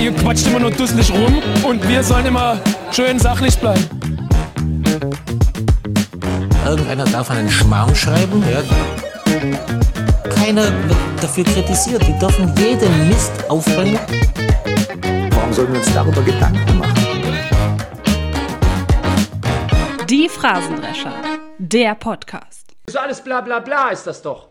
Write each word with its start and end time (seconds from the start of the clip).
Ihr 0.00 0.12
quatscht 0.12 0.46
immer 0.46 0.60
nur 0.60 0.70
dusselig 0.70 1.12
rum 1.12 1.42
und 1.64 1.86
wir 1.88 2.02
sollen 2.02 2.26
immer 2.26 2.58
schön 2.92 3.18
sachlich 3.18 3.58
bleiben. 3.58 3.84
Irgendeiner 6.66 7.04
darf 7.04 7.30
einen 7.30 7.50
Schmarrn 7.50 7.94
schreiben, 7.94 8.42
ja. 8.50 8.62
Keiner 10.34 10.64
wird 10.64 10.98
dafür 11.20 11.44
kritisiert. 11.44 12.06
Die 12.06 12.18
dürfen 12.18 12.54
jeden 12.56 13.08
Mist 13.08 13.32
aufbringen. 13.48 13.98
Warum 15.32 15.52
sollten 15.52 15.72
wir 15.72 15.80
uns 15.80 15.92
darüber 15.92 16.22
Gedanken 16.22 16.78
machen? 16.78 16.94
Die 20.08 20.28
Phrasendrescher, 20.28 21.12
der 21.58 21.94
Podcast. 21.94 22.66
So 22.86 22.98
alles 22.98 23.20
bla 23.20 23.40
bla 23.40 23.60
bla 23.60 23.90
ist 23.90 24.06
das 24.06 24.22
doch. 24.22 24.49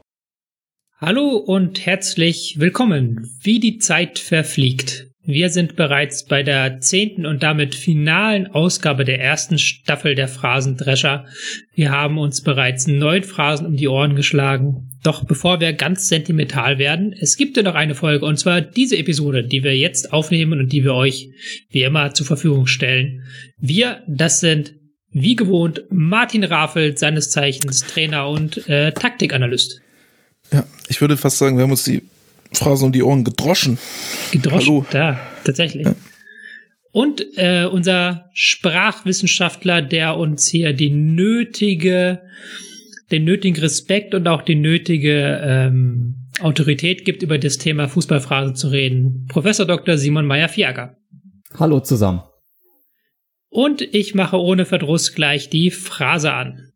Hallo 1.02 1.38
und 1.38 1.86
herzlich 1.86 2.56
willkommen. 2.60 3.32
Wie 3.42 3.62
die 3.62 3.78
Zeit 3.78 4.20
verfliegt. 4.20 5.08
Wir 5.24 5.50
sind 5.50 5.78
bereits 5.78 6.26
bei 6.26 6.44
der 6.44 6.82
zehnten 6.82 7.26
und 7.26 7.42
damit 7.42 7.74
finalen 7.74 8.48
Ausgabe 8.48 9.06
der 9.06 9.22
ersten 9.22 9.60
Staffel 9.60 10.14
der 10.14 10.28
Phrasendrescher. 10.28 11.26
Wir 11.74 11.92
haben 11.92 12.18
uns 12.18 12.42
bereits 12.42 12.86
neun 12.88 13.24
Phrasen 13.24 13.66
um 13.66 13.78
die 13.78 13.88
Ohren 13.88 14.18
geschlagen. 14.18 14.90
Doch 15.02 15.24
bevor 15.24 15.62
wir 15.62 15.72
ganz 15.72 16.10
sentimental 16.10 16.80
werden, 16.80 17.16
es 17.18 17.38
gibt 17.38 17.56
ja 17.56 17.64
noch 17.64 17.76
eine 17.76 17.96
Folge 17.96 18.26
und 18.26 18.38
zwar 18.38 18.60
diese 18.60 18.98
Episode, 18.98 19.46
die 19.46 19.64
wir 19.64 19.78
jetzt 19.78 20.12
aufnehmen 20.12 20.60
und 20.60 20.74
die 20.74 20.84
wir 20.84 20.96
euch 20.96 21.30
wie 21.70 21.84
immer 21.84 22.14
zur 22.14 22.26
Verfügung 22.26 22.68
stellen. 22.68 23.24
Wir, 23.58 24.04
das 24.06 24.42
sind 24.42 24.74
wie 25.12 25.38
gewohnt 25.38 25.82
Martin 25.90 26.44
Raffelt, 26.44 27.00
seines 27.00 27.30
Zeichens 27.30 27.88
Trainer 27.88 28.28
und 28.28 28.68
äh, 28.68 28.92
Taktikanalyst. 28.92 29.82
Ja, 30.52 30.66
ich 30.88 31.02
würde 31.02 31.18
fast 31.18 31.38
sagen, 31.38 31.58
wir 31.58 31.64
haben 31.64 31.72
uns 31.72 31.84
die 31.84 32.02
Phrase 32.54 32.86
um 32.86 32.92
die 32.92 33.04
Ohren 33.04 33.24
gedroschen. 33.24 33.78
Gedroschen, 34.32 34.68
Hallo. 34.68 34.86
da, 34.92 35.20
tatsächlich. 35.44 35.86
Ja. 35.86 35.96
Und 36.92 37.24
äh, 37.38 37.66
unser 37.66 38.30
Sprachwissenschaftler, 38.34 39.82
der 39.82 40.18
uns 40.18 40.48
hier 40.48 40.74
die 40.74 40.90
nötige, 40.90 42.22
den 43.12 43.26
nötigen 43.26 43.62
Respekt 43.62 44.16
und 44.16 44.28
auch 44.28 44.42
die 44.42 44.56
nötige 44.56 45.40
ähm, 45.44 46.30
Autorität 46.42 47.06
gibt, 47.06 47.22
über 47.22 47.38
das 47.38 47.58
Thema 47.58 47.88
Fußballphrasen 47.88 48.56
zu 48.56 48.70
reden. 48.70 49.28
Professor 49.30 49.68
Dr. 49.68 49.98
Simon 49.98 50.26
Meyer-Fiaker. 50.26 50.96
Hallo 51.60 51.80
zusammen. 51.80 52.22
Und 53.50 53.82
ich 53.82 54.16
mache 54.16 54.38
ohne 54.38 54.66
Verdruss 54.66 55.14
gleich 55.14 55.50
die 55.50 55.72
Phrase 55.72 56.34
an. 56.34 56.69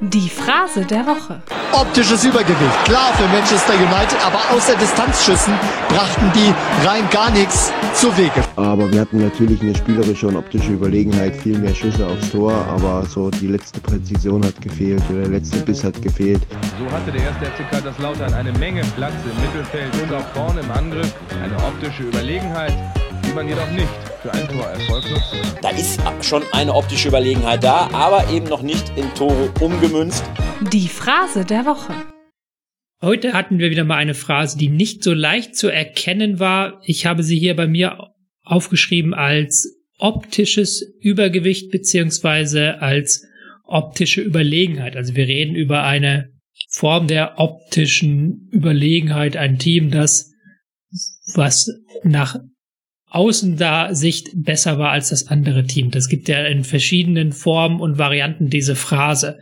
Die 0.00 0.28
Phrase 0.28 0.84
der 0.84 1.06
Woche. 1.06 1.40
Optisches 1.72 2.22
Übergewicht. 2.22 2.84
Klar 2.84 3.14
für 3.14 3.26
Manchester 3.28 3.72
United, 3.72 4.18
aber 4.26 4.40
außer 4.54 4.76
Distanzschüssen 4.76 5.54
brachten 5.88 6.30
die 6.34 6.52
rein 6.86 7.08
gar 7.10 7.30
nichts 7.30 7.72
zu 7.94 8.14
Wege. 8.18 8.44
Aber 8.56 8.92
wir 8.92 9.00
hatten 9.00 9.22
natürlich 9.22 9.62
eine 9.62 9.74
spielerische 9.74 10.28
und 10.28 10.36
optische 10.36 10.72
Überlegenheit, 10.72 11.34
viel 11.36 11.58
mehr 11.58 11.74
Schüsse 11.74 12.06
aufs 12.06 12.30
Tor, 12.30 12.52
aber 12.52 13.06
so 13.06 13.30
die 13.30 13.46
letzte 13.46 13.80
Präzision 13.80 14.44
hat 14.44 14.60
gefehlt, 14.60 15.02
der 15.08 15.28
letzte 15.28 15.60
Biss 15.60 15.82
hat 15.82 16.00
gefehlt. 16.02 16.42
So 16.78 16.94
hatte 16.94 17.10
der 17.10 17.22
erste 17.22 17.46
FC 17.46 17.70
Kaiserslautern 17.70 18.34
eine 18.34 18.52
Menge 18.58 18.82
Platz 18.96 19.14
im 19.24 19.40
Mittelfeld 19.40 19.90
und 20.02 20.14
auch 20.14 20.28
vorne 20.34 20.60
im 20.60 20.70
Angriff. 20.72 21.14
Eine 21.42 21.56
optische 21.56 22.02
Überlegenheit, 22.02 22.74
man 23.36 23.48
jedoch 23.50 23.70
nicht 23.72 23.88
für 24.22 24.32
einen 24.32 24.48
Torerfolg 24.48 25.10
nutzen 25.10 25.42
kann. 25.42 25.58
Da 25.60 25.68
ist 25.68 26.00
schon 26.22 26.42
eine 26.52 26.74
optische 26.74 27.08
Überlegenheit 27.08 27.62
da, 27.62 27.90
aber 27.92 28.32
eben 28.32 28.46
noch 28.46 28.62
nicht 28.62 28.90
in 28.96 29.12
Tore 29.14 29.52
umgemünzt. 29.60 30.24
Die 30.72 30.88
Phrase 30.88 31.44
der 31.44 31.66
Woche. 31.66 31.92
Heute 33.02 33.34
hatten 33.34 33.58
wir 33.58 33.70
wieder 33.70 33.84
mal 33.84 33.98
eine 33.98 34.14
Phrase, 34.14 34.56
die 34.56 34.70
nicht 34.70 35.04
so 35.04 35.12
leicht 35.12 35.54
zu 35.54 35.68
erkennen 35.68 36.40
war. 36.40 36.80
Ich 36.82 37.04
habe 37.04 37.22
sie 37.22 37.38
hier 37.38 37.54
bei 37.54 37.66
mir 37.66 38.08
aufgeschrieben 38.42 39.12
als 39.12 39.70
optisches 39.98 40.82
Übergewicht 41.00 41.70
beziehungsweise 41.70 42.80
als 42.80 43.26
optische 43.64 44.22
Überlegenheit. 44.22 44.96
Also 44.96 45.14
wir 45.14 45.28
reden 45.28 45.54
über 45.54 45.82
eine 45.82 46.32
Form 46.70 47.06
der 47.06 47.38
optischen 47.38 48.48
Überlegenheit, 48.50 49.36
ein 49.36 49.58
Team, 49.58 49.90
das 49.90 50.32
was 51.34 51.68
nach 52.02 52.38
außen 53.16 53.56
da 53.56 53.94
Sicht 53.94 54.30
besser 54.34 54.78
war 54.78 54.90
als 54.90 55.08
das 55.08 55.28
andere 55.28 55.64
Team. 55.64 55.90
Das 55.90 56.08
gibt 56.08 56.28
ja 56.28 56.44
in 56.44 56.64
verschiedenen 56.64 57.32
Formen 57.32 57.80
und 57.80 57.98
Varianten 57.98 58.50
diese 58.50 58.76
Phrase. 58.76 59.38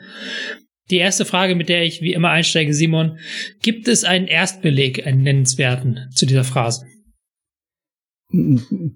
Die 0.91 0.99
erste 0.99 1.25
Frage, 1.25 1.55
mit 1.55 1.69
der 1.69 1.83
ich 1.83 2.01
wie 2.01 2.13
immer 2.13 2.31
einsteige, 2.31 2.73
Simon, 2.73 3.19
gibt 3.63 3.89
es 3.89 4.05
einen 4.05 4.27
Erstbeleg, 4.27 5.07
einen 5.07 5.23
nennenswerten 5.23 6.09
zu 6.15 6.25
dieser 6.25 6.45
Phrase? 6.45 6.87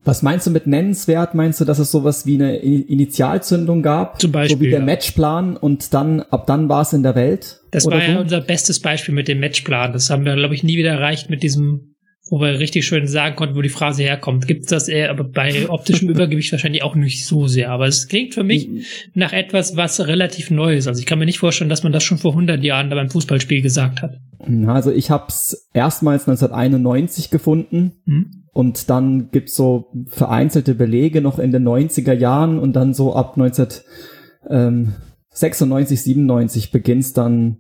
Was 0.05 0.23
meinst 0.23 0.47
du 0.47 0.51
mit 0.51 0.67
nennenswert? 0.67 1.35
Meinst 1.35 1.61
du, 1.61 1.65
dass 1.65 1.79
es 1.79 1.91
sowas 1.91 2.27
wie 2.27 2.35
eine 2.35 2.57
Initialzündung 2.57 3.83
gab? 3.83 4.21
Zum 4.21 4.33
Beispiel. 4.33 4.57
So 4.57 4.63
wie 4.63 4.71
der 4.71 4.81
ja. 4.81 4.85
Matchplan 4.85 5.57
und 5.57 5.95
dann, 5.95 6.21
ab 6.23 6.47
dann 6.47 6.69
war 6.69 6.83
es 6.83 6.93
in 6.93 7.03
der 7.03 7.15
Welt? 7.15 7.61
Das 7.71 7.87
war 7.87 8.03
ja 8.03 8.15
so? 8.15 8.21
unser 8.21 8.41
bestes 8.41 8.81
Beispiel 8.81 9.15
mit 9.15 9.29
dem 9.29 9.41
Matchplan. 9.41 9.93
Das 9.93 10.11
haben 10.11 10.25
wir, 10.25 10.35
glaube 10.35 10.55
ich, 10.55 10.63
nie 10.63 10.77
wieder 10.77 10.91
erreicht 10.91 11.31
mit 11.31 11.43
diesem 11.43 11.95
wo 12.31 12.41
wir 12.41 12.59
richtig 12.59 12.87
schön 12.87 13.07
sagen 13.07 13.37
konnten, 13.37 13.57
wo 13.57 13.63
die 13.63 13.69
Phrase 13.69 14.03
herkommt. 14.03 14.47
Gibt 14.47 14.65
es 14.65 14.71
das 14.71 14.89
eher, 14.89 15.11
aber 15.11 15.25
bei 15.25 15.69
optischem 15.69 16.09
Übergewicht 16.11 16.53
wahrscheinlich 16.53 16.83
auch 16.83 16.95
nicht 16.95 17.27
so 17.27 17.47
sehr. 17.47 17.71
Aber 17.71 17.87
es 17.87 18.09
klingt 18.09 18.35
für 18.35 18.45
mich 18.45 18.69
nach 19.15 19.33
etwas, 19.33 19.77
was 19.77 20.07
relativ 20.07 20.51
neu 20.51 20.77
ist. 20.77 20.87
Also 20.87 21.01
ich 21.01 21.07
kann 21.07 21.19
mir 21.19 21.25
nicht 21.25 21.39
vorstellen, 21.39 21.71
dass 21.71 21.83
man 21.83 21.93
das 21.93 22.05
schon 22.05 22.19
vor 22.19 22.33
100 22.33 22.63
Jahren 22.63 22.91
beim 22.91 23.11
Fußballspiel 23.11 23.63
gesagt 23.63 24.03
hat. 24.03 24.19
Also 24.67 24.93
ich 24.93 25.11
habe 25.11 25.25
es 25.29 25.69
erstmals 25.73 26.29
1991 26.29 27.31
gefunden 27.31 27.93
hm? 28.05 28.45
und 28.53 28.91
dann 28.91 29.31
gibt's 29.31 29.57
so 29.57 29.91
vereinzelte 30.07 30.75
Belege 30.75 31.21
noch 31.21 31.39
in 31.39 31.53
den 31.53 31.67
90er 31.67 32.13
Jahren 32.13 32.59
und 32.59 32.75
dann 32.75 32.95
so 32.95 33.15
ab 33.15 33.37
1996, 33.37 36.03
97 36.03 36.71
beginnt's 36.71 37.13
dann 37.13 37.59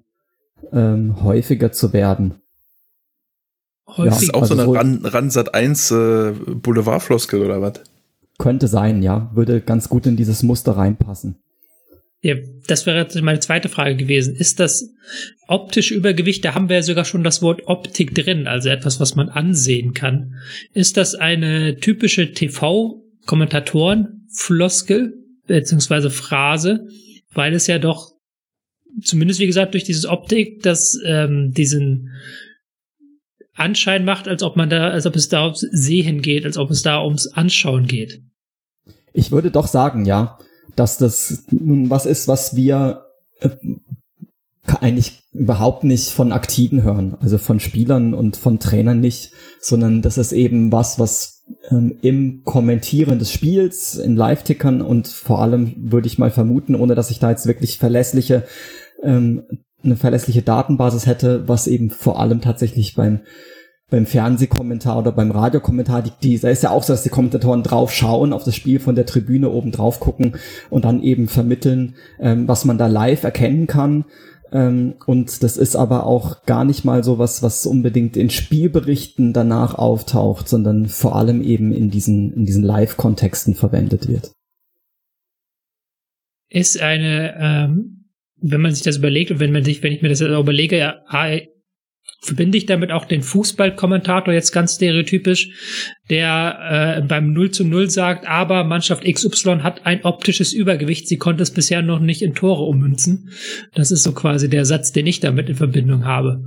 ähm, 0.72 1.22
häufiger 1.22 1.72
zu 1.72 1.92
werden. 1.92 2.40
Häufig. 3.98 4.12
Das 4.12 4.22
ist 4.22 4.34
auch 4.34 4.42
also 4.42 4.54
so 4.54 4.62
eine 4.62 4.72
Ran, 4.72 5.04
Ransat 5.04 5.54
1 5.54 5.91
äh, 5.91 6.32
Boulevardfloskel 6.62 7.42
oder 7.42 7.60
was? 7.60 7.81
Könnte 8.38 8.69
sein, 8.69 9.03
ja. 9.03 9.32
Würde 9.34 9.60
ganz 9.60 9.88
gut 9.88 10.06
in 10.06 10.16
dieses 10.16 10.44
Muster 10.44 10.72
reinpassen. 10.72 11.34
Ja, 12.20 12.34
das 12.66 12.84
wäre 12.87 12.98
jetzt 12.98 13.14
meine 13.20 13.38
zweite 13.41 13.69
Frage 13.69 13.97
gewesen. 13.97 14.34
Ist 14.34 14.60
das 14.60 14.94
optische 15.47 15.94
Übergewicht, 15.94 16.42
da 16.44 16.54
haben 16.54 16.69
wir 16.69 16.76
ja 16.76 16.82
sogar 16.82 17.04
schon 17.04 17.25
das 17.25 17.42
Wort 17.42 17.62
Optik 17.66 18.14
drin, 18.14 18.47
also 18.48 18.69
etwas, 18.69 19.00
was 19.00 19.14
man 19.14 19.28
ansehen 19.28 19.94
kann. 19.94 20.34
Ist 20.75 20.97
das 20.97 21.14
eine 21.14 21.76
typische 21.76 22.32
TV-Kommentatoren-Floskel, 22.32 25.14
beziehungsweise 25.47 26.10
Phrase, 26.10 26.88
weil 27.32 27.54
es 27.54 27.69
ja 27.69 27.78
doch, 27.78 28.10
zumindest 29.03 29.41
wie 29.41 29.47
gesagt, 29.47 29.75
durch 29.75 29.84
dieses 29.84 30.06
Optik, 30.06 30.62
das 30.62 30.98
ähm, 31.04 31.53
diesen 31.53 32.10
Anschein 33.58 34.04
macht, 34.04 34.28
als 34.28 34.42
ob 34.42 34.56
man 34.56 34.70
da, 34.70 34.88
als 34.88 35.06
ob 35.06 35.16
es 35.16 35.28
da 35.28 35.44
ums 35.44 35.60
Sehen 35.60 36.22
geht, 36.22 36.44
als 36.44 36.58
ob 36.58 36.70
es 36.70 36.82
da 36.82 37.02
ums 37.02 37.26
Anschauen 37.28 37.86
geht. 37.86 38.22
Ich 39.12 39.32
würde 39.32 39.50
doch 39.50 39.66
sagen, 39.66 40.04
ja, 40.04 40.38
dass 40.76 40.98
das 40.98 41.44
nun 41.50 41.91
was 41.91 42.06
ist, 42.06 42.28
was 42.28 42.54
wir 42.54 43.04
äh, 43.41 43.50
eigentlich 44.80 45.22
überhaupt 45.32 45.84
nicht 45.84 46.10
von 46.10 46.32
Aktiven 46.32 46.82
hören, 46.82 47.16
also 47.20 47.38
von 47.38 47.60
Spielern 47.60 48.14
und 48.14 48.36
von 48.36 48.58
Trainern 48.58 49.00
nicht, 49.00 49.32
sondern 49.60 50.02
das 50.02 50.19
ist 50.19 50.32
eben 50.32 50.72
was, 50.72 50.98
was 50.98 51.44
ähm, 51.70 51.96
im 52.02 52.42
Kommentieren 52.44 53.19
des 53.19 53.32
Spiels, 53.32 53.96
in 53.96 54.16
Live-Tickern 54.16 54.82
und 54.82 55.08
vor 55.08 55.40
allem 55.40 55.75
würde 55.90 56.06
ich 56.06 56.19
mal 56.19 56.30
vermuten, 56.30 56.75
ohne 56.75 56.94
dass 56.94 57.10
ich 57.10 57.19
da 57.19 57.30
jetzt 57.30 57.46
wirklich 57.46 57.78
verlässliche 57.78 58.44
ähm, 59.02 59.44
eine 59.82 59.96
verlässliche 59.96 60.42
Datenbasis 60.42 61.06
hätte, 61.06 61.48
was 61.48 61.66
eben 61.66 61.90
vor 61.90 62.20
allem 62.20 62.40
tatsächlich 62.40 62.94
beim 62.94 63.20
beim 63.90 64.06
Fernsehkommentar 64.06 64.98
oder 64.98 65.12
beim 65.12 65.30
Radiokommentar, 65.30 66.02
die, 66.02 66.12
die, 66.22 66.38
da 66.38 66.50
ist 66.50 66.62
ja 66.62 66.70
auch 66.70 66.82
so, 66.82 66.92
dass 66.92 67.04
die 67.04 67.08
Kommentatoren 67.08 67.62
drauf 67.62 67.92
schauen, 67.92 68.32
auf 68.32 68.44
das 68.44 68.54
Spiel 68.54 68.80
von 68.80 68.94
der 68.94 69.06
Tribüne 69.06 69.50
oben 69.50 69.72
drauf 69.72 69.98
gucken 69.98 70.36
und 70.69 70.84
dann 70.84 71.02
eben 71.02 71.26
vermitteln, 71.26 71.94
ähm, 72.20 72.46
was 72.46 72.64
man 72.64 72.76
da 72.76 72.86
live 72.86 73.25
erkennen 73.25 73.66
kann. 73.66 74.04
Ähm, 74.52 74.94
und 75.06 75.42
das 75.42 75.56
ist 75.56 75.75
aber 75.75 76.04
auch 76.04 76.44
gar 76.44 76.64
nicht 76.64 76.84
mal 76.84 77.02
so 77.02 77.19
was, 77.19 77.42
was 77.42 77.64
unbedingt 77.64 78.16
in 78.16 78.28
Spielberichten 78.28 79.32
danach 79.32 79.74
auftaucht, 79.74 80.48
sondern 80.48 80.86
vor 80.86 81.16
allem 81.16 81.42
eben 81.42 81.72
in 81.72 81.90
diesen, 81.90 82.34
in 82.34 82.44
diesen 82.44 82.64
Live-Kontexten 82.64 83.54
verwendet 83.54 84.06
wird. 84.06 84.32
Ist 86.50 86.81
eine, 86.81 87.36
ähm 87.38 87.97
wenn 88.40 88.61
man 88.61 88.73
sich 88.73 88.85
das 88.85 88.99
überlegt 88.99 89.31
und 89.31 89.40
wenn 89.40 89.52
man 89.52 89.64
sich, 89.64 89.82
wenn 89.82 89.93
ich 89.93 90.02
mir 90.02 90.08
das 90.08 90.20
überlege, 90.20 90.79
ja, 90.79 90.96
verbinde 92.20 92.58
ich 92.58 92.67
damit 92.67 92.90
auch 92.90 93.05
den 93.05 93.23
Fußballkommentator 93.23 94.35
jetzt 94.35 94.50
ganz 94.50 94.75
stereotypisch, 94.75 95.50
der 96.11 96.99
äh, 96.99 97.06
beim 97.06 97.32
0 97.32 97.52
zu 97.52 97.64
0 97.64 97.90
sagt, 97.90 98.26
aber 98.26 98.64
Mannschaft 98.64 99.05
XY 99.05 99.61
hat 99.62 99.87
ein 99.87 100.05
optisches 100.05 100.52
Übergewicht, 100.52 101.06
sie 101.08 101.17
konnte 101.17 101.43
es 101.43 101.52
bisher 101.52 101.81
noch 101.82 102.00
nicht 102.00 102.23
in 102.23 102.35
Tore 102.35 102.64
ummünzen. 102.64 103.31
Das 103.75 103.90
ist 103.90 104.02
so 104.02 104.12
quasi 104.12 104.49
der 104.50 104.64
Satz, 104.64 104.93
den 104.93 105.06
ich 105.06 105.20
damit 105.20 105.49
in 105.49 105.55
Verbindung 105.55 106.05
habe. 106.05 106.43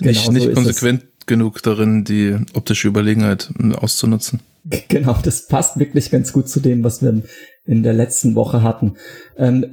Nicht, 0.00 0.14
Genau 0.14 0.26
so 0.26 0.32
nicht 0.32 0.46
ist 0.46 0.54
konsequent 0.54 1.04
genug 1.26 1.62
darin, 1.62 2.04
die 2.04 2.36
optische 2.52 2.88
Überlegenheit 2.88 3.50
äh, 3.58 3.72
auszunutzen. 3.72 4.40
Genau, 4.88 5.18
das 5.22 5.46
passt 5.46 5.78
wirklich 5.78 6.10
ganz 6.10 6.32
gut 6.32 6.48
zu 6.48 6.58
dem, 6.58 6.82
was 6.82 7.02
wir 7.02 7.22
in 7.66 7.82
der 7.82 7.94
letzten 7.94 8.34
Woche 8.34 8.62
hatten. 8.62 8.94
Ähm, 9.38 9.66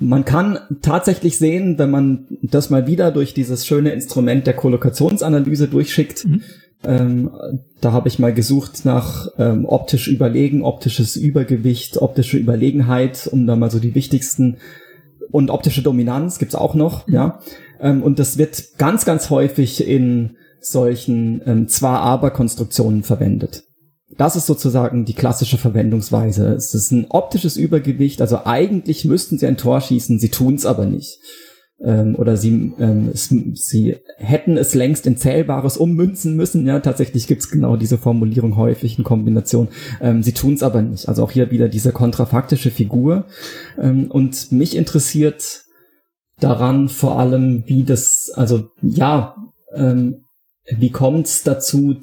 man 0.00 0.24
kann 0.24 0.58
tatsächlich 0.82 1.38
sehen, 1.38 1.78
wenn 1.78 1.90
man 1.90 2.26
das 2.42 2.70
mal 2.70 2.86
wieder 2.86 3.10
durch 3.12 3.34
dieses 3.34 3.66
schöne 3.66 3.90
Instrument 3.90 4.46
der 4.46 4.54
Kollokationsanalyse 4.54 5.68
durchschickt, 5.68 6.26
ähm, 6.84 7.30
da 7.80 7.92
habe 7.92 8.08
ich 8.08 8.18
mal 8.18 8.32
gesucht 8.32 8.84
nach 8.84 9.28
ähm, 9.38 9.64
optisch 9.66 10.08
überlegen, 10.08 10.62
optisches 10.62 11.16
Übergewicht, 11.16 12.00
optische 12.00 12.38
Überlegenheit, 12.38 13.28
um 13.30 13.46
da 13.46 13.56
mal 13.56 13.70
so 13.70 13.80
die 13.80 13.94
wichtigsten 13.94 14.58
und 15.30 15.50
optische 15.50 15.82
Dominanz 15.82 16.38
gibt's 16.38 16.54
auch 16.54 16.74
noch, 16.74 17.08
ja. 17.08 17.40
Ähm, 17.80 18.02
und 18.02 18.18
das 18.18 18.38
wird 18.38 18.78
ganz, 18.78 19.04
ganz 19.04 19.30
häufig 19.30 19.86
in 19.86 20.36
solchen 20.60 21.42
ähm, 21.46 21.68
Zwar-Aber-Konstruktionen 21.68 23.02
verwendet. 23.02 23.64
Das 24.18 24.34
ist 24.34 24.46
sozusagen 24.46 25.04
die 25.04 25.14
klassische 25.14 25.58
Verwendungsweise. 25.58 26.48
Es 26.48 26.74
ist 26.74 26.90
ein 26.90 27.06
optisches 27.08 27.56
Übergewicht, 27.56 28.20
also 28.20 28.44
eigentlich 28.44 29.04
müssten 29.04 29.38
sie 29.38 29.46
ein 29.46 29.56
Tor 29.56 29.80
schießen, 29.80 30.18
sie 30.18 30.28
tun 30.28 30.56
es 30.56 30.66
aber 30.66 30.84
nicht. 30.84 31.20
Ähm, 31.80 32.16
oder 32.16 32.36
sie, 32.36 32.72
ähm, 32.80 33.10
es, 33.14 33.28
sie 33.28 33.96
hätten 34.16 34.56
es 34.56 34.74
längst 34.74 35.06
in 35.06 35.16
Zählbares 35.16 35.76
ummünzen 35.76 36.34
müssen. 36.34 36.66
Ja, 36.66 36.80
tatsächlich 36.80 37.28
gibt's 37.28 37.50
genau 37.50 37.76
diese 37.76 37.98
Formulierung 37.98 38.56
häufig 38.56 38.98
in 38.98 39.04
Kombination. 39.04 39.68
Ähm, 40.00 40.24
sie 40.24 40.32
tun 40.32 40.54
es 40.54 40.64
aber 40.64 40.82
nicht. 40.82 41.08
Also 41.08 41.22
auch 41.22 41.30
hier 41.30 41.52
wieder 41.52 41.68
diese 41.68 41.92
kontrafaktische 41.92 42.72
Figur. 42.72 43.26
Ähm, 43.80 44.10
und 44.10 44.50
mich 44.50 44.76
interessiert 44.76 45.62
daran 46.40 46.88
vor 46.88 47.20
allem, 47.20 47.62
wie 47.66 47.84
das, 47.84 48.32
also 48.34 48.70
ja, 48.82 49.36
ähm, 49.72 50.24
wie 50.76 50.90
kommt's 50.90 51.44
dazu, 51.44 51.96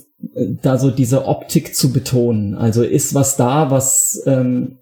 da 0.62 0.78
so 0.78 0.92
diese 0.92 1.26
Optik 1.26 1.76
zu 1.76 1.92
betonen? 1.92 2.56
Also 2.56 2.84
ist 2.84 3.14
was 3.14 3.38
da, 3.38 3.72
was 3.72 4.22
ähm, 4.26 4.80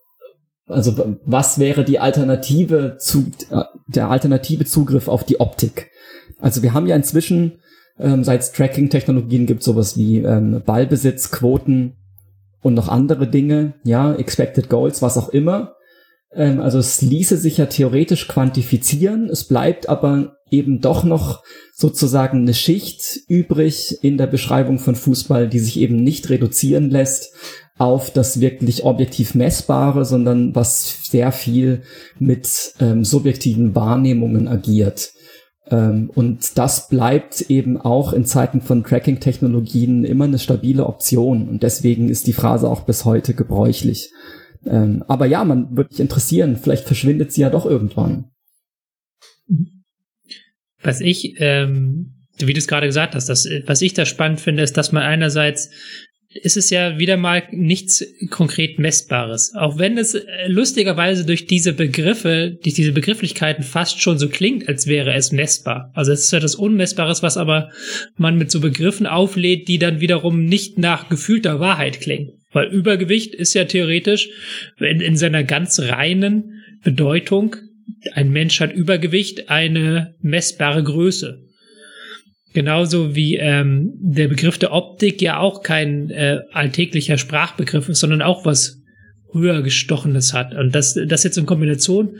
also 0.67 1.17
was 1.25 1.59
wäre 1.59 1.83
die 1.83 1.99
Alternative 1.99 2.97
zu 2.99 3.31
äh, 3.51 3.63
der 3.87 4.09
alternative 4.09 4.65
Zugriff 4.65 5.07
auf 5.07 5.23
die 5.23 5.39
Optik? 5.39 5.91
Also 6.39 6.63
wir 6.63 6.73
haben 6.73 6.87
ja 6.87 6.95
inzwischen 6.95 7.59
ähm, 7.99 8.23
seit 8.23 8.41
es 8.41 8.51
Tracking-Technologien 8.51 9.45
gibt 9.45 9.63
sowas 9.63 9.97
wie 9.97 10.19
ähm, 10.19 10.61
Ballbesitz, 10.65 11.31
Quoten 11.31 11.93
und 12.61 12.73
noch 12.73 12.87
andere 12.87 13.27
Dinge, 13.27 13.73
ja, 13.83 14.13
Expected 14.15 14.69
Goals, 14.69 15.01
was 15.01 15.17
auch 15.17 15.29
immer. 15.29 15.75
Ähm, 16.35 16.59
also 16.59 16.79
es 16.79 17.01
ließe 17.01 17.37
sich 17.37 17.57
ja 17.57 17.65
theoretisch 17.65 18.27
quantifizieren, 18.27 19.29
es 19.29 19.45
bleibt 19.45 19.89
aber 19.89 20.37
eben 20.49 20.81
doch 20.81 21.03
noch 21.03 21.43
sozusagen 21.75 22.41
eine 22.41 22.53
Schicht 22.53 23.19
übrig 23.27 23.97
in 24.03 24.17
der 24.17 24.27
Beschreibung 24.27 24.77
von 24.79 24.95
Fußball, 24.95 25.49
die 25.49 25.59
sich 25.59 25.79
eben 25.79 25.95
nicht 25.95 26.29
reduzieren 26.29 26.89
lässt 26.89 27.33
auf 27.77 28.11
das 28.11 28.39
wirklich 28.39 28.83
objektiv 28.83 29.33
Messbare, 29.33 30.05
sondern 30.05 30.55
was 30.55 31.09
sehr 31.09 31.31
viel 31.31 31.81
mit 32.19 32.73
ähm, 32.79 33.03
subjektiven 33.03 33.73
Wahrnehmungen 33.73 34.47
agiert. 34.47 35.11
Ähm, 35.69 36.11
und 36.13 36.57
das 36.57 36.87
bleibt 36.87 37.41
eben 37.49 37.81
auch 37.81 38.13
in 38.13 38.25
Zeiten 38.25 38.61
von 38.61 38.83
Tracking-Technologien 38.83 40.03
immer 40.05 40.25
eine 40.25 40.39
stabile 40.39 40.85
Option. 40.85 41.49
Und 41.49 41.63
deswegen 41.63 42.09
ist 42.09 42.27
die 42.27 42.33
Phrase 42.33 42.69
auch 42.69 42.81
bis 42.81 43.05
heute 43.05 43.33
gebräuchlich. 43.33 44.11
Ähm, 44.65 45.03
aber 45.07 45.25
ja, 45.25 45.43
man 45.43 45.75
würde 45.75 45.89
mich 45.91 45.99
interessieren, 45.99 46.57
vielleicht 46.57 46.85
verschwindet 46.85 47.31
sie 47.31 47.41
ja 47.41 47.49
doch 47.49 47.65
irgendwann. 47.65 48.31
Was 50.81 51.01
ich, 51.01 51.35
ähm, 51.37 52.25
wie 52.37 52.53
du 52.53 52.59
es 52.59 52.67
gerade 52.67 52.87
gesagt 52.87 53.15
hast, 53.15 53.29
das, 53.29 53.47
was 53.65 53.81
ich 53.81 53.93
da 53.93 54.05
spannend 54.05 54.41
finde, 54.41 54.63
ist, 54.63 54.77
dass 54.77 54.91
man 54.91 55.03
einerseits 55.03 55.69
ist 56.41 56.57
es 56.57 56.69
ja 56.69 56.97
wieder 56.97 57.17
mal 57.17 57.43
nichts 57.51 58.03
konkret 58.29 58.79
Messbares. 58.79 59.53
Auch 59.55 59.77
wenn 59.77 59.97
es 59.97 60.15
äh, 60.15 60.23
lustigerweise 60.47 61.25
durch 61.25 61.45
diese 61.45 61.73
Begriffe, 61.73 62.57
durch 62.61 62.75
diese 62.75 62.91
Begrifflichkeiten 62.91 63.63
fast 63.63 64.01
schon 64.01 64.17
so 64.17 64.29
klingt, 64.29 64.67
als 64.67 64.87
wäre 64.87 65.13
es 65.13 65.31
messbar. 65.31 65.91
Also 65.93 66.11
es 66.11 66.25
ist 66.25 66.33
ja 66.33 66.39
das 66.39 66.55
Unmessbares, 66.55 67.23
was 67.23 67.37
aber 67.37 67.69
man 68.17 68.37
mit 68.37 68.51
so 68.51 68.59
Begriffen 68.59 69.05
auflädt, 69.05 69.67
die 69.67 69.77
dann 69.77 70.01
wiederum 70.01 70.45
nicht 70.45 70.77
nach 70.77 71.09
gefühlter 71.09 71.59
Wahrheit 71.59 72.01
klingen. 72.01 72.31
Weil 72.51 72.67
Übergewicht 72.67 73.33
ist 73.33 73.53
ja 73.53 73.65
theoretisch 73.65 74.29
in, 74.79 75.01
in 75.01 75.17
seiner 75.17 75.43
ganz 75.43 75.79
reinen 75.79 76.63
Bedeutung, 76.83 77.55
ein 78.13 78.31
Mensch 78.31 78.59
hat 78.59 78.73
Übergewicht, 78.73 79.49
eine 79.49 80.15
messbare 80.21 80.83
Größe. 80.83 81.43
Genauso 82.53 83.15
wie 83.15 83.35
ähm, 83.37 83.93
der 83.99 84.27
Begriff 84.27 84.59
der 84.59 84.71
Optik 84.71 85.21
ja 85.21 85.39
auch 85.39 85.63
kein 85.63 86.11
äh, 86.11 86.39
alltäglicher 86.51 87.17
Sprachbegriff 87.17 87.89
ist, 87.89 87.99
sondern 87.99 88.21
auch 88.21 88.45
was 88.45 88.81
höher 89.31 89.63
gestochenes 89.63 90.33
hat. 90.33 90.53
Und 90.53 90.73
das, 90.75 90.97
das 91.07 91.23
jetzt 91.23 91.37
in 91.37 91.47
Kombination, 91.47 92.17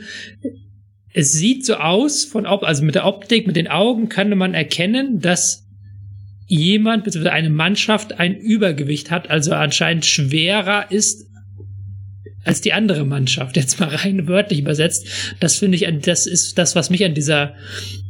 es 1.12 1.32
sieht 1.32 1.64
so 1.64 1.76
aus, 1.76 2.24
von 2.24 2.46
Op 2.46 2.64
also 2.64 2.84
mit 2.84 2.96
der 2.96 3.06
Optik, 3.06 3.46
mit 3.46 3.54
den 3.54 3.68
Augen 3.68 4.08
kann 4.08 4.36
man 4.36 4.54
erkennen, 4.54 5.20
dass 5.20 5.64
jemand 6.46 7.04
bzw. 7.04 7.28
eine 7.28 7.50
Mannschaft 7.50 8.18
ein 8.18 8.36
Übergewicht 8.36 9.12
hat, 9.12 9.30
also 9.30 9.52
anscheinend 9.52 10.04
schwerer 10.04 10.90
ist 10.90 11.30
als 12.44 12.60
die 12.60 12.72
andere 12.72 13.04
Mannschaft. 13.04 13.56
Jetzt 13.56 13.80
mal 13.80 13.88
rein 13.88 14.28
wörtlich 14.28 14.60
übersetzt. 14.60 15.06
Das 15.40 15.56
finde 15.56 15.76
ich, 15.76 15.86
das 16.02 16.26
ist 16.26 16.58
das, 16.58 16.76
was 16.76 16.90
mich 16.90 17.04
an 17.04 17.14
dieser 17.14 17.54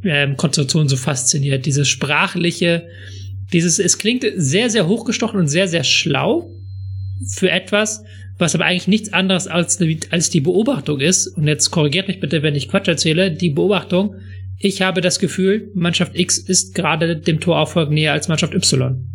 ähm, 0.04 0.36
Konstruktion 0.36 0.88
so 0.88 0.96
fasziniert. 0.96 1.66
Dieses 1.66 1.88
sprachliche, 1.88 2.88
dieses, 3.52 3.78
es 3.78 3.98
klingt 3.98 4.24
sehr, 4.36 4.70
sehr 4.70 4.86
hochgestochen 4.86 5.38
und 5.38 5.48
sehr, 5.48 5.68
sehr 5.68 5.84
schlau 5.84 6.50
für 7.28 7.50
etwas, 7.50 8.04
was 8.38 8.54
aber 8.54 8.64
eigentlich 8.64 8.88
nichts 8.88 9.12
anderes 9.12 9.46
als, 9.46 9.78
als 10.10 10.30
die 10.30 10.40
Beobachtung 10.40 11.00
ist. 11.00 11.28
Und 11.28 11.46
jetzt 11.46 11.70
korrigiert 11.70 12.08
mich 12.08 12.20
bitte, 12.20 12.42
wenn 12.42 12.54
ich 12.54 12.68
Quatsch 12.68 12.88
erzähle. 12.88 13.30
Die 13.30 13.50
Beobachtung, 13.50 14.16
ich 14.58 14.82
habe 14.82 15.00
das 15.00 15.18
Gefühl, 15.18 15.70
Mannschaft 15.74 16.18
X 16.18 16.38
ist 16.38 16.74
gerade 16.74 17.16
dem 17.16 17.40
Torauffolg 17.40 17.90
näher 17.90 18.12
als 18.12 18.28
Mannschaft 18.28 18.54
Y. 18.54 19.08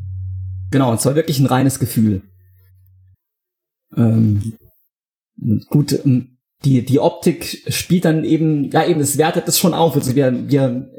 Genau, 0.72 0.92
und 0.92 1.02
zwar 1.02 1.16
wirklich 1.16 1.40
ein 1.40 1.48
reines 1.48 1.80
Gefühl. 1.80 2.22
Ähm, 3.98 4.54
gut, 5.70 6.00
ähm, 6.06 6.38
die, 6.66 6.84
die 6.84 7.00
Optik 7.00 7.64
spielt 7.70 8.06
dann 8.06 8.24
eben, 8.24 8.70
ja 8.72 8.86
eben, 8.86 9.00
es 9.00 9.18
wertet 9.18 9.48
das 9.48 9.58
schon 9.58 9.74
auf. 9.74 9.96
Also 9.96 10.16
wir, 10.16 10.50
wir, 10.50 10.90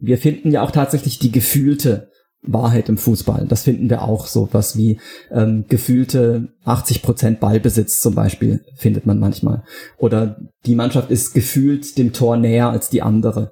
wir 0.00 0.18
finden 0.18 0.52
ja 0.52 0.62
auch 0.62 0.70
tatsächlich 0.70 1.18
die 1.18 1.32
gefühlte 1.32 2.10
Wahrheit 2.42 2.88
im 2.88 2.96
Fußball. 2.96 3.46
Das 3.48 3.64
finden 3.64 3.90
wir 3.90 4.02
auch 4.02 4.26
so 4.26 4.48
was 4.52 4.76
wie 4.76 5.00
ähm, 5.32 5.64
gefühlte 5.68 6.48
80% 6.64 7.38
Ballbesitz 7.38 8.00
zum 8.00 8.14
Beispiel 8.14 8.64
findet 8.76 9.06
man 9.06 9.18
manchmal. 9.18 9.64
Oder 9.98 10.40
die 10.64 10.76
Mannschaft 10.76 11.10
ist 11.10 11.34
gefühlt 11.34 11.98
dem 11.98 12.12
Tor 12.12 12.36
näher 12.36 12.70
als 12.70 12.90
die 12.90 13.02
andere. 13.02 13.50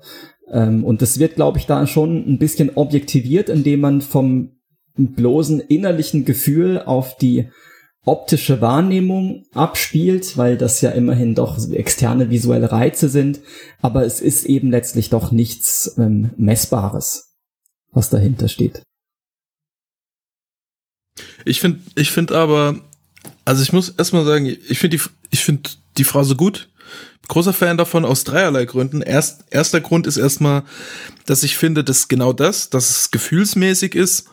Ähm, 0.51 0.85
und 0.85 1.03
das 1.03 1.19
wird, 1.19 1.35
glaube 1.35 1.59
ich, 1.59 1.67
da 1.67 1.87
schon 1.87 2.25
ein 2.27 2.39
bisschen 2.39 2.71
objektiviert, 2.77 3.49
indem 3.49 3.81
man 3.81 4.01
vom 4.01 4.53
bloßen 4.97 5.61
innerlichen 5.61 6.25
Gefühl 6.25 6.81
auf 6.81 7.17
die 7.17 7.49
optische 8.07 8.61
Wahrnehmung 8.61 9.47
abspielt, 9.53 10.39
weil 10.39 10.57
das 10.57 10.81
ja 10.81 10.91
immerhin 10.91 11.35
doch 11.35 11.59
externe 11.73 12.31
visuelle 12.31 12.71
Reize 12.71 13.09
sind, 13.09 13.41
aber 13.83 14.07
es 14.07 14.21
ist 14.21 14.45
eben 14.47 14.71
letztlich 14.71 15.11
doch 15.11 15.33
nichts 15.33 15.95
ähm, 15.99 16.31
Messbares, 16.37 17.35
was 17.91 18.09
dahinter 18.09 18.49
steht. 18.49 18.81
Ich 21.45 21.61
finde, 21.61 21.81
ich 21.97 22.13
finde 22.13 22.39
aber, 22.39 22.77
also 23.45 23.63
ich 23.63 23.73
muss 23.73 23.89
erstmal 23.89 24.25
sagen, 24.25 24.47
ich 24.47 24.79
finde 24.79 24.97
die, 24.99 25.03
ich 25.31 25.45
finde 25.45 25.71
die 25.99 26.05
Phrase 26.05 26.37
gut. 26.37 26.69
Großer 27.27 27.53
Fan 27.53 27.77
davon 27.77 28.05
aus 28.05 28.23
dreierlei 28.23 28.67
Gründen. 28.67 29.03
Erst, 29.03 29.47
erster 29.51 29.81
Grund 29.81 30.07
ist 30.07 30.17
erstmal, 30.17 30.63
dass 31.25 31.43
ich 31.43 31.57
finde, 31.57 31.83
dass 31.83 32.07
genau 32.07 32.33
das, 32.33 32.71
dass 32.71 32.89
es 32.89 33.11
gefühlsmäßig 33.11 33.97
ist, 33.97 34.29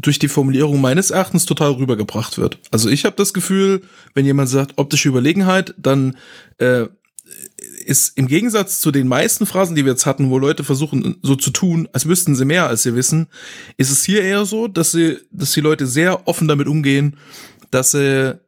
durch 0.00 0.18
die 0.18 0.28
Formulierung 0.28 0.80
meines 0.80 1.10
Erachtens 1.10 1.44
total 1.44 1.72
rübergebracht 1.72 2.38
wird. 2.38 2.58
Also 2.70 2.88
ich 2.88 3.04
habe 3.04 3.16
das 3.16 3.34
Gefühl, 3.34 3.82
wenn 4.14 4.24
jemand 4.24 4.48
sagt 4.48 4.74
optische 4.76 5.08
Überlegenheit, 5.08 5.74
dann 5.76 6.16
äh, 6.58 6.86
ist 7.84 8.16
im 8.16 8.28
Gegensatz 8.28 8.80
zu 8.80 8.90
den 8.90 9.08
meisten 9.08 9.46
Phrasen, 9.46 9.74
die 9.74 9.84
wir 9.84 9.92
jetzt 9.92 10.06
hatten, 10.06 10.30
wo 10.30 10.38
Leute 10.38 10.62
versuchen 10.62 11.16
so 11.22 11.34
zu 11.36 11.50
tun, 11.50 11.88
als 11.92 12.06
wüssten 12.06 12.36
sie 12.36 12.44
mehr, 12.44 12.68
als 12.68 12.82
sie 12.82 12.94
wissen, 12.94 13.28
ist 13.76 13.90
es 13.90 14.04
hier 14.04 14.22
eher 14.22 14.44
so, 14.44 14.68
dass 14.68 14.92
sie, 14.92 15.18
dass 15.30 15.52
die 15.52 15.60
Leute 15.60 15.86
sehr 15.86 16.28
offen 16.28 16.48
damit 16.48 16.68
umgehen, 16.68 17.16
dass 17.70 17.92
sie 17.92 18.38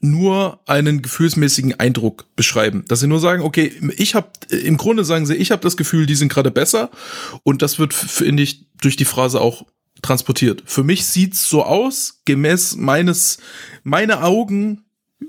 nur 0.00 0.60
einen 0.66 1.02
gefühlsmäßigen 1.02 1.80
Eindruck 1.80 2.26
beschreiben, 2.36 2.84
dass 2.88 3.00
sie 3.00 3.06
nur 3.06 3.20
sagen, 3.20 3.42
okay, 3.42 3.72
ich 3.96 4.14
habe 4.14 4.28
im 4.50 4.76
Grunde 4.76 5.04
sagen 5.04 5.26
sie, 5.26 5.34
ich 5.34 5.50
habe 5.50 5.62
das 5.62 5.76
Gefühl, 5.76 6.06
die 6.06 6.14
sind 6.14 6.28
gerade 6.28 6.50
besser 6.50 6.90
und 7.42 7.62
das 7.62 7.78
wird 7.78 7.94
finde 7.94 8.42
ich 8.42 8.66
durch 8.80 8.96
die 8.96 9.06
Phrase 9.06 9.40
auch 9.40 9.66
transportiert. 10.04 10.62
Für 10.66 10.84
mich 10.84 11.06
sieht's 11.06 11.48
so 11.48 11.64
aus, 11.64 12.20
gemäß 12.24 12.76
meines, 12.76 13.38
meine 13.82 14.22
Augen 14.22 14.84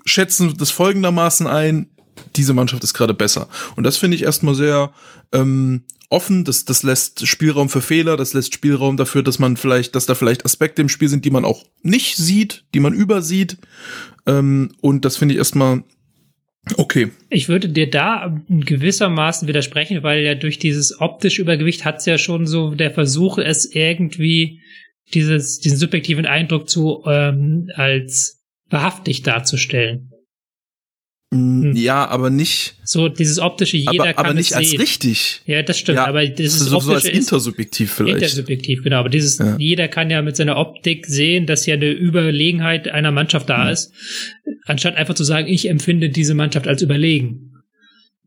schätzen 0.06 0.54
das 0.58 0.72
folgendermaßen 0.72 1.48
ein, 1.48 1.90
diese 2.36 2.54
Mannschaft 2.54 2.84
ist 2.84 2.94
gerade 2.94 3.14
besser. 3.14 3.48
Und 3.76 3.84
das 3.84 3.98
finde 3.98 4.16
ich 4.16 4.24
erstmal 4.24 4.56
sehr 4.56 4.94
ähm, 5.32 5.84
offen, 6.10 6.44
das, 6.44 6.66
das 6.66 6.84
lässt 6.84 7.28
Spielraum 7.28 7.70
für 7.70 7.82
Fehler, 7.82 8.18
das 8.18 8.34
lässt 8.34 8.54
Spielraum 8.54 8.98
dafür, 8.98 9.24
dass 9.24 9.40
man 9.40 9.58
vielleicht, 9.58 9.96
dass 9.96 10.06
da 10.06 10.16
vielleicht 10.16 10.46
Aspekte 10.46 10.82
im 10.82 10.90
Spiel 10.90 11.10
sind, 11.10 11.26
die 11.26 11.32
man 11.32 11.46
auch 11.46 11.66
nicht 11.82 12.18
sieht, 12.18 12.66
die 12.74 12.80
man 12.80 12.94
übersieht. 12.94 13.58
Ähm, 14.26 14.72
und 14.82 15.06
das 15.06 15.18
finde 15.18 15.34
ich 15.34 15.40
erstmal 15.40 15.84
okay. 16.78 17.10
Ich 17.30 17.50
würde 17.50 17.70
dir 17.70 17.90
da 17.90 18.36
gewissermaßen 18.48 19.48
widersprechen, 19.48 20.04
weil 20.04 20.24
ja 20.24 20.36
durch 20.36 20.60
dieses 20.60 21.00
optische 21.00 21.42
Übergewicht 21.42 21.86
hat 21.86 21.98
es 21.98 22.06
ja 22.06 22.18
schon 22.18 22.48
so 22.48 22.76
der 22.76 22.92
Versuch, 22.92 23.38
es 23.38 23.74
irgendwie 23.74 24.62
dieses, 25.14 25.60
diesen 25.60 25.78
subjektiven 25.78 26.26
Eindruck 26.26 26.70
zu 26.70 27.04
ähm, 27.06 27.70
als 27.76 28.44
wahrhaftig 28.70 29.22
darzustellen. 29.22 30.12
Hm. 31.36 31.76
Ja, 31.76 32.08
aber 32.08 32.30
nicht. 32.30 32.76
So 32.84 33.10
dieses 33.10 33.40
optische, 33.40 33.78
jeder 33.78 33.92
aber, 33.92 34.14
kann 34.14 34.26
aber 34.26 34.34
nicht 34.34 34.54
als 34.56 34.70
sehen. 34.72 34.80
richtig. 34.80 35.42
Ja, 35.46 35.62
das 35.64 35.78
stimmt. 35.78 35.98
Ja, 35.98 36.08
aber 36.08 36.26
dieses 36.26 36.60
so, 36.60 36.80
so 36.80 36.94
als 36.94 37.06
ist 37.06 37.14
intersubjektiv 37.16 37.92
vielleicht. 37.92 38.16
intersubjektiv, 38.18 38.84
genau. 38.84 38.98
Aber 38.98 39.10
dieses, 39.10 39.38
Ja. 39.40 39.56
jeder 39.58 39.88
kann 39.88 40.10
ja 40.10 40.22
mit 40.22 40.36
seiner 40.36 40.58
Optik 40.58 41.06
sehen, 41.08 41.46
dass 41.46 41.66
ja 41.66 41.74
eine 41.76 41.92
Überlegenheit 41.92 42.88
einer 42.88 43.12
Mannschaft 43.12 43.50
da 43.50 43.66
Mhm. 43.66 43.70
ist, 43.72 43.92
anstatt 44.66 44.96
einfach 44.96 45.16
zu 45.16 45.24
sagen, 45.24 45.48
ich 45.48 45.68
empfinde 45.70 46.10
diese 46.10 46.34
Mannschaft 46.36 46.68
als 46.68 46.82
überlegen. 46.82 47.52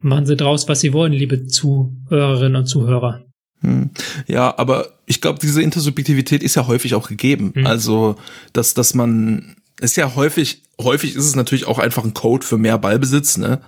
Machen 0.01 0.27
Sie 0.27 0.37
draus, 0.37 0.69
was 0.69 0.81
Sie 0.81 0.93
wollen, 0.93 1.13
liebe 1.13 1.47
Zuhörerinnen 1.47 2.57
und 2.57 2.67
Zuhörer. 2.67 3.25
Hm. 3.63 3.91
Ja, 4.29 4.57
aber 4.57 5.01
ich 5.07 5.21
glaube, 5.21 5.41
diese 5.43 5.61
Intersubjektivität 5.63 6.45
ist 6.45 6.55
ja 6.55 6.69
häufig 6.69 6.95
auch 6.95 7.09
gegeben. 7.09 7.51
Hm. 7.57 7.67
Also, 7.67 8.15
dass, 8.53 8.75
dass 8.75 8.95
man, 8.95 9.57
ist 9.81 9.97
ja 9.97 10.15
häufig, 10.15 10.63
häufig 10.81 11.15
ist 11.17 11.25
es 11.25 11.37
natürlich 11.37 11.67
auch 11.67 11.79
einfach 11.79 12.05
ein 12.05 12.15
Code 12.15 12.45
für 12.45 12.59
mehr 12.59 12.79
Ballbesitz, 12.79 13.37
ne? 13.37 13.61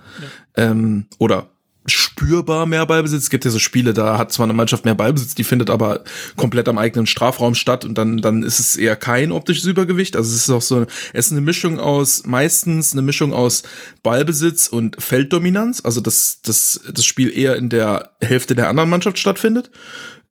Ähm, 0.55 1.07
oder 1.17 1.49
spürbar 1.87 2.67
mehr 2.67 2.85
Ballbesitz. 2.85 3.23
Es 3.23 3.29
gibt 3.29 3.43
ja 3.43 3.51
so 3.51 3.57
Spiele, 3.57 3.93
da 3.93 4.17
hat 4.17 4.31
zwar 4.31 4.45
eine 4.45 4.53
Mannschaft 4.53 4.85
mehr 4.85 4.93
Ballbesitz, 4.93 5.33
die 5.33 5.43
findet 5.43 5.69
aber 5.69 6.03
komplett 6.35 6.69
am 6.69 6.77
eigenen 6.77 7.07
Strafraum 7.07 7.55
statt 7.55 7.85
und 7.85 7.97
dann, 7.97 8.17
dann 8.17 8.43
ist 8.43 8.59
es 8.59 8.75
eher 8.77 8.95
kein 8.95 9.31
optisches 9.31 9.65
Übergewicht. 9.65 10.15
Also 10.15 10.29
es 10.29 10.43
ist 10.43 10.49
auch 10.51 10.61
so, 10.61 10.85
es 11.13 11.27
ist 11.27 11.31
eine 11.31 11.41
Mischung 11.41 11.79
aus, 11.79 12.25
meistens 12.25 12.93
eine 12.93 13.01
Mischung 13.01 13.33
aus 13.33 13.63
Ballbesitz 14.03 14.67
und 14.67 15.01
Felddominanz. 15.01 15.81
Also 15.83 16.01
dass 16.01 16.41
das, 16.43 16.81
das 16.93 17.05
Spiel 17.05 17.35
eher 17.35 17.55
in 17.55 17.69
der 17.69 18.11
Hälfte 18.21 18.53
der 18.53 18.69
anderen 18.69 18.89
Mannschaft 18.89 19.17
stattfindet. 19.17 19.71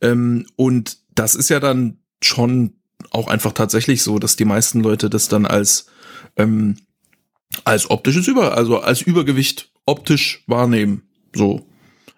Ähm, 0.01 0.47
und 0.55 0.99
das 1.15 1.35
ist 1.35 1.51
ja 1.51 1.59
dann 1.59 1.99
schon 2.23 2.75
auch 3.11 3.29
einfach 3.29 3.52
tatsächlich 3.52 4.02
so, 4.02 4.19
dass 4.19 4.37
die 4.37 4.45
meisten 4.45 4.81
Leute 4.81 5.11
das 5.11 5.29
dann 5.29 5.47
als, 5.47 5.87
ähm, 6.37 6.76
als 7.64 7.90
optisches 7.90 8.29
Über, 8.29 8.57
also 8.57 8.81
als 8.81 9.02
Übergewicht 9.02 9.71
optisch 9.87 10.45
wahrnehmen. 10.47 11.02
So. 11.35 11.67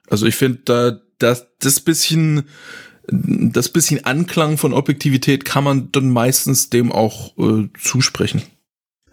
Also 0.08 0.26
ich 0.26 0.34
finde, 0.34 0.60
da, 0.64 1.00
das, 1.18 1.46
das 1.60 1.80
bisschen, 1.80 2.44
das 3.08 3.68
bisschen 3.70 4.04
Anklang 4.04 4.58
von 4.58 4.74
Objektivität 4.74 5.44
kann 5.44 5.64
man 5.64 5.92
dann 5.92 6.10
meistens 6.10 6.70
dem 6.70 6.92
auch 6.92 7.36
äh, 7.38 7.68
zusprechen. 7.80 8.42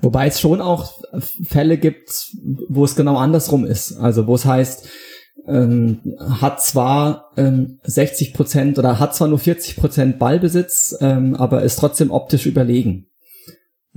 Wobei 0.02 0.28
es 0.28 0.40
schon 0.40 0.62
auch 0.62 1.02
Fälle 1.44 1.78
gibt, 1.78 2.32
wo 2.70 2.86
es 2.86 2.96
genau 2.96 3.18
andersrum 3.18 3.66
ist. 3.66 3.94
Also 3.98 4.28
wo 4.28 4.36
es 4.36 4.46
heißt, 4.46 4.88
ähm, 5.50 6.16
hat 6.20 6.64
zwar 6.64 7.32
ähm, 7.38 7.80
60 7.84 8.34
Prozent 8.34 8.78
oder 8.78 9.00
hat 9.00 9.16
zwar 9.16 9.28
nur 9.28 9.40
40 9.40 9.76
Prozent 9.76 10.20
Ballbesitz, 10.20 10.96
ähm, 11.02 11.36
aber 11.36 11.64
ist 11.64 11.78
trotzdem 11.78 12.12
optisch 12.12 12.46
überlegen. 12.46 13.08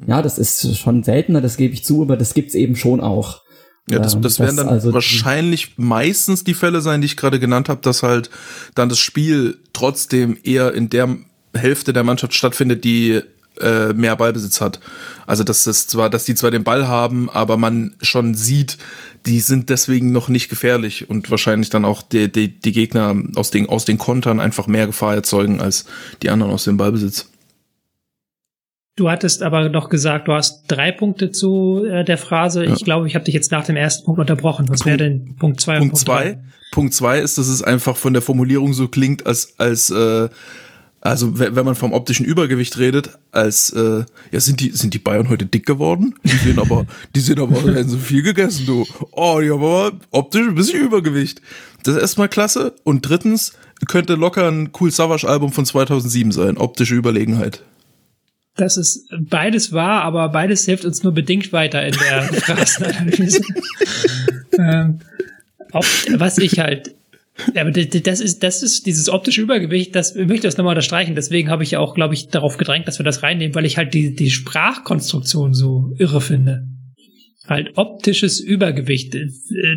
Ja, 0.07 0.23
das 0.23 0.39
ist 0.39 0.79
schon 0.79 1.03
seltener, 1.03 1.41
das 1.41 1.57
gebe 1.57 1.75
ich 1.75 1.85
zu, 1.85 2.03
aber 2.03 2.17
das 2.17 2.35
gibt's 2.35 2.55
eben 2.55 2.77
schon 2.77 3.01
auch. 3.01 3.43
Ja, 3.89 3.99
das, 3.99 4.15
Ähm, 4.15 4.23
das 4.23 4.39
werden 4.39 4.57
dann 4.57 4.69
also 4.69 4.93
wahrscheinlich 4.93 5.77
meistens 5.77 6.45
die 6.45 6.55
Fälle 6.55 6.81
sein, 6.81 7.01
die 7.01 7.07
ich 7.07 7.17
gerade 7.17 7.41
genannt 7.41 7.69
habe, 7.69 7.81
dass 7.83 8.03
halt 8.03 8.31
dann 8.75 8.89
das 8.89 8.99
Spiel 8.99 9.59
trotzdem 9.73 10.39
eher 10.43 10.73
in 10.73 10.89
der 10.89 11.17
Hälfte 11.55 11.93
der 11.93 12.05
Mannschaft 12.05 12.35
stattfindet, 12.35 12.85
die 12.85 13.21
äh, 13.61 13.93
mehr 13.93 14.17
Ballbesitz 14.17 14.61
hat. 14.61 14.81
Also 15.27 15.45
dass 15.45 15.65
das 15.65 15.87
zwar, 15.87 16.11
dass 16.11 16.25
die 16.25 16.35
zwar 16.35 16.51
den 16.51 16.65
Ball 16.65 16.89
haben, 16.89 17.31
aber 17.31 17.57
man 17.57 17.95
schon 18.01 18.35
sieht, 18.35 18.79
die 19.27 19.41
sind 19.41 19.71
deswegen 19.71 20.13
noch 20.13 20.29
nicht 20.29 20.49
gefährlich 20.49 21.09
und 21.09 21.31
wahrscheinlich 21.31 21.71
dann 21.71 21.85
auch 21.85 22.03
die, 22.03 22.31
die, 22.31 22.49
die 22.49 22.73
Gegner 22.73 23.15
aus 23.37 23.51
den, 23.51 23.69
aus 23.69 23.85
den 23.85 23.99
Kontern 23.99 24.41
einfach 24.41 24.67
mehr 24.67 24.87
Gefahr 24.87 25.15
erzeugen 25.15 25.61
als 25.61 25.85
die 26.23 26.31
anderen 26.31 26.53
aus 26.53 26.65
dem 26.65 26.77
Ballbesitz. 26.77 27.29
Du 28.97 29.09
hattest 29.09 29.43
aber 29.43 29.71
noch 29.71 29.89
gesagt, 29.89 30.29
du 30.29 30.33
hast 30.33 30.65
drei 30.69 30.93
Punkte 30.93 31.31
zu 31.31 31.83
äh, 31.85 32.05
der 32.05 32.19
Phrase. 32.19 32.65
Ich 32.67 32.85
glaube, 32.85 33.07
ich 33.07 33.15
habe 33.15 33.25
dich 33.25 33.35
jetzt 33.35 33.51
nach 33.51 33.65
dem 33.65 33.77
ersten 33.77 34.05
Punkt 34.05 34.21
unterbrochen. 34.21 34.69
Was 34.69 34.85
wäre 34.85 34.99
denn 34.99 35.35
Punkt 35.39 35.61
zwei 35.63 35.77
und 35.77 35.91
Punkt 35.91 36.05
Punkt 36.05 36.05
zwei. 36.05 36.39
Punkt 36.73 36.95
zwei 36.95 37.19
ist, 37.21 37.39
dass 37.39 37.49
es 37.49 37.63
einfach 37.63 37.97
von 37.97 38.13
der 38.13 38.21
Formulierung 38.21 38.75
so 38.75 38.89
klingt, 38.89 39.27
als, 39.27 39.59
als, 39.59 39.89
äh, 39.91 40.29
also 41.03 41.39
we- 41.39 41.55
wenn 41.55 41.65
man 41.67 41.75
vom 41.75 41.93
optischen 41.93 42.25
Übergewicht 42.25 42.79
redet, 42.79 43.11
als, 43.33 43.71
äh, 43.71 44.05
ja, 44.31 44.41
sind 44.41 44.61
die, 44.61 44.71
sind 44.71 44.95
die 44.95 44.99
Bayern 44.99 45.29
heute 45.29 45.45
dick 45.47 45.67
geworden? 45.67 46.15
Die 46.25 46.31
sehen 46.37 46.59
aber, 46.59 46.87
die 47.15 47.21
sehen 47.21 47.39
aber, 47.41 47.61
hätten 47.75 47.91
so 47.91 47.99
viel 47.99 48.23
gegessen, 48.23 48.65
du. 48.67 48.87
Oh, 49.11 49.39
die 49.43 49.51
haben 49.51 49.61
aber 49.63 49.93
optisch 50.11 50.47
ein 50.47 50.55
bisschen 50.55 50.81
Übergewicht. 50.81 51.43
Das 51.83 51.97
ist 51.97 52.01
erstmal 52.01 52.29
klasse. 52.29 52.75
Und 52.85 53.03
drittens, 53.09 53.53
könnte 53.89 54.15
locker 54.15 54.47
ein 54.49 54.71
Cool 54.81 54.91
Savage 54.93 55.29
Album 55.29 55.51
von 55.53 55.67
2007 55.67 56.31
sein. 56.33 56.57
Optische 56.57 56.95
Überlegenheit. 56.95 57.63
Das 58.55 58.77
ist 58.77 59.09
beides 59.19 59.73
wahr, 59.73 60.03
aber 60.03 60.29
beides 60.29 60.65
hilft 60.67 60.85
uns 60.85 61.03
nur 61.03 61.13
bedingt 61.13 61.53
weiter 61.53 61.85
in 61.85 61.95
der 61.95 62.23
Phrasenanalyse. 62.33 63.41
ähm, 64.59 65.01
was 66.17 66.39
ich 66.39 66.59
halt, 66.59 66.95
aber 67.55 67.71
d- 67.71 67.87
d- 67.87 68.01
das 68.01 68.21
ist, 68.21 68.43
das 68.43 68.63
ist 68.63 68.87
dieses 68.87 69.09
optische 69.09 69.43
Übergewicht, 69.43 69.95
das 69.95 70.17
ich 70.17 70.27
möchte 70.27 70.47
das 70.47 70.57
nochmal 70.57 70.73
unterstreichen. 70.73 71.15
Deswegen 71.15 71.51
habe 71.51 71.63
ich 71.63 71.73
ja 71.73 71.81
auch, 71.81 71.95
glaube 71.95 72.15
ich, 72.15 72.29
darauf 72.29 72.57
gedrängt, 72.57 72.89
dass 72.89 72.99
wir 72.99 73.05
das 73.05 73.23
reinnehmen, 73.23 73.55
weil 73.55 73.65
ich 73.65 73.77
halt 73.77 73.95
die, 73.95 74.15
die 74.15 74.31
Sprachkonstruktion 74.31 75.55
so 75.55 75.93
irre 75.99 76.21
finde. 76.21 76.67
Halt 77.47 77.73
optisches 77.77 78.39
Übergewicht. 78.39 79.17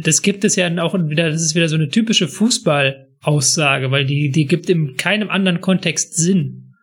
Das 0.03 0.21
gibt 0.21 0.43
es 0.43 0.55
ja 0.55 0.69
auch 0.83 0.93
wieder, 0.93 1.31
das 1.31 1.41
ist 1.41 1.55
wieder 1.55 1.67
so 1.67 1.75
eine 1.75 1.89
typische 1.89 2.27
Fußballaussage, 2.27 3.89
weil 3.91 4.05
die, 4.05 4.29
die 4.29 4.45
gibt 4.45 4.69
in 4.69 4.95
keinem 4.97 5.29
anderen 5.29 5.61
Kontext 5.61 6.15
Sinn. 6.15 6.73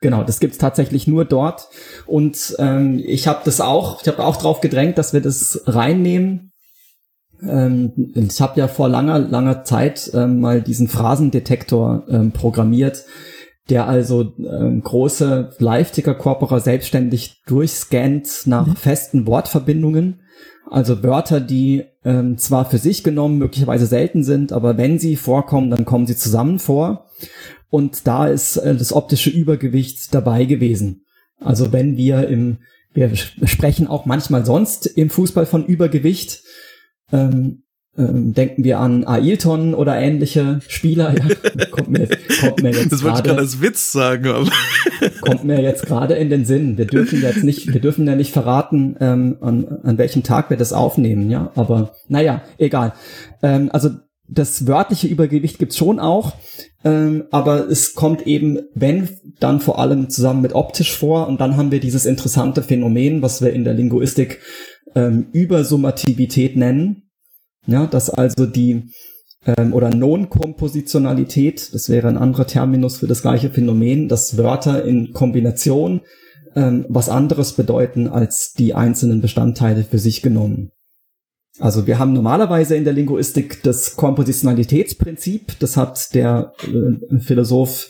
Genau, 0.00 0.22
das 0.22 0.38
gibt's 0.38 0.58
tatsächlich 0.58 1.08
nur 1.08 1.24
dort. 1.24 1.62
Und 2.06 2.54
ähm, 2.60 3.02
ich 3.04 3.26
habe 3.26 3.40
das 3.44 3.60
auch, 3.60 4.00
ich 4.00 4.06
habe 4.06 4.24
auch 4.24 4.36
drauf 4.36 4.60
gedrängt, 4.60 4.96
dass 4.96 5.12
wir 5.12 5.20
das 5.20 5.60
reinnehmen. 5.66 6.52
Ähm, 7.42 8.12
ich 8.14 8.40
habe 8.40 8.58
ja 8.60 8.68
vor 8.68 8.88
langer, 8.88 9.18
langer 9.18 9.64
Zeit 9.64 10.10
ähm, 10.14 10.40
mal 10.40 10.62
diesen 10.62 10.88
Phrasendetektor 10.88 12.04
ähm, 12.08 12.32
programmiert, 12.32 13.04
der 13.68 13.86
also 13.86 14.32
ähm, 14.38 14.82
große 14.82 15.50
Live-Ticker-Korpora 15.58 16.60
selbstständig 16.60 17.42
durchscannt 17.46 18.46
nach 18.46 18.76
festen 18.76 19.26
Wortverbindungen. 19.26 20.20
Also 20.70 21.02
Wörter, 21.02 21.40
die 21.40 21.84
ähm, 22.04 22.38
zwar 22.38 22.68
für 22.68 22.78
sich 22.78 23.02
genommen 23.02 23.38
möglicherweise 23.38 23.86
selten 23.86 24.22
sind, 24.22 24.52
aber 24.52 24.76
wenn 24.76 24.98
sie 24.98 25.16
vorkommen, 25.16 25.70
dann 25.70 25.84
kommen 25.84 26.06
sie 26.06 26.16
zusammen 26.16 26.58
vor. 26.58 27.06
Und 27.70 28.06
da 28.06 28.26
ist 28.26 28.56
äh, 28.56 28.74
das 28.74 28.92
optische 28.92 29.30
Übergewicht 29.30 30.14
dabei 30.14 30.44
gewesen. 30.44 31.04
Also 31.40 31.72
wenn 31.72 31.96
wir 31.96 32.28
im, 32.28 32.58
wir 32.92 33.14
sprechen 33.14 33.86
auch 33.86 34.06
manchmal 34.06 34.44
sonst 34.44 34.86
im 34.86 35.10
Fußball 35.10 35.46
von 35.46 35.64
Übergewicht, 35.66 36.42
ähm, 37.12 37.62
ähm, 37.98 38.32
denken 38.32 38.62
wir 38.62 38.78
an 38.78 39.04
Ailton 39.04 39.74
oder 39.74 39.98
ähnliche 39.98 40.60
Spieler. 40.68 41.14
Ja, 41.14 41.64
kommt 41.66 41.88
mir, 41.88 42.08
kommt 42.40 42.62
mir 42.62 42.70
jetzt 42.70 42.92
Das 42.92 43.02
wollte 43.02 43.18
ich 43.18 43.24
gerade 43.24 43.28
gerade 43.28 43.40
als 43.40 43.60
Witz 43.60 43.90
sagen, 43.90 44.28
aber. 44.28 44.50
kommt 45.20 45.44
mir 45.44 45.60
jetzt 45.60 45.84
gerade 45.84 46.14
in 46.14 46.30
den 46.30 46.44
Sinn. 46.44 46.78
Wir 46.78 46.86
dürfen 46.86 47.20
jetzt 47.20 47.42
nicht, 47.42 47.72
wir 47.72 47.80
dürfen 47.80 48.06
ja 48.06 48.14
nicht 48.14 48.32
verraten, 48.32 48.96
ähm, 49.00 49.38
an, 49.40 49.66
an 49.82 49.98
welchem 49.98 50.22
Tag 50.22 50.48
wir 50.48 50.56
das 50.56 50.72
aufnehmen, 50.72 51.28
ja. 51.28 51.50
Aber 51.56 51.92
naja, 52.06 52.42
egal. 52.56 52.92
Ähm, 53.42 53.68
also 53.72 53.90
das 54.28 54.66
wörtliche 54.66 55.08
Übergewicht 55.08 55.58
gibt's 55.58 55.76
schon 55.76 55.98
auch, 55.98 56.34
ähm, 56.84 57.24
aber 57.30 57.68
es 57.68 57.94
kommt 57.94 58.26
eben, 58.26 58.58
wenn, 58.74 59.08
dann 59.40 59.60
vor 59.60 59.78
allem 59.78 60.10
zusammen 60.10 60.42
mit 60.42 60.54
optisch 60.54 60.96
vor 60.96 61.26
und 61.26 61.40
dann 61.40 61.56
haben 61.56 61.72
wir 61.72 61.80
dieses 61.80 62.06
interessante 62.06 62.62
Phänomen, 62.62 63.22
was 63.22 63.42
wir 63.42 63.52
in 63.52 63.64
der 63.64 63.74
Linguistik 63.74 64.40
ähm, 64.94 65.26
Übersummativität 65.32 66.56
nennen. 66.56 67.10
Ja, 67.66 67.86
dass 67.86 68.08
also 68.08 68.46
die 68.46 68.90
ähm, 69.44 69.72
oder 69.74 69.90
Non-Kompositionalität, 69.90 71.74
das 71.74 71.88
wäre 71.88 72.08
ein 72.08 72.16
anderer 72.16 72.46
Terminus 72.46 72.98
für 72.98 73.06
das 73.06 73.22
gleiche 73.22 73.50
Phänomen, 73.50 74.08
dass 74.08 74.38
Wörter 74.38 74.84
in 74.84 75.12
Kombination 75.12 76.00
ähm, 76.56 76.86
was 76.88 77.08
anderes 77.08 77.52
bedeuten 77.52 78.08
als 78.08 78.52
die 78.52 78.74
einzelnen 78.74 79.20
Bestandteile 79.20 79.84
für 79.84 79.98
sich 79.98 80.22
genommen. 80.22 80.72
Also 81.60 81.86
wir 81.86 81.98
haben 81.98 82.12
normalerweise 82.12 82.76
in 82.76 82.84
der 82.84 82.92
Linguistik 82.92 83.62
das 83.62 83.96
Kompositionalitätsprinzip, 83.96 85.58
das 85.58 85.76
hat 85.76 86.14
der 86.14 86.52
äh, 86.62 87.18
Philosoph 87.18 87.88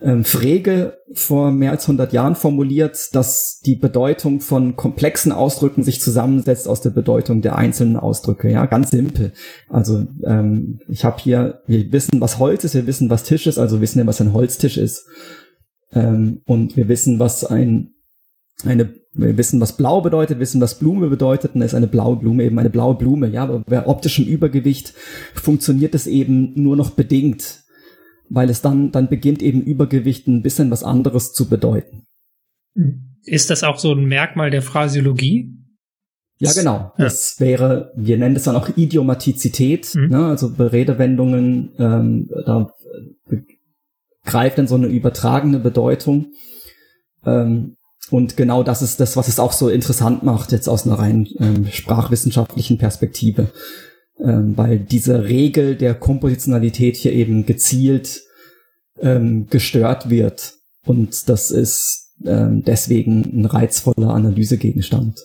ähm, 0.00 0.24
Frege 0.24 0.98
vor 1.12 1.52
mehr 1.52 1.70
als 1.70 1.84
100 1.84 2.12
Jahren 2.12 2.34
formuliert, 2.34 3.14
dass 3.14 3.60
die 3.64 3.76
Bedeutung 3.76 4.40
von 4.40 4.76
komplexen 4.76 5.32
Ausdrücken 5.32 5.82
sich 5.82 6.00
zusammensetzt 6.00 6.66
aus 6.68 6.80
der 6.80 6.90
Bedeutung 6.90 7.42
der 7.42 7.56
einzelnen 7.56 7.96
Ausdrücke. 7.96 8.50
Ja, 8.50 8.66
ganz 8.66 8.90
simpel. 8.90 9.32
Also 9.68 10.06
ähm, 10.24 10.80
ich 10.88 11.04
habe 11.04 11.20
hier, 11.20 11.62
wir 11.66 11.92
wissen, 11.92 12.20
was 12.20 12.38
Holz 12.38 12.64
ist, 12.64 12.74
wir 12.74 12.86
wissen, 12.86 13.10
was 13.10 13.24
Tisch 13.24 13.46
ist, 13.46 13.58
also 13.58 13.80
wissen 13.80 13.98
wir, 13.98 14.06
was 14.06 14.20
ein 14.20 14.32
Holztisch 14.32 14.78
ist. 14.78 15.06
Ähm, 15.92 16.42
und 16.44 16.76
wir 16.76 16.88
wissen, 16.88 17.18
was 17.18 17.44
ein 17.44 17.90
eine 18.64 18.94
wir 19.16 19.38
wissen, 19.38 19.60
was 19.60 19.76
blau 19.76 20.00
bedeutet, 20.00 20.40
wissen, 20.40 20.60
was 20.60 20.78
Blume 20.78 21.08
bedeutet, 21.08 21.54
und 21.54 21.60
dann 21.60 21.66
ist 21.66 21.74
eine 21.74 21.86
blaue 21.86 22.16
Blume 22.16 22.42
eben 22.42 22.58
eine 22.58 22.70
blaue 22.70 22.96
Blume. 22.96 23.28
Ja, 23.28 23.44
aber 23.44 23.60
bei 23.60 23.86
optischem 23.86 24.26
Übergewicht 24.26 24.92
funktioniert 25.34 25.94
es 25.94 26.06
eben 26.06 26.52
nur 26.60 26.76
noch 26.76 26.90
bedingt 26.90 27.63
weil 28.28 28.50
es 28.50 28.62
dann, 28.62 28.90
dann 28.92 29.08
beginnt 29.08 29.42
eben 29.42 29.62
Übergewicht 29.62 30.26
ein 30.26 30.42
bisschen 30.42 30.70
was 30.70 30.82
anderes 30.82 31.32
zu 31.32 31.48
bedeuten. 31.48 32.04
Ist 33.24 33.50
das 33.50 33.62
auch 33.62 33.78
so 33.78 33.92
ein 33.92 34.04
Merkmal 34.04 34.50
der 34.50 34.62
Phrasiologie? 34.62 35.52
Ja, 36.38 36.52
genau. 36.52 36.92
Ja. 36.98 37.04
Das 37.04 37.36
wäre, 37.38 37.92
wir 37.96 38.18
nennen 38.18 38.34
das 38.34 38.44
dann 38.44 38.56
auch 38.56 38.76
Idiomatizität, 38.76 39.94
mhm. 39.94 40.08
ne? 40.08 40.26
also 40.26 40.48
Redewendungen, 40.58 41.72
ähm, 41.78 42.28
da 42.44 42.70
greift 44.24 44.58
dann 44.58 44.66
so 44.66 44.74
eine 44.74 44.86
übertragene 44.86 45.60
Bedeutung. 45.60 46.32
Ähm, 47.24 47.76
und 48.10 48.36
genau 48.36 48.62
das 48.62 48.82
ist 48.82 49.00
das, 49.00 49.16
was 49.16 49.28
es 49.28 49.38
auch 49.38 49.52
so 49.52 49.68
interessant 49.68 50.22
macht, 50.22 50.52
jetzt 50.52 50.68
aus 50.68 50.86
einer 50.86 50.98
rein 50.98 51.26
ähm, 51.38 51.66
sprachwissenschaftlichen 51.70 52.78
Perspektive 52.78 53.48
ähm, 54.18 54.56
weil 54.56 54.78
diese 54.78 55.24
Regel 55.24 55.76
der 55.76 55.94
Kompositionalität 55.94 56.96
hier 56.96 57.12
eben 57.12 57.46
gezielt 57.46 58.22
ähm, 59.00 59.48
gestört 59.48 60.10
wird. 60.10 60.54
Und 60.86 61.28
das 61.28 61.50
ist 61.50 62.14
ähm, 62.24 62.62
deswegen 62.62 63.40
ein 63.40 63.46
reizvoller 63.46 64.10
Analysegegenstand. 64.14 65.20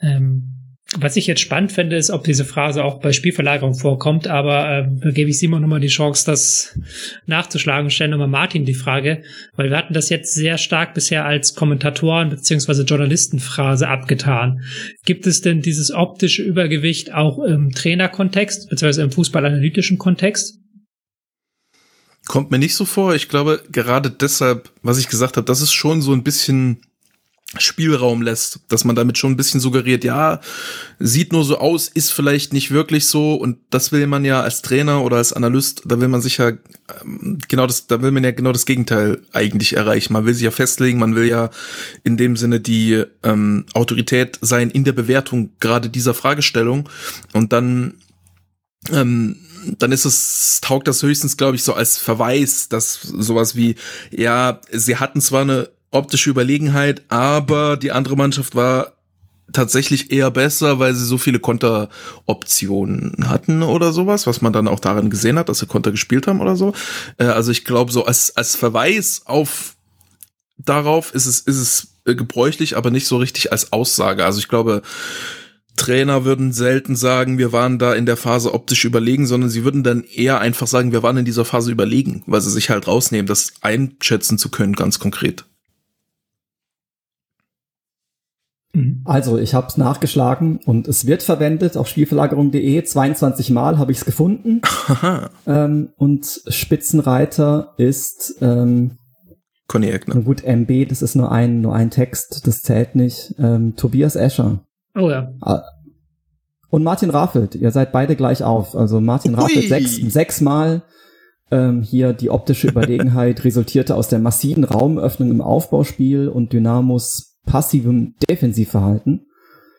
Ähm, 0.00 0.55
was 0.94 1.16
ich 1.16 1.26
jetzt 1.26 1.40
spannend 1.40 1.72
finde, 1.72 1.96
ist, 1.96 2.10
ob 2.10 2.22
diese 2.22 2.44
Phrase 2.44 2.84
auch 2.84 3.00
bei 3.00 3.12
Spielverlagerung 3.12 3.74
vorkommt, 3.74 4.28
aber 4.28 4.70
äh, 4.70 4.88
da 5.00 5.10
gebe 5.10 5.30
ich 5.30 5.38
Simon 5.38 5.60
nochmal 5.60 5.80
die 5.80 5.88
Chance, 5.88 6.24
das 6.24 6.78
nachzuschlagen. 7.26 7.90
Stellen 7.90 8.12
nochmal 8.12 8.28
Martin 8.28 8.64
die 8.64 8.74
Frage, 8.74 9.22
weil 9.56 9.70
wir 9.70 9.76
hatten 9.76 9.94
das 9.94 10.10
jetzt 10.10 10.34
sehr 10.34 10.58
stark 10.58 10.94
bisher 10.94 11.24
als 11.24 11.54
Kommentatoren 11.54 12.30
beziehungsweise 12.30 12.84
Journalistenphrase 12.84 13.88
abgetan. 13.88 14.62
Gibt 15.04 15.26
es 15.26 15.40
denn 15.40 15.60
dieses 15.60 15.90
optische 15.90 16.44
Übergewicht 16.44 17.12
auch 17.12 17.40
im 17.40 17.72
Trainerkontext 17.72 18.70
beziehungsweise 18.70 19.02
im 19.02 19.10
fußballanalytischen 19.10 19.98
Kontext? 19.98 20.60
Kommt 22.28 22.52
mir 22.52 22.58
nicht 22.58 22.74
so 22.74 22.84
vor. 22.84 23.14
Ich 23.14 23.28
glaube, 23.28 23.62
gerade 23.70 24.10
deshalb, 24.10 24.70
was 24.82 24.98
ich 24.98 25.08
gesagt 25.08 25.36
habe, 25.36 25.46
das 25.46 25.60
ist 25.60 25.72
schon 25.72 26.00
so 26.00 26.12
ein 26.12 26.22
bisschen 26.22 26.80
Spielraum 27.58 28.22
lässt, 28.22 28.60
dass 28.68 28.84
man 28.84 28.96
damit 28.96 29.18
schon 29.18 29.32
ein 29.32 29.36
bisschen 29.36 29.60
suggeriert, 29.60 30.02
ja, 30.02 30.40
sieht 30.98 31.32
nur 31.32 31.44
so 31.44 31.58
aus, 31.58 31.86
ist 31.86 32.10
vielleicht 32.10 32.52
nicht 32.52 32.72
wirklich 32.72 33.06
so 33.06 33.34
und 33.34 33.58
das 33.70 33.92
will 33.92 34.06
man 34.08 34.24
ja 34.24 34.40
als 34.40 34.62
Trainer 34.62 35.04
oder 35.04 35.18
als 35.18 35.32
Analyst, 35.32 35.82
da 35.84 36.00
will 36.00 36.08
man 36.08 36.20
sich 36.20 36.38
ja 36.38 36.48
ähm, 36.48 37.38
genau 37.46 37.68
das, 37.68 37.86
da 37.86 38.02
will 38.02 38.10
man 38.10 38.24
ja 38.24 38.32
genau 38.32 38.50
das 38.50 38.66
Gegenteil 38.66 39.22
eigentlich 39.32 39.76
erreichen. 39.76 40.12
Man 40.12 40.26
will 40.26 40.34
sich 40.34 40.42
ja 40.42 40.50
festlegen, 40.50 40.98
man 40.98 41.14
will 41.14 41.26
ja 41.28 41.50
in 42.02 42.16
dem 42.16 42.36
Sinne 42.36 42.58
die 42.58 43.04
ähm, 43.22 43.66
Autorität 43.74 44.38
sein 44.40 44.68
in 44.70 44.82
der 44.82 44.92
Bewertung 44.92 45.50
gerade 45.60 45.88
dieser 45.88 46.14
Fragestellung 46.14 46.88
und 47.32 47.52
dann 47.52 47.94
ähm, 48.90 49.36
dann 49.78 49.90
ist 49.90 50.04
es, 50.04 50.60
taugt 50.60 50.86
das 50.86 51.02
höchstens, 51.02 51.36
glaube 51.36 51.56
ich, 51.56 51.64
so 51.64 51.74
als 51.74 51.98
Verweis, 51.98 52.68
dass 52.68 53.00
sowas 53.02 53.56
wie, 53.56 53.74
ja, 54.12 54.60
sie 54.70 54.96
hatten 54.96 55.20
zwar 55.20 55.42
eine 55.42 55.70
optische 55.90 56.30
Überlegenheit, 56.30 57.02
aber 57.08 57.76
die 57.76 57.92
andere 57.92 58.16
Mannschaft 58.16 58.54
war 58.54 58.92
tatsächlich 59.52 60.10
eher 60.10 60.30
besser, 60.30 60.78
weil 60.78 60.94
sie 60.94 61.04
so 61.04 61.18
viele 61.18 61.38
Konteroptionen 61.38 63.28
hatten 63.28 63.62
oder 63.62 63.92
sowas, 63.92 64.26
was 64.26 64.42
man 64.42 64.52
dann 64.52 64.68
auch 64.68 64.80
daran 64.80 65.10
gesehen 65.10 65.38
hat, 65.38 65.48
dass 65.48 65.60
sie 65.60 65.66
Konter 65.66 65.92
gespielt 65.92 66.26
haben 66.26 66.40
oder 66.40 66.56
so. 66.56 66.72
Äh, 67.18 67.26
also 67.26 67.52
ich 67.52 67.64
glaube, 67.64 67.92
so 67.92 68.04
als, 68.04 68.36
als 68.36 68.56
Verweis 68.56 69.22
auf 69.24 69.76
darauf 70.58 71.14
ist 71.14 71.26
es, 71.26 71.40
ist 71.40 71.58
es 71.58 71.88
äh, 72.06 72.14
gebräuchlich, 72.14 72.76
aber 72.76 72.90
nicht 72.90 73.06
so 73.06 73.18
richtig 73.18 73.52
als 73.52 73.72
Aussage. 73.72 74.24
Also 74.24 74.38
ich 74.38 74.48
glaube, 74.48 74.82
Trainer 75.76 76.24
würden 76.24 76.52
selten 76.52 76.96
sagen, 76.96 77.38
wir 77.38 77.52
waren 77.52 77.78
da 77.78 77.94
in 77.94 78.06
der 78.06 78.16
Phase 78.16 78.54
optisch 78.54 78.84
überlegen, 78.84 79.26
sondern 79.26 79.50
sie 79.50 79.62
würden 79.62 79.82
dann 79.82 80.04
eher 80.04 80.40
einfach 80.40 80.66
sagen, 80.66 80.90
wir 80.90 81.02
waren 81.02 81.18
in 81.18 81.24
dieser 81.24 81.44
Phase 81.44 81.70
überlegen, 81.70 82.22
weil 82.26 82.40
sie 82.40 82.50
sich 82.50 82.70
halt 82.70 82.86
rausnehmen, 82.88 83.26
das 83.26 83.52
einschätzen 83.60 84.38
zu 84.38 84.48
können, 84.48 84.72
ganz 84.72 84.98
konkret. 84.98 85.44
Mhm. 88.65 88.65
Also, 89.04 89.38
ich 89.38 89.54
habe 89.54 89.66
es 89.68 89.76
nachgeschlagen 89.76 90.58
und 90.64 90.88
es 90.88 91.06
wird 91.06 91.22
verwendet 91.22 91.76
auf 91.76 91.88
Spielverlagerung.de. 91.88 92.82
22 92.82 93.50
Mal 93.50 93.78
habe 93.78 93.92
ich 93.92 93.98
es 93.98 94.04
gefunden. 94.04 94.60
ähm, 95.46 95.90
und 95.96 96.42
Spitzenreiter 96.48 97.74
ist 97.78 98.36
ähm, 98.40 98.98
Conny 99.68 99.88
Eckner. 99.88 100.20
Gut, 100.22 100.44
MB, 100.44 100.88
das 100.88 101.02
ist 101.02 101.16
nur 101.16 101.32
ein, 101.32 101.60
nur 101.60 101.74
ein 101.74 101.90
Text, 101.90 102.46
das 102.46 102.62
zählt 102.62 102.94
nicht. 102.94 103.34
Ähm, 103.38 103.74
Tobias 103.76 104.16
Escher. 104.16 104.60
Oh 104.94 105.10
ja. 105.10 105.32
Ah. 105.40 105.62
Und 106.68 106.82
Martin 106.82 107.10
Raffelt, 107.10 107.54
ihr 107.54 107.70
seid 107.70 107.92
beide 107.92 108.16
gleich 108.16 108.42
auf. 108.42 108.74
Also 108.74 109.00
Martin 109.00 109.34
Raffelt 109.34 109.68
sechs, 109.68 109.96
sechsmal. 109.96 110.82
Ähm, 111.50 111.82
hier 111.82 112.12
die 112.12 112.30
optische 112.30 112.66
Überlegenheit 112.66 113.44
resultierte 113.44 113.94
aus 113.94 114.08
der 114.08 114.18
massiven 114.18 114.64
Raumöffnung 114.64 115.30
im 115.30 115.40
Aufbauspiel 115.40 116.28
und 116.28 116.52
Dynamos 116.52 117.35
passivem 117.46 118.14
Defensivverhalten. 118.28 119.26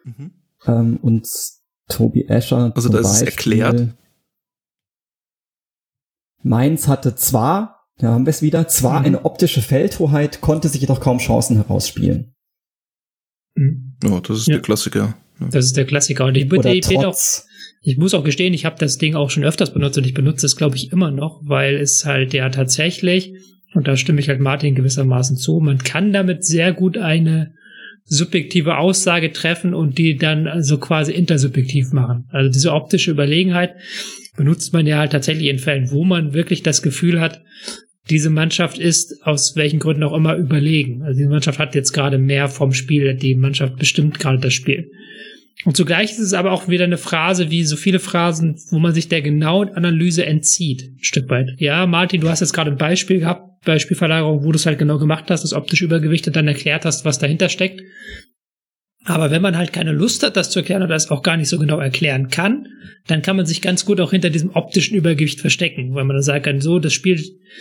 Mhm. 0.04 0.32
Ähm, 0.66 0.98
und 1.02 1.28
Tobi 1.88 2.26
Escher. 2.28 2.74
Also 2.76 2.90
das 2.90 3.04
Beispiel, 3.04 3.28
ist 3.28 3.34
erklärt. 3.34 3.98
Mainz 6.44 6.88
hatte 6.88 7.16
zwar, 7.16 7.86
da 7.98 8.10
haben 8.10 8.26
wir 8.26 8.32
es 8.32 8.42
wieder, 8.42 8.68
zwar 8.68 9.02
mhm. 9.02 9.06
eine 9.06 9.26
optische 9.26 9.62
Feldhoheit, 9.62 10.42
konnte 10.42 10.70
sich 10.70 10.82
jedoch 10.82 11.00
kaum 11.00 11.20
Chancen 11.20 11.58
herausspielen. 11.58 12.34
Mhm. 13.56 13.98
Oh, 14.06 14.20
das 14.20 14.40
ist 14.40 14.48
ja. 14.48 14.56
der 14.56 14.62
Klassiker. 14.62 15.18
Ja. 15.40 15.48
Das 15.52 15.66
ist 15.66 15.78
der 15.78 15.86
Klassiker. 15.86 16.26
Und 16.26 16.38
ich, 16.38 16.52
Oder 16.52 16.74
ich, 16.74 16.98
auch, 16.98 17.18
ich 17.82 17.98
muss 17.98 18.14
auch 18.14 18.24
gestehen, 18.24 18.54
ich 18.54 18.66
habe 18.66 18.78
das 18.80 18.98
Ding 18.98 19.16
auch 19.16 19.30
schon 19.30 19.44
öfters 19.44 19.74
benutzt 19.74 19.98
und 19.98 20.06
ich 20.06 20.14
benutze 20.14 20.46
es, 20.46 20.56
glaube 20.56 20.76
ich, 20.76 20.92
immer 20.92 21.12
noch, 21.12 21.42
weil 21.44 21.76
es 21.76 22.06
halt 22.06 22.34
ja 22.34 22.50
tatsächlich, 22.50 23.34
und 23.74 23.88
da 23.88 23.98
stimme 23.98 24.20
ich 24.20 24.30
halt 24.30 24.40
Martin 24.40 24.76
gewissermaßen 24.76 25.38
zu, 25.38 25.60
man 25.60 25.80
kann 25.80 26.14
damit 26.14 26.46
sehr 26.46 26.74
gut 26.74 26.98
eine 26.98 27.54
subjektive 28.08 28.78
Aussage 28.78 29.32
treffen 29.32 29.74
und 29.74 29.98
die 29.98 30.16
dann 30.16 30.48
also 30.48 30.78
quasi 30.78 31.12
intersubjektiv 31.12 31.92
machen. 31.92 32.26
Also 32.30 32.50
diese 32.50 32.74
optische 32.74 33.12
Überlegenheit 33.12 33.76
benutzt 34.36 34.74
man 34.74 34.88
ja 34.88 34.98
halt 34.98 35.12
tatsächlich 35.12 35.48
in 35.48 35.60
Fällen, 35.60 35.92
wo 35.92 36.04
man 36.04 36.34
wirklich 36.34 36.64
das 36.64 36.82
Gefühl 36.82 37.20
hat, 37.20 37.42
diese 38.10 38.30
Mannschaft 38.30 38.78
ist 38.78 39.26
aus 39.26 39.58
welchen 39.58 39.80
Gründen 39.80 40.04
auch 40.04 40.14
immer 40.14 40.36
überlegen. 40.36 41.02
Also 41.04 41.20
die 41.20 41.28
Mannschaft 41.28 41.60
hat 41.60 41.76
jetzt 41.76 41.92
gerade 41.92 42.18
mehr 42.18 42.48
vom 42.48 42.72
Spiel, 42.72 43.14
die 43.16 43.36
Mannschaft 43.36 43.76
bestimmt 43.76 44.20
gerade 44.20 44.40
das 44.40 44.54
Spiel. 44.54 44.90
Und 45.66 45.76
zugleich 45.76 46.12
ist 46.12 46.20
es 46.20 46.34
aber 46.34 46.52
auch 46.52 46.70
wieder 46.70 46.86
eine 46.86 46.98
Phrase, 46.98 47.50
wie 47.50 47.64
so 47.64 47.76
viele 47.76 48.00
Phrasen, 48.00 48.56
wo 48.70 48.80
man 48.80 48.94
sich 48.94 49.10
der 49.10 49.22
genauen 49.22 49.70
Analyse 49.70 50.26
entzieht, 50.26 50.84
ein 50.84 51.04
Stück 51.04 51.30
weit. 51.30 51.56
Ja, 51.58 51.86
Martin, 51.88 52.22
du 52.22 52.30
hast 52.30 52.40
jetzt 52.40 52.54
gerade 52.54 52.72
ein 52.72 52.78
Beispiel 52.78 53.20
gehabt, 53.20 53.57
Beispielverlagerung, 53.66 54.44
wo 54.44 54.52
du 54.52 54.58
es 54.58 54.66
halt 54.66 54.80
genau 54.80 54.98
gemacht 54.98 55.26
hast, 55.30 55.44
das 55.44 55.54
optische 55.54 55.86
Übergewicht 55.86 56.28
und 56.28 56.36
dann 56.36 56.48
erklärt 56.48 56.86
hast, 56.86 57.06
was 57.06 57.20
dahinter 57.20 57.50
steckt. 57.50 57.82
Aber 59.10 59.32
wenn 59.32 59.42
man 59.42 59.56
halt 59.56 59.72
keine 59.72 59.94
Lust 59.94 60.22
hat, 60.24 60.36
das 60.36 60.50
zu 60.50 60.60
erklären 60.60 60.84
oder 60.84 60.94
es 60.94 61.10
auch 61.10 61.24
gar 61.24 61.38
nicht 61.38 61.48
so 61.48 61.58
genau 61.58 61.80
erklären 61.80 62.28
kann, 62.28 62.68
dann 63.08 63.22
kann 63.22 63.38
man 63.38 63.46
sich 63.46 63.62
ganz 63.62 63.86
gut 63.86 64.02
auch 64.02 64.12
hinter 64.12 64.30
diesem 64.30 64.50
optischen 64.50 64.98
Übergewicht 64.98 65.40
verstecken, 65.40 65.96
weil 65.96 66.04
man 66.04 66.18
dann 66.18 66.24
sagen 66.24 66.44
kann, 66.44 66.60
so, 66.60 66.78
das 66.80 66.92
Spiel 66.92 67.18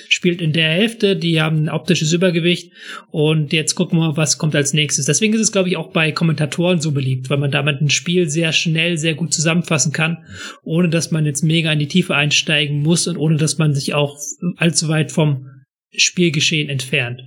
spielt 0.09 0.43
in 0.43 0.53
der 0.53 0.71
Hälfte, 0.71 1.15
die 1.15 1.41
haben 1.41 1.63
ein 1.63 1.69
optisches 1.69 2.13
Übergewicht 2.13 2.73
und 3.13 3.53
jetzt 3.53 3.77
gucken 3.77 3.97
wir 4.01 4.17
was 4.17 4.39
kommt 4.39 4.57
als 4.57 4.73
nächstes. 4.73 5.07
Deswegen 5.07 5.35
ist 5.35 5.41
es, 5.41 5.53
glaube 5.53 5.69
ich, 5.69 5.77
auch 5.77 5.93
bei 5.93 6.11
Kommentatoren 6.11 6.81
so 6.81 6.91
beliebt, 6.91 7.31
weil 7.31 7.39
man 7.39 7.53
damit 7.53 7.81
ein 7.81 7.91
Spiel 7.91 8.29
sehr 8.29 8.53
schnell, 8.53 8.99
sehr 8.99 9.15
gut 9.15 9.33
zusammenfassen 9.33 9.93
kann, 9.93 10.25
ohne 10.65 10.89
dass 10.89 11.13
man 11.13 11.27
jetzt 11.27 11.45
mega 11.45 11.73
in 11.73 11.79
die 11.79 11.87
Tiefe 11.87 12.17
einsteigen 12.17 12.83
muss 12.83 13.07
und 13.07 13.19
ohne 13.19 13.37
dass 13.37 13.57
man 13.57 13.73
sich 13.73 13.95
auch 13.95 14.19
allzu 14.57 14.89
weit 14.89 15.13
vom 15.13 15.47
Spielgeschehen 15.97 16.69
entfernt. 16.69 17.23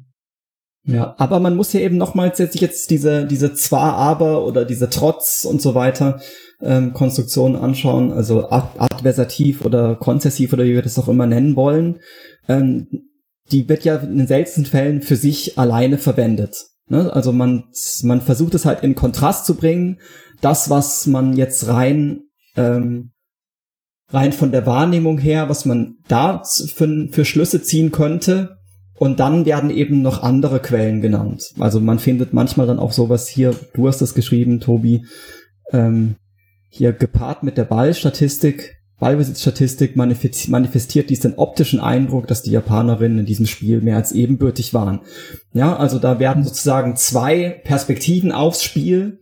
Ja, 0.86 1.14
aber 1.18 1.40
man 1.40 1.56
muss 1.56 1.74
ja 1.74 1.82
eben 1.82 1.98
nochmals 1.98 2.40
jetzt, 2.40 2.60
jetzt 2.60 2.90
diese, 2.90 3.26
diese 3.26 3.54
zwar 3.54 3.96
aber 3.96 4.46
oder 4.46 4.66
diese 4.66 4.90
trotz 4.90 5.46
und 5.46 5.62
so 5.62 5.76
weiter 5.76 6.20
ähm, 6.62 6.94
Konstruktionen 6.94 7.58
anschauen, 7.58 8.12
also 8.12 8.50
adversativ 8.50 9.66
oder 9.66 9.96
konzessiv 9.96 10.54
oder 10.54 10.64
wie 10.64 10.74
wir 10.74 10.82
das 10.82 10.98
auch 10.98 11.08
immer 11.08 11.28
nennen 11.28 11.56
wollen. 11.56 12.00
Ähm, 12.48 12.88
die 13.52 13.68
wird 13.68 13.84
ja 13.84 13.98
in 13.98 14.18
den 14.18 14.28
seltensten 14.28 14.66
Fällen 14.66 15.02
für 15.02 15.16
sich 15.16 15.58
alleine 15.60 15.98
verwendet. 15.98 16.68
Ne? 16.88 17.12
Also 17.14 17.34
man, 17.34 17.66
man 18.04 18.22
versucht 18.22 18.56
es 18.56 18.66
halt 18.66 18.84
in 18.84 18.96
Kontrast 18.96 19.46
zu 19.46 19.56
bringen. 19.56 20.00
Das, 20.42 20.70
was 20.70 21.08
man 21.08 21.36
jetzt 21.36 21.68
rein 21.68 22.22
ähm, 22.56 23.12
rein 24.12 24.34
von 24.34 24.52
der 24.52 24.66
Wahrnehmung 24.66 25.18
her, 25.18 25.50
was 25.50 25.66
man 25.66 25.98
da 26.08 26.44
für, 26.44 27.08
für 27.12 27.26
Schlüsse 27.26 27.62
ziehen 27.62 27.92
könnte, 27.92 28.58
Und 29.00 29.22
dann 29.22 29.46
werden 29.46 29.70
eben 29.70 30.02
noch 30.02 30.24
andere 30.24 30.60
Quellen 30.60 31.02
genannt. 31.02 31.54
Also 31.58 31.80
man 31.80 32.00
findet 32.00 32.34
manchmal 32.34 32.68
dann 32.68 32.80
auch 32.80 32.92
sowas 32.92 33.30
hier, 33.30 33.56
du 33.74 33.88
hast 33.88 34.02
das 34.02 34.14
geschrieben, 34.14 34.60
Tobi, 34.60 35.06
ähm, 35.72 36.16
hier 36.68 36.92
gepaart 36.92 37.44
mit 37.44 37.58
der 37.58 37.64
Ballstatistik, 37.64 38.76
Ballbesitzstatistik 39.00 39.96
manifestiert 39.96 41.10
dies 41.10 41.22
den 41.22 41.36
optischen 41.36 41.80
Eindruck, 41.80 42.28
dass 42.28 42.44
die 42.44 42.52
Japanerinnen 42.52 43.20
in 43.20 43.26
diesem 43.26 43.46
Spiel 43.46 43.80
mehr 43.80 43.96
als 43.96 44.12
ebenbürtig 44.12 44.74
waren. 44.74 45.00
Ja, 45.54 45.78
also 45.78 46.00
da 46.00 46.20
werden 46.20 46.44
sozusagen 46.44 46.98
zwei 46.98 47.62
Perspektiven 47.64 48.34
aufs 48.34 48.62
Spiel 48.62 49.20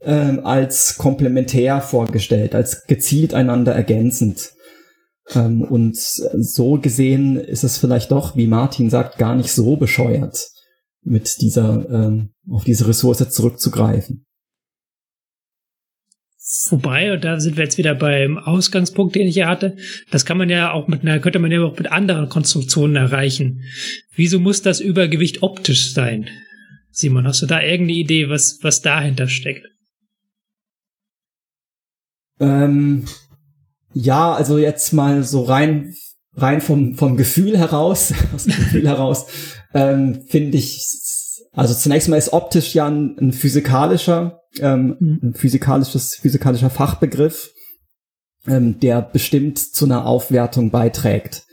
ähm, 0.00 0.40
als 0.46 0.96
komplementär 0.96 1.82
vorgestellt, 1.82 2.54
als 2.54 2.86
gezielt 2.86 3.34
einander 3.34 3.74
ergänzend. 3.74 4.52
Ähm, 5.34 5.62
und 5.62 5.96
so 5.96 6.78
gesehen 6.78 7.36
ist 7.36 7.64
es 7.64 7.78
vielleicht 7.78 8.10
doch, 8.10 8.36
wie 8.36 8.46
Martin 8.46 8.90
sagt, 8.90 9.18
gar 9.18 9.34
nicht 9.34 9.52
so 9.52 9.76
bescheuert, 9.76 10.48
mit 11.02 11.40
dieser, 11.40 11.88
ähm, 11.90 12.30
auf 12.48 12.64
diese 12.64 12.88
Ressource 12.88 13.28
zurückzugreifen. 13.30 14.24
Wobei, 16.70 17.12
und 17.12 17.24
da 17.24 17.40
sind 17.40 17.58
wir 17.58 17.64
jetzt 17.64 17.76
wieder 17.76 17.94
beim 17.94 18.38
Ausgangspunkt, 18.38 19.14
den 19.14 19.26
ich 19.26 19.34
hier 19.34 19.48
hatte, 19.48 19.76
das 20.10 20.24
kann 20.24 20.38
man 20.38 20.48
ja 20.48 20.72
auch 20.72 20.88
mit 20.88 21.02
einer, 21.02 21.18
könnte 21.20 21.40
man 21.40 21.52
ja 21.52 21.62
auch 21.62 21.76
mit 21.76 21.92
anderen 21.92 22.30
Konstruktionen 22.30 22.96
erreichen. 22.96 23.64
Wieso 24.14 24.40
muss 24.40 24.62
das 24.62 24.80
Übergewicht 24.80 25.42
optisch 25.42 25.92
sein? 25.92 26.30
Simon, 26.90 27.26
hast 27.26 27.42
du 27.42 27.46
da 27.46 27.60
irgendeine 27.60 27.98
Idee, 27.98 28.30
was, 28.30 28.60
was 28.62 28.80
dahinter 28.80 29.28
steckt? 29.28 29.66
Ähm, 32.40 33.04
ja, 34.00 34.32
also 34.32 34.58
jetzt 34.58 34.92
mal 34.92 35.24
so 35.24 35.42
rein, 35.42 35.94
rein 36.34 36.60
vom, 36.60 36.94
vom 36.94 37.16
Gefühl 37.16 37.58
heraus, 37.58 38.12
aus 38.34 38.44
dem 38.44 38.56
Gefühl 38.56 38.88
heraus, 38.88 39.26
ähm, 39.74 40.22
finde 40.28 40.58
ich, 40.58 40.80
also 41.52 41.74
zunächst 41.74 42.08
mal 42.08 42.16
ist 42.16 42.32
optisch 42.32 42.74
ja 42.74 42.86
ein, 42.86 43.16
ein 43.18 43.32
physikalischer 43.32 44.38
ähm, 44.60 44.96
mhm. 44.98 45.20
ein 45.22 45.34
physikalisches, 45.34 46.16
physikalischer 46.16 46.70
Fachbegriff, 46.70 47.52
ähm, 48.46 48.80
der 48.80 49.02
bestimmt 49.02 49.58
zu 49.58 49.84
einer 49.84 50.06
Aufwertung 50.06 50.70
beiträgt, 50.70 51.44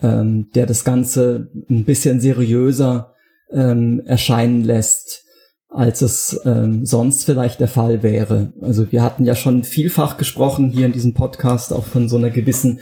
ähm, 0.00 0.50
der 0.54 0.66
das 0.66 0.84
Ganze 0.84 1.50
ein 1.70 1.84
bisschen 1.84 2.20
seriöser 2.20 3.14
ähm, 3.50 4.02
erscheinen 4.06 4.64
lässt, 4.64 5.21
als 5.74 6.02
es 6.02 6.40
ähm, 6.44 6.84
sonst 6.84 7.24
vielleicht 7.24 7.60
der 7.60 7.68
Fall 7.68 8.02
wäre. 8.02 8.52
Also 8.60 8.92
wir 8.92 9.02
hatten 9.02 9.24
ja 9.24 9.34
schon 9.34 9.64
vielfach 9.64 10.16
gesprochen 10.16 10.70
hier 10.70 10.86
in 10.86 10.92
diesem 10.92 11.14
Podcast 11.14 11.72
auch 11.72 11.84
von 11.84 12.08
so 12.08 12.16
einer 12.16 12.30
gewissen 12.30 12.80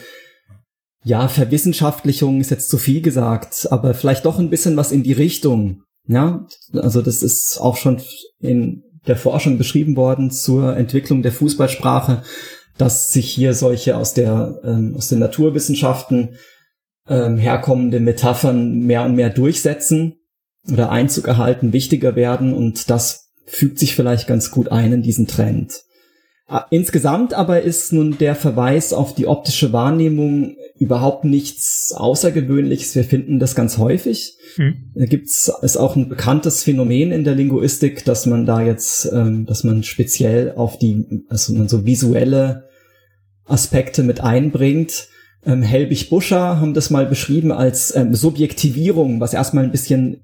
ja, 1.02 1.28
Verwissenschaftlichung 1.28 2.40
ist 2.40 2.50
jetzt 2.50 2.68
zu 2.68 2.76
viel 2.76 3.00
gesagt, 3.00 3.68
aber 3.70 3.94
vielleicht 3.94 4.26
doch 4.26 4.38
ein 4.38 4.50
bisschen 4.50 4.76
was 4.76 4.92
in 4.92 5.02
die 5.02 5.14
Richtung. 5.14 5.82
Ja, 6.06 6.46
also 6.74 7.00
das 7.00 7.22
ist 7.22 7.58
auch 7.58 7.76
schon 7.76 8.02
in 8.38 8.82
der 9.06 9.16
Forschung 9.16 9.56
beschrieben 9.56 9.96
worden 9.96 10.30
zur 10.30 10.76
Entwicklung 10.76 11.22
der 11.22 11.32
Fußballsprache, 11.32 12.22
dass 12.76 13.12
sich 13.12 13.30
hier 13.30 13.54
solche 13.54 13.96
aus 13.96 14.12
der 14.12 14.60
ähm, 14.62 14.94
aus 14.96 15.08
den 15.08 15.20
Naturwissenschaften 15.20 16.36
ähm, 17.08 17.38
herkommende 17.38 18.00
Metaphern 18.00 18.80
mehr 18.80 19.04
und 19.04 19.14
mehr 19.14 19.30
durchsetzen 19.30 20.19
oder 20.70 20.90
Einzug 20.90 21.28
erhalten, 21.28 21.72
wichtiger 21.72 22.16
werden 22.16 22.52
und 22.52 22.90
das 22.90 23.30
fügt 23.46 23.78
sich 23.78 23.94
vielleicht 23.94 24.26
ganz 24.26 24.50
gut 24.50 24.70
ein 24.70 24.92
in 24.92 25.02
diesen 25.02 25.26
Trend. 25.26 25.84
Insgesamt 26.70 27.32
aber 27.32 27.62
ist 27.62 27.92
nun 27.92 28.18
der 28.18 28.34
Verweis 28.34 28.92
auf 28.92 29.14
die 29.14 29.28
optische 29.28 29.72
Wahrnehmung 29.72 30.56
überhaupt 30.80 31.24
nichts 31.24 31.92
Außergewöhnliches. 31.96 32.96
Wir 32.96 33.04
finden 33.04 33.38
das 33.38 33.54
ganz 33.54 33.78
häufig. 33.78 34.36
Hm. 34.56 34.90
Da 34.96 35.04
gibt's 35.04 35.52
ist 35.62 35.76
auch 35.76 35.94
ein 35.94 36.08
bekanntes 36.08 36.64
Phänomen 36.64 37.12
in 37.12 37.22
der 37.22 37.36
Linguistik, 37.36 38.04
dass 38.04 38.26
man 38.26 38.46
da 38.46 38.62
jetzt, 38.62 39.08
ähm, 39.12 39.46
dass 39.46 39.62
man 39.62 39.84
speziell 39.84 40.54
auf 40.56 40.76
die, 40.76 41.24
also 41.28 41.52
man 41.52 41.68
so 41.68 41.86
visuelle 41.86 42.68
Aspekte 43.44 44.02
mit 44.02 44.20
einbringt. 44.20 45.06
Ähm, 45.46 45.62
Helbig 45.62 46.10
Buscher 46.10 46.60
haben 46.60 46.74
das 46.74 46.90
mal 46.90 47.06
beschrieben 47.06 47.52
als 47.52 47.94
ähm, 47.94 48.14
Subjektivierung, 48.14 49.20
was 49.20 49.34
erstmal 49.34 49.64
ein 49.64 49.70
bisschen 49.72 50.22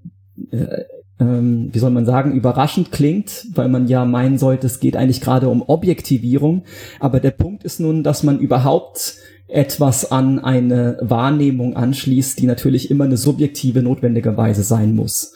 äh, 0.50 0.84
ähm, 1.18 1.70
wie 1.72 1.78
soll 1.78 1.90
man 1.90 2.04
sagen, 2.04 2.32
überraschend 2.32 2.92
klingt, 2.92 3.46
weil 3.54 3.68
man 3.68 3.88
ja 3.88 4.04
meinen 4.04 4.38
sollte, 4.38 4.66
es 4.66 4.80
geht 4.80 4.96
eigentlich 4.96 5.20
gerade 5.20 5.48
um 5.48 5.62
Objektivierung. 5.66 6.64
Aber 7.00 7.20
der 7.20 7.30
Punkt 7.30 7.64
ist 7.64 7.80
nun, 7.80 8.02
dass 8.02 8.22
man 8.22 8.38
überhaupt 8.38 9.16
etwas 9.48 10.10
an 10.10 10.38
eine 10.38 10.98
Wahrnehmung 11.00 11.76
anschließt, 11.76 12.38
die 12.38 12.46
natürlich 12.46 12.90
immer 12.90 13.04
eine 13.04 13.16
subjektive 13.16 13.82
notwendigerweise 13.82 14.62
sein 14.62 14.94
muss. 14.94 15.34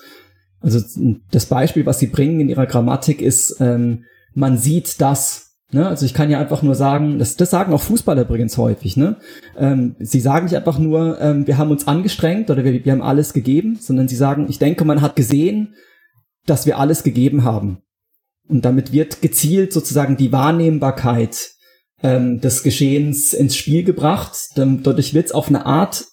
Also 0.61 0.81
das 1.31 1.47
Beispiel, 1.47 1.87
was 1.87 1.99
Sie 1.99 2.09
bringen 2.09 2.41
in 2.41 2.49
Ihrer 2.49 2.67
Grammatik 2.67 3.23
ist, 3.23 3.57
ähm, 3.61 4.05
man 4.35 4.59
sieht 4.59 5.01
das, 5.01 5.50
Ne? 5.73 5.87
Also 5.87 6.05
ich 6.05 6.15
kann 6.15 6.31
ja 6.31 6.41
einfach 6.41 6.63
nur 6.63 6.75
sagen, 6.75 7.19
das, 7.19 7.37
das 7.37 7.51
sagen 7.51 7.73
auch 7.73 7.81
Fußballer 7.81 8.23
übrigens 8.23 8.57
häufig. 8.59 8.97
Ne? 8.97 9.17
Ähm, 9.57 9.95
sie 9.99 10.21
sagen 10.21 10.47
nicht 10.47 10.57
einfach 10.57 10.79
nur, 10.79 11.21
ähm, 11.21 11.47
wir 11.47 11.59
haben 11.59 11.71
uns 11.71 11.87
angestrengt 11.87 12.51
oder 12.51 12.65
wir, 12.65 12.85
wir 12.85 12.93
haben 12.93 13.03
alles 13.03 13.33
gegeben, 13.33 13.79
sondern 13.81 14.09
sie 14.09 14.17
sagen, 14.17 14.47
ich 14.49 14.59
denke, 14.59 14.85
man 14.85 15.01
hat 15.01 15.17
gesehen, 15.17 15.75
dass 16.47 16.67
wir 16.67 16.79
alles 16.79 17.03
gegeben 17.03 17.45
haben. 17.45 17.83
Und 18.49 18.65
damit 18.65 18.93
wird 18.93 19.23
gezielt 19.23 19.73
sozusagen 19.73 20.17
die 20.17 20.33
Wahrnehmbarkeit 20.33 21.51
ähm, 22.03 22.41
des 22.41 22.65
Geschehens 22.65 23.33
ins 23.33 23.55
Spiel 23.55 23.85
gebracht. 23.85 24.37
Dadurch 24.57 25.15
wird 25.15 25.27
es 25.27 25.33
auf 25.33 25.49
eine 25.49 25.67
Art 25.67 26.07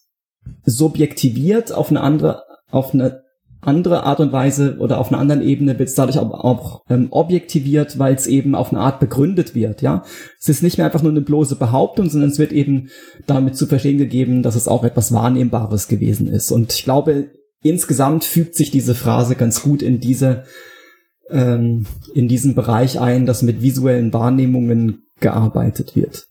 subjektiviert, 0.64 1.72
auf 1.72 1.90
eine 1.90 2.02
andere, 2.02 2.44
auf 2.70 2.94
eine 2.94 3.24
andere 3.68 4.04
Art 4.04 4.20
und 4.20 4.32
Weise 4.32 4.78
oder 4.80 4.98
auf 4.98 5.10
einer 5.10 5.20
anderen 5.20 5.42
Ebene 5.42 5.78
wird 5.78 5.90
es 5.90 5.96
dadurch 5.96 6.18
auch, 6.18 6.32
auch 6.32 6.84
ähm, 6.90 7.08
objektiviert, 7.12 8.00
weil 8.00 8.16
es 8.16 8.26
eben 8.26 8.56
auf 8.56 8.72
eine 8.72 8.80
Art 8.80 9.00
begründet 9.00 9.56
wird, 9.56 9.82
ja. 9.82 10.04
Es 10.40 10.48
ist 10.48 10.64
nicht 10.64 10.78
mehr 10.78 10.86
einfach 10.86 11.02
nur 11.02 11.12
eine 11.12 11.22
bloße 11.22 11.58
Behauptung, 11.58 12.10
sondern 12.10 12.30
es 12.30 12.40
wird 12.40 12.54
eben 12.54 12.90
damit 13.26 13.58
zu 13.58 13.68
verstehen 13.68 13.98
gegeben, 13.98 14.42
dass 14.42 14.56
es 14.56 14.68
auch 14.68 14.84
etwas 14.86 15.12
Wahrnehmbares 15.12 15.90
gewesen 15.90 16.28
ist. 16.28 16.52
Und 16.52 16.74
ich 16.74 16.84
glaube, 16.84 17.32
insgesamt 17.62 18.24
fügt 18.24 18.56
sich 18.56 18.72
diese 18.72 18.96
Phrase 18.96 19.36
ganz 19.36 19.62
gut 19.62 19.82
in 19.82 20.00
diese 20.00 20.46
ähm, 21.30 21.86
in 22.14 22.30
diesen 22.30 22.56
Bereich 22.56 23.02
ein, 23.02 23.26
dass 23.26 23.42
mit 23.42 23.62
visuellen 23.62 24.14
Wahrnehmungen 24.14 25.04
gearbeitet 25.20 25.94
wird. 25.94 26.28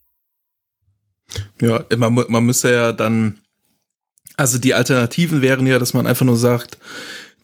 Ja, 1.60 1.84
man, 1.98 2.14
man 2.14 2.44
müsste 2.46 2.72
ja 2.72 2.92
dann 2.92 3.40
also 4.36 4.58
die 4.58 4.74
Alternativen 4.74 5.40
wären 5.42 5.66
ja, 5.66 5.78
dass 5.78 5.94
man 5.94 6.06
einfach 6.06 6.26
nur 6.26 6.36
sagt, 6.36 6.78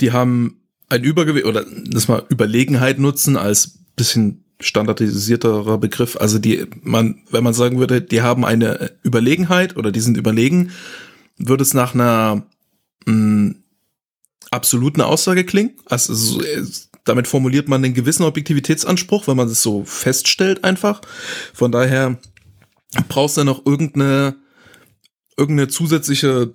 die 0.00 0.12
haben 0.12 0.62
ein 0.88 1.05
Übergewicht 1.05 1.46
oder 1.46 1.64
dass 1.87 2.09
man 2.09 2.22
Überlegenheit 2.28 2.98
nutzen 2.98 3.37
als 3.37 3.78
bisschen 3.96 4.44
standardisierterer 4.61 5.78
Begriff. 5.78 6.16
Also 6.16 6.38
die, 6.38 6.66
man, 6.83 7.22
wenn 7.31 7.44
man 7.44 7.55
sagen 7.55 7.78
würde, 7.78 8.00
die 8.00 8.22
haben 8.22 8.44
eine 8.44 8.92
Überlegenheit 9.02 9.76
oder 9.76 9.90
die 9.92 10.00
sind 10.00 10.16
überlegen, 10.16 10.70
würde 11.37 11.62
es 11.62 11.74
nach 11.74 11.94
einer 11.94 12.46
mh, 13.07 13.14
mm, 13.14 13.57
absoluten 14.50 15.00
Aussage 15.00 15.44
klingen. 15.44 15.72
Also 15.87 16.14
so, 16.14 16.42
damit 17.05 17.26
formuliert 17.26 17.68
man 17.68 17.85
einen 17.85 17.94
gewissen 17.94 18.24
Objektivitätsanspruch, 18.24 19.26
wenn 19.26 19.37
man 19.37 19.48
es 19.48 19.62
so 19.62 19.85
feststellt 19.85 20.62
einfach. 20.62 21.00
Von 21.52 21.72
daher 21.72 22.18
brauchst 23.09 23.37
du 23.37 23.44
noch 23.44 23.66
irgendeine 23.66 24.37
irgendeine 25.37 25.68
zusätzliche 25.68 26.55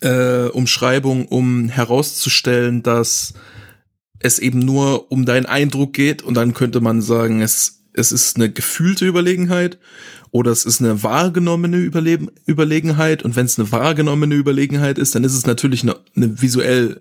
äh, 0.00 0.46
Umschreibung, 0.46 1.26
um 1.26 1.68
herauszustellen, 1.68 2.82
dass 2.82 3.34
es 4.18 4.38
eben 4.38 4.58
nur 4.58 5.10
um 5.10 5.24
deinen 5.24 5.46
Eindruck 5.46 5.92
geht 5.92 6.22
und 6.22 6.34
dann 6.34 6.54
könnte 6.54 6.80
man 6.80 7.00
sagen, 7.00 7.40
es, 7.40 7.82
es 7.94 8.12
ist 8.12 8.36
eine 8.36 8.50
gefühlte 8.50 9.06
Überlegenheit 9.06 9.78
oder 10.30 10.52
es 10.52 10.64
ist 10.64 10.80
eine 10.80 11.02
wahrgenommene 11.02 11.78
Überle 11.78 12.18
Überlegenheit 12.46 13.22
und 13.22 13.34
wenn 13.36 13.46
es 13.46 13.58
eine 13.58 13.72
wahrgenommene 13.72 14.34
Überlegenheit 14.34 14.98
ist, 14.98 15.14
dann 15.14 15.24
ist 15.24 15.34
es 15.34 15.46
natürlich 15.46 15.82
eine, 15.82 15.96
eine 16.14 16.40
visuell 16.40 17.00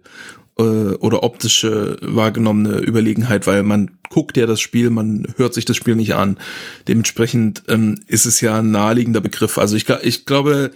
äh, 0.58 0.62
oder 0.62 1.24
optische 1.24 1.98
wahrgenommene 2.02 2.80
Überlegenheit, 2.80 3.48
weil 3.48 3.64
man 3.64 3.92
guckt 4.10 4.38
ja 4.38 4.46
das 4.46 4.62
Spiel, 4.62 4.90
man 4.90 5.28
hört 5.38 5.54
sich 5.54 5.66
das 5.66 5.78
Spiel 5.78 5.96
nicht 5.96 6.16
an. 6.16 6.38
Dementsprechend 6.88 7.64
ähm, 7.68 8.00
ist 8.08 8.26
es 8.26 8.42
ja 8.42 8.60
ein 8.60 8.72
naheliegender 8.72 9.22
Begriff. 9.22 9.58
Also 9.58 9.76
ich, 9.76 9.88
ich 10.04 10.26
glaube, 10.26 10.72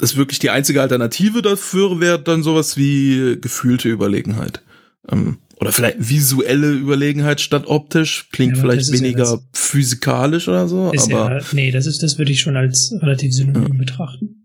das 0.00 0.16
wirklich 0.16 0.38
die 0.38 0.50
einzige 0.50 0.82
Alternative 0.82 1.42
dafür 1.42 2.00
wäre 2.00 2.20
dann 2.20 2.42
sowas 2.42 2.76
wie 2.76 3.38
gefühlte 3.40 3.88
Überlegenheit. 3.88 4.62
Ähm, 5.10 5.38
oder 5.60 5.72
vielleicht 5.72 5.96
visuelle 6.08 6.70
Überlegenheit 6.70 7.40
statt 7.40 7.64
optisch. 7.66 8.28
Klingt 8.30 8.56
ja, 8.56 8.62
vielleicht 8.62 8.92
weniger 8.92 9.24
ja 9.24 9.38
physikalisch 9.52 10.48
oder 10.48 10.68
so. 10.68 10.92
aber 10.96 11.38
ja, 11.38 11.40
nee, 11.52 11.70
das 11.70 11.86
ist, 11.86 12.02
das 12.02 12.18
würde 12.18 12.30
ich 12.30 12.40
schon 12.40 12.56
als 12.56 12.94
relativ 13.00 13.32
synonym 13.32 13.76
betrachten. 13.76 14.44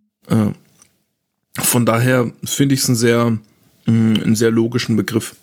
von 1.56 1.86
daher 1.86 2.32
finde 2.44 2.74
ich 2.74 2.82
es 2.82 2.90
einen 2.90 2.96
sehr, 2.96 3.38
mh, 3.86 3.92
mm, 3.92 4.24
einen 4.24 4.36
sehr 4.36 4.52
logischen 4.52 4.96
Begriff. 4.96 5.36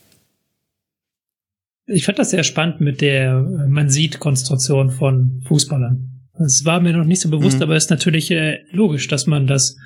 Ich 1.87 2.05
fand 2.05 2.18
das 2.18 2.31
sehr 2.31 2.44
spannend 2.44 2.81
mit 2.81 3.00
der 3.00 3.40
man 3.68 3.90
sieht 3.90 4.20
Konstruktion 4.20 4.90
von 4.90 5.42
Fußballern. 5.46 6.19
Das 6.42 6.64
war 6.64 6.81
mir 6.81 6.94
noch 6.94 7.05
nicht 7.05 7.20
so 7.20 7.29
bewusst, 7.29 7.59
Mhm. 7.59 7.64
aber 7.64 7.76
ist 7.76 7.90
natürlich 7.90 8.31
äh, 8.31 8.61
logisch, 8.72 9.09
dass 9.09 9.26
man 9.26 9.46
das 9.46 9.76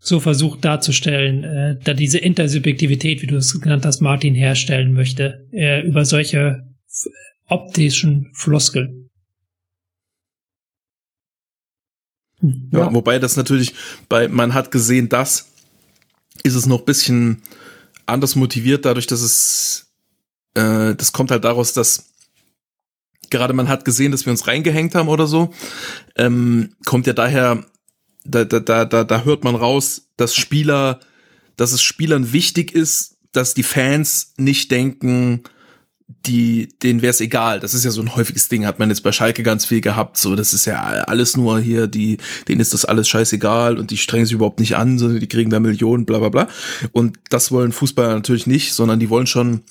so 0.00 0.18
versucht 0.18 0.64
darzustellen, 0.64 1.44
äh, 1.44 1.76
da 1.84 1.94
diese 1.94 2.18
Intersubjektivität, 2.18 3.22
wie 3.22 3.28
du 3.28 3.36
es 3.36 3.60
genannt 3.60 3.86
hast, 3.86 4.00
Martin 4.00 4.34
herstellen 4.34 4.94
möchte, 4.94 5.46
äh, 5.52 5.80
über 5.86 6.04
solche 6.04 6.64
optischen 7.46 8.32
Floskeln. 8.34 9.10
Ja, 12.72 12.92
wobei 12.92 13.20
das 13.20 13.36
natürlich 13.36 13.72
bei 14.08 14.26
man 14.26 14.54
hat 14.54 14.72
gesehen, 14.72 15.08
das 15.08 15.46
ist 16.42 16.56
es 16.56 16.66
noch 16.66 16.80
ein 16.80 16.84
bisschen 16.84 17.42
anders 18.06 18.34
motiviert, 18.34 18.84
dadurch, 18.84 19.06
dass 19.06 19.20
es 19.20 19.92
äh, 20.54 20.96
das 20.96 21.12
kommt 21.12 21.30
halt 21.30 21.44
daraus, 21.44 21.72
dass 21.72 22.11
gerade 23.32 23.54
man 23.54 23.68
hat 23.68 23.84
gesehen, 23.84 24.12
dass 24.12 24.24
wir 24.24 24.30
uns 24.30 24.46
reingehängt 24.46 24.94
haben 24.94 25.08
oder 25.08 25.26
so, 25.26 25.52
ähm, 26.16 26.76
kommt 26.84 27.08
ja 27.08 27.12
daher, 27.12 27.64
da, 28.24 28.44
da, 28.44 28.60
da, 28.60 28.84
da, 28.84 29.02
da 29.02 29.24
hört 29.24 29.42
man 29.42 29.56
raus, 29.56 30.10
dass 30.16 30.36
Spieler, 30.36 31.00
dass 31.56 31.72
es 31.72 31.82
Spielern 31.82 32.32
wichtig 32.32 32.72
ist, 32.72 33.16
dass 33.32 33.54
die 33.54 33.64
Fans 33.64 34.34
nicht 34.36 34.70
denken, 34.70 35.42
die, 36.26 36.68
denen 36.82 37.02
wäre 37.02 37.10
es 37.10 37.20
egal. 37.20 37.58
Das 37.58 37.74
ist 37.74 37.84
ja 37.84 37.90
so 37.90 38.02
ein 38.02 38.14
häufiges 38.14 38.48
Ding, 38.48 38.66
hat 38.66 38.78
man 38.78 38.90
jetzt 38.90 39.02
bei 39.02 39.12
Schalke 39.12 39.42
ganz 39.42 39.64
viel 39.64 39.80
gehabt. 39.80 40.18
So, 40.18 40.36
das 40.36 40.52
ist 40.52 40.66
ja 40.66 40.78
alles 40.78 41.36
nur 41.36 41.58
hier, 41.58 41.86
die, 41.86 42.18
denen 42.48 42.60
ist 42.60 42.74
das 42.74 42.84
alles 42.84 43.08
scheißegal 43.08 43.78
und 43.78 43.90
die 43.90 43.96
strengen 43.96 44.26
sich 44.26 44.34
überhaupt 44.34 44.60
nicht 44.60 44.76
an, 44.76 44.98
sondern 44.98 45.20
die 45.20 45.28
kriegen 45.28 45.50
da 45.50 45.58
Millionen, 45.58 46.04
bla 46.04 46.18
bla 46.18 46.28
bla. 46.28 46.48
Und 46.92 47.18
das 47.30 47.50
wollen 47.50 47.72
Fußballer 47.72 48.14
natürlich 48.14 48.46
nicht, 48.46 48.74
sondern 48.74 49.00
die 49.00 49.10
wollen 49.10 49.26
schon, 49.26 49.62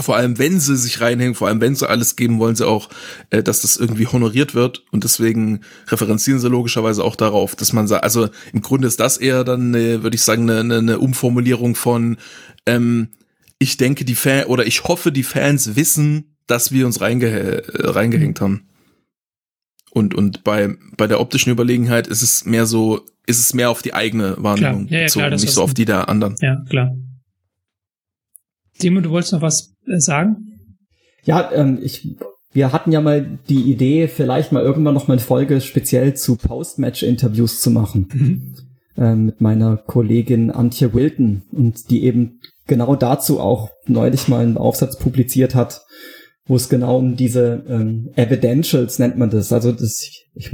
vor 0.00 0.16
allem 0.16 0.38
wenn 0.38 0.60
sie 0.60 0.76
sich 0.76 1.00
reinhängen, 1.00 1.34
vor 1.34 1.48
allem 1.48 1.60
wenn 1.60 1.74
sie 1.74 1.88
alles 1.88 2.16
geben, 2.16 2.38
wollen 2.38 2.56
sie 2.56 2.66
auch, 2.66 2.88
äh, 3.30 3.42
dass 3.42 3.60
das 3.60 3.76
irgendwie 3.76 4.06
honoriert 4.06 4.54
wird. 4.54 4.84
Und 4.90 5.04
deswegen 5.04 5.60
referenzieren 5.88 6.40
sie 6.40 6.48
logischerweise 6.48 7.04
auch 7.04 7.16
darauf, 7.16 7.56
dass 7.56 7.72
man 7.72 7.88
sagt, 7.88 8.04
also 8.04 8.28
im 8.52 8.62
Grunde 8.62 8.88
ist 8.88 9.00
das 9.00 9.18
eher 9.18 9.44
dann, 9.44 9.74
äh, 9.74 10.02
würde 10.02 10.14
ich 10.14 10.22
sagen, 10.22 10.48
eine, 10.48 10.60
eine, 10.60 10.78
eine 10.78 10.98
Umformulierung 10.98 11.74
von, 11.74 12.16
ähm, 12.66 13.08
ich 13.58 13.76
denke, 13.76 14.04
die 14.04 14.14
Fan 14.14 14.44
oder 14.44 14.66
ich 14.66 14.84
hoffe, 14.84 15.12
die 15.12 15.22
Fans 15.22 15.76
wissen, 15.76 16.36
dass 16.46 16.72
wir 16.72 16.86
uns 16.86 17.00
reinge 17.00 17.28
äh, 17.28 17.62
reingehängt 17.88 18.40
haben. 18.40 18.68
Und, 19.90 20.14
und 20.14 20.42
bei, 20.42 20.74
bei 20.96 21.06
der 21.06 21.20
optischen 21.20 21.52
Überlegenheit 21.52 22.06
ist 22.06 22.22
es 22.22 22.46
mehr 22.46 22.66
so, 22.66 23.04
ist 23.26 23.38
es 23.38 23.52
mehr 23.52 23.70
auf 23.70 23.82
die 23.82 23.94
eigene 23.94 24.36
Wahrnehmung 24.38 24.86
Klar. 24.86 24.92
Ja, 24.92 24.98
ja, 24.98 25.04
bezogen, 25.04 25.26
klar, 25.26 25.38
nicht 25.38 25.52
so 25.52 25.62
auf 25.62 25.74
die 25.74 25.84
der 25.84 26.08
anderen. 26.08 26.34
Ja, 26.40 26.64
klar. 26.68 26.96
Simon, 28.82 29.02
du 29.02 29.10
wolltest 29.10 29.32
noch 29.32 29.42
was 29.42 29.74
äh, 29.86 29.98
sagen? 29.98 30.58
Ja, 31.24 31.50
ähm, 31.52 31.78
ich, 31.82 32.16
wir 32.52 32.72
hatten 32.72 32.92
ja 32.92 33.00
mal 33.00 33.38
die 33.48 33.70
Idee, 33.70 34.08
vielleicht 34.08 34.52
mal 34.52 34.62
irgendwann 34.62 34.94
noch 34.94 35.08
mal 35.08 35.14
eine 35.14 35.22
Folge 35.22 35.60
speziell 35.60 36.14
zu 36.14 36.36
Post-Match-Interviews 36.36 37.60
zu 37.60 37.70
machen. 37.70 38.56
Ähm, 38.94 39.24
mit 39.24 39.40
meiner 39.40 39.78
Kollegin 39.78 40.50
Antje 40.50 40.92
Wilton 40.92 41.44
und 41.50 41.88
die 41.90 42.04
eben 42.04 42.40
genau 42.66 42.94
dazu 42.94 43.40
auch 43.40 43.70
neulich 43.86 44.28
mal 44.28 44.44
einen 44.44 44.58
Aufsatz 44.58 44.98
publiziert 44.98 45.54
hat, 45.54 45.80
wo 46.44 46.56
es 46.56 46.68
genau 46.68 46.98
um 46.98 47.16
diese 47.16 47.64
ähm, 47.68 48.10
Evidentials 48.16 48.98
nennt 48.98 49.16
man 49.16 49.30
das. 49.30 49.50
Also 49.50 49.72
das, 49.72 50.02
ich, 50.02 50.26
ich 50.34 50.52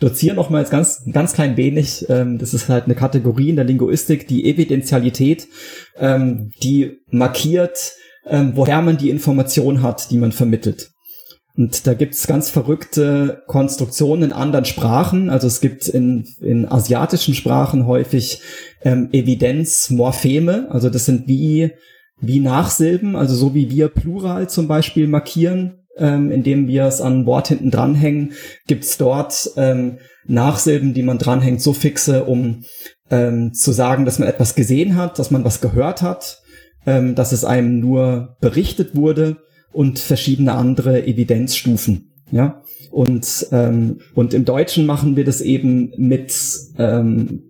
doziere 0.00 0.34
noch 0.34 0.50
mal 0.50 0.60
jetzt 0.60 0.70
ganz, 0.70 1.02
ganz 1.12 1.32
klein 1.32 1.56
wenig. 1.56 2.06
Ähm, 2.08 2.38
das 2.38 2.54
ist 2.54 2.68
halt 2.68 2.84
eine 2.84 2.94
Kategorie 2.94 3.50
in 3.50 3.56
der 3.56 3.64
Linguistik, 3.64 4.26
die 4.28 4.44
Evidentialität, 4.48 5.48
ähm, 5.96 6.50
die 6.62 6.98
markiert, 7.10 7.92
ähm, 8.26 8.52
woher 8.54 8.82
man 8.82 8.96
die 8.96 9.10
Information 9.10 9.82
hat, 9.82 10.10
die 10.10 10.18
man 10.18 10.32
vermittelt. 10.32 10.90
Und 11.56 11.86
da 11.86 11.94
gibt's 11.94 12.26
ganz 12.26 12.50
verrückte 12.50 13.44
Konstruktionen 13.46 14.24
in 14.24 14.32
anderen 14.32 14.64
Sprachen. 14.64 15.30
Also 15.30 15.46
es 15.46 15.60
gibt 15.60 15.86
in, 15.86 16.26
in 16.40 16.66
asiatischen 16.66 17.34
Sprachen 17.34 17.86
häufig 17.86 18.40
ähm, 18.82 19.10
Evidenzmorpheme. 19.12 20.68
Also 20.70 20.90
das 20.90 21.04
sind 21.04 21.28
wie, 21.28 21.70
wie 22.18 22.40
Nachsilben, 22.40 23.14
also 23.14 23.36
so 23.36 23.54
wie 23.54 23.70
wir 23.70 23.86
Plural 23.86 24.48
zum 24.48 24.66
Beispiel 24.66 25.06
markieren, 25.06 25.83
ähm, 25.98 26.30
indem 26.30 26.66
wir 26.66 26.84
es 26.84 27.00
an 27.00 27.20
ein 27.20 27.26
Wort 27.26 27.48
hinten 27.48 27.70
dranhängen, 27.70 28.32
gibt's 28.66 28.98
dort 28.98 29.50
ähm, 29.56 29.98
Nachsilben, 30.26 30.94
die 30.94 31.02
man 31.02 31.18
dranhängt, 31.18 31.60
Suffixe, 31.60 32.24
um 32.24 32.64
ähm, 33.10 33.52
zu 33.52 33.72
sagen, 33.72 34.04
dass 34.04 34.18
man 34.18 34.28
etwas 34.28 34.54
gesehen 34.54 34.96
hat, 34.96 35.18
dass 35.18 35.30
man 35.30 35.44
was 35.44 35.60
gehört 35.60 36.02
hat, 36.02 36.42
ähm, 36.86 37.14
dass 37.14 37.32
es 37.32 37.44
einem 37.44 37.80
nur 37.80 38.36
berichtet 38.40 38.96
wurde 38.96 39.36
und 39.72 39.98
verschiedene 39.98 40.52
andere 40.52 41.06
Evidenzstufen. 41.06 42.10
Ja, 42.30 42.62
und 42.90 43.48
ähm, 43.52 43.98
und 44.14 44.34
im 44.34 44.44
Deutschen 44.44 44.86
machen 44.86 45.16
wir 45.16 45.24
das 45.24 45.40
eben 45.40 45.92
mit 45.96 46.34
ähm, 46.78 47.42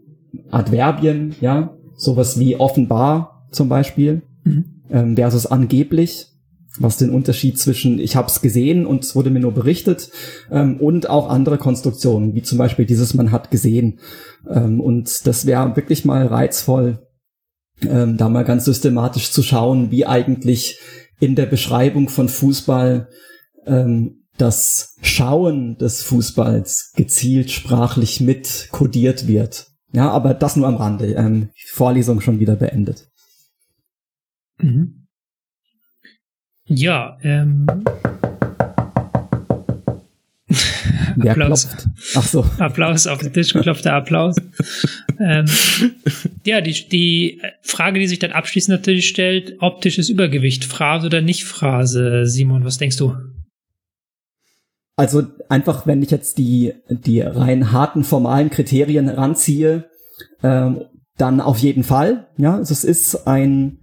Adverbien, 0.50 1.34
ja, 1.40 1.76
sowas 1.96 2.38
wie 2.38 2.56
offenbar 2.56 3.46
zum 3.52 3.68
Beispiel 3.68 4.22
ähm, 4.90 5.16
versus 5.16 5.46
angeblich, 5.46 6.26
was 6.78 6.96
den 6.96 7.10
Unterschied 7.10 7.58
zwischen 7.58 7.98
ich 7.98 8.16
habe 8.16 8.28
es 8.28 8.40
gesehen 8.40 8.84
und 8.86 9.04
es 9.04 9.14
wurde 9.14 9.30
mir 9.30 9.40
nur 9.40 9.52
berichtet 9.52 10.10
ähm, 10.50 10.80
und 10.80 11.08
auch 11.08 11.28
andere 11.30 11.58
Konstruktionen, 11.58 12.34
wie 12.34 12.42
zum 12.42 12.58
Beispiel 12.58 12.84
dieses 12.84 13.14
man 13.14 13.30
hat 13.30 13.50
gesehen. 13.50 14.00
Ähm, 14.48 14.80
und 14.80 15.26
das 15.26 15.46
wäre 15.46 15.76
wirklich 15.76 16.04
mal 16.04 16.26
reizvoll, 16.26 17.06
ähm, 17.82 18.16
da 18.16 18.28
mal 18.28 18.44
ganz 18.44 18.64
systematisch 18.64 19.30
zu 19.30 19.42
schauen, 19.42 19.90
wie 19.90 20.06
eigentlich 20.06 20.80
in 21.20 21.36
der 21.36 21.46
Beschreibung 21.46 22.08
von 22.08 22.28
Fußball 22.28 23.08
ähm, 23.66 24.24
das 24.36 24.96
Schauen 25.00 25.78
des 25.78 26.02
Fußballs 26.02 26.92
gezielt 26.96 27.52
sprachlich 27.52 28.20
mit 28.20 28.68
kodiert 28.72 29.28
wird. 29.28 29.68
Ja, 29.92 30.10
aber 30.10 30.34
das 30.34 30.56
nur 30.56 30.66
am 30.66 30.74
Rande. 30.74 31.12
Ähm, 31.12 31.50
Vorlesung 31.68 32.20
schon 32.20 32.40
wieder 32.40 32.56
beendet. 32.56 33.08
Mhm. 34.58 35.03
Ja, 36.66 37.18
ähm. 37.22 37.66
Wer 41.16 41.32
Applaus. 41.32 41.68
klopft? 41.68 41.86
Ach 42.16 42.26
so. 42.26 42.44
Applaus 42.58 43.06
auf 43.06 43.18
den 43.18 43.32
Tisch 43.32 43.52
geklopfter 43.52 43.92
Applaus. 43.92 44.36
ähm, 45.20 45.46
ja, 46.44 46.60
die, 46.60 46.88
die 46.88 47.42
Frage, 47.62 48.00
die 48.00 48.06
sich 48.06 48.18
dann 48.18 48.32
abschließend 48.32 48.76
natürlich 48.76 49.08
stellt, 49.08 49.56
optisches 49.60 50.08
Übergewicht, 50.08 50.64
Phrase 50.64 51.06
oder 51.06 51.20
nicht 51.20 51.44
Phrase, 51.44 52.26
Simon, 52.26 52.64
was 52.64 52.78
denkst 52.78 52.96
du? 52.96 53.14
Also 54.96 55.26
einfach, 55.48 55.86
wenn 55.86 56.02
ich 56.02 56.10
jetzt 56.10 56.38
die, 56.38 56.74
die 56.88 57.20
rein 57.20 57.72
harten 57.72 58.04
formalen 58.04 58.50
Kriterien 58.50 59.08
heranziehe, 59.08 59.88
ähm, 60.42 60.84
dann 61.16 61.40
auf 61.40 61.58
jeden 61.58 61.84
Fall. 61.84 62.28
Ja, 62.38 62.56
also 62.56 62.72
es 62.72 62.84
ist 62.84 63.26
ein, 63.26 63.78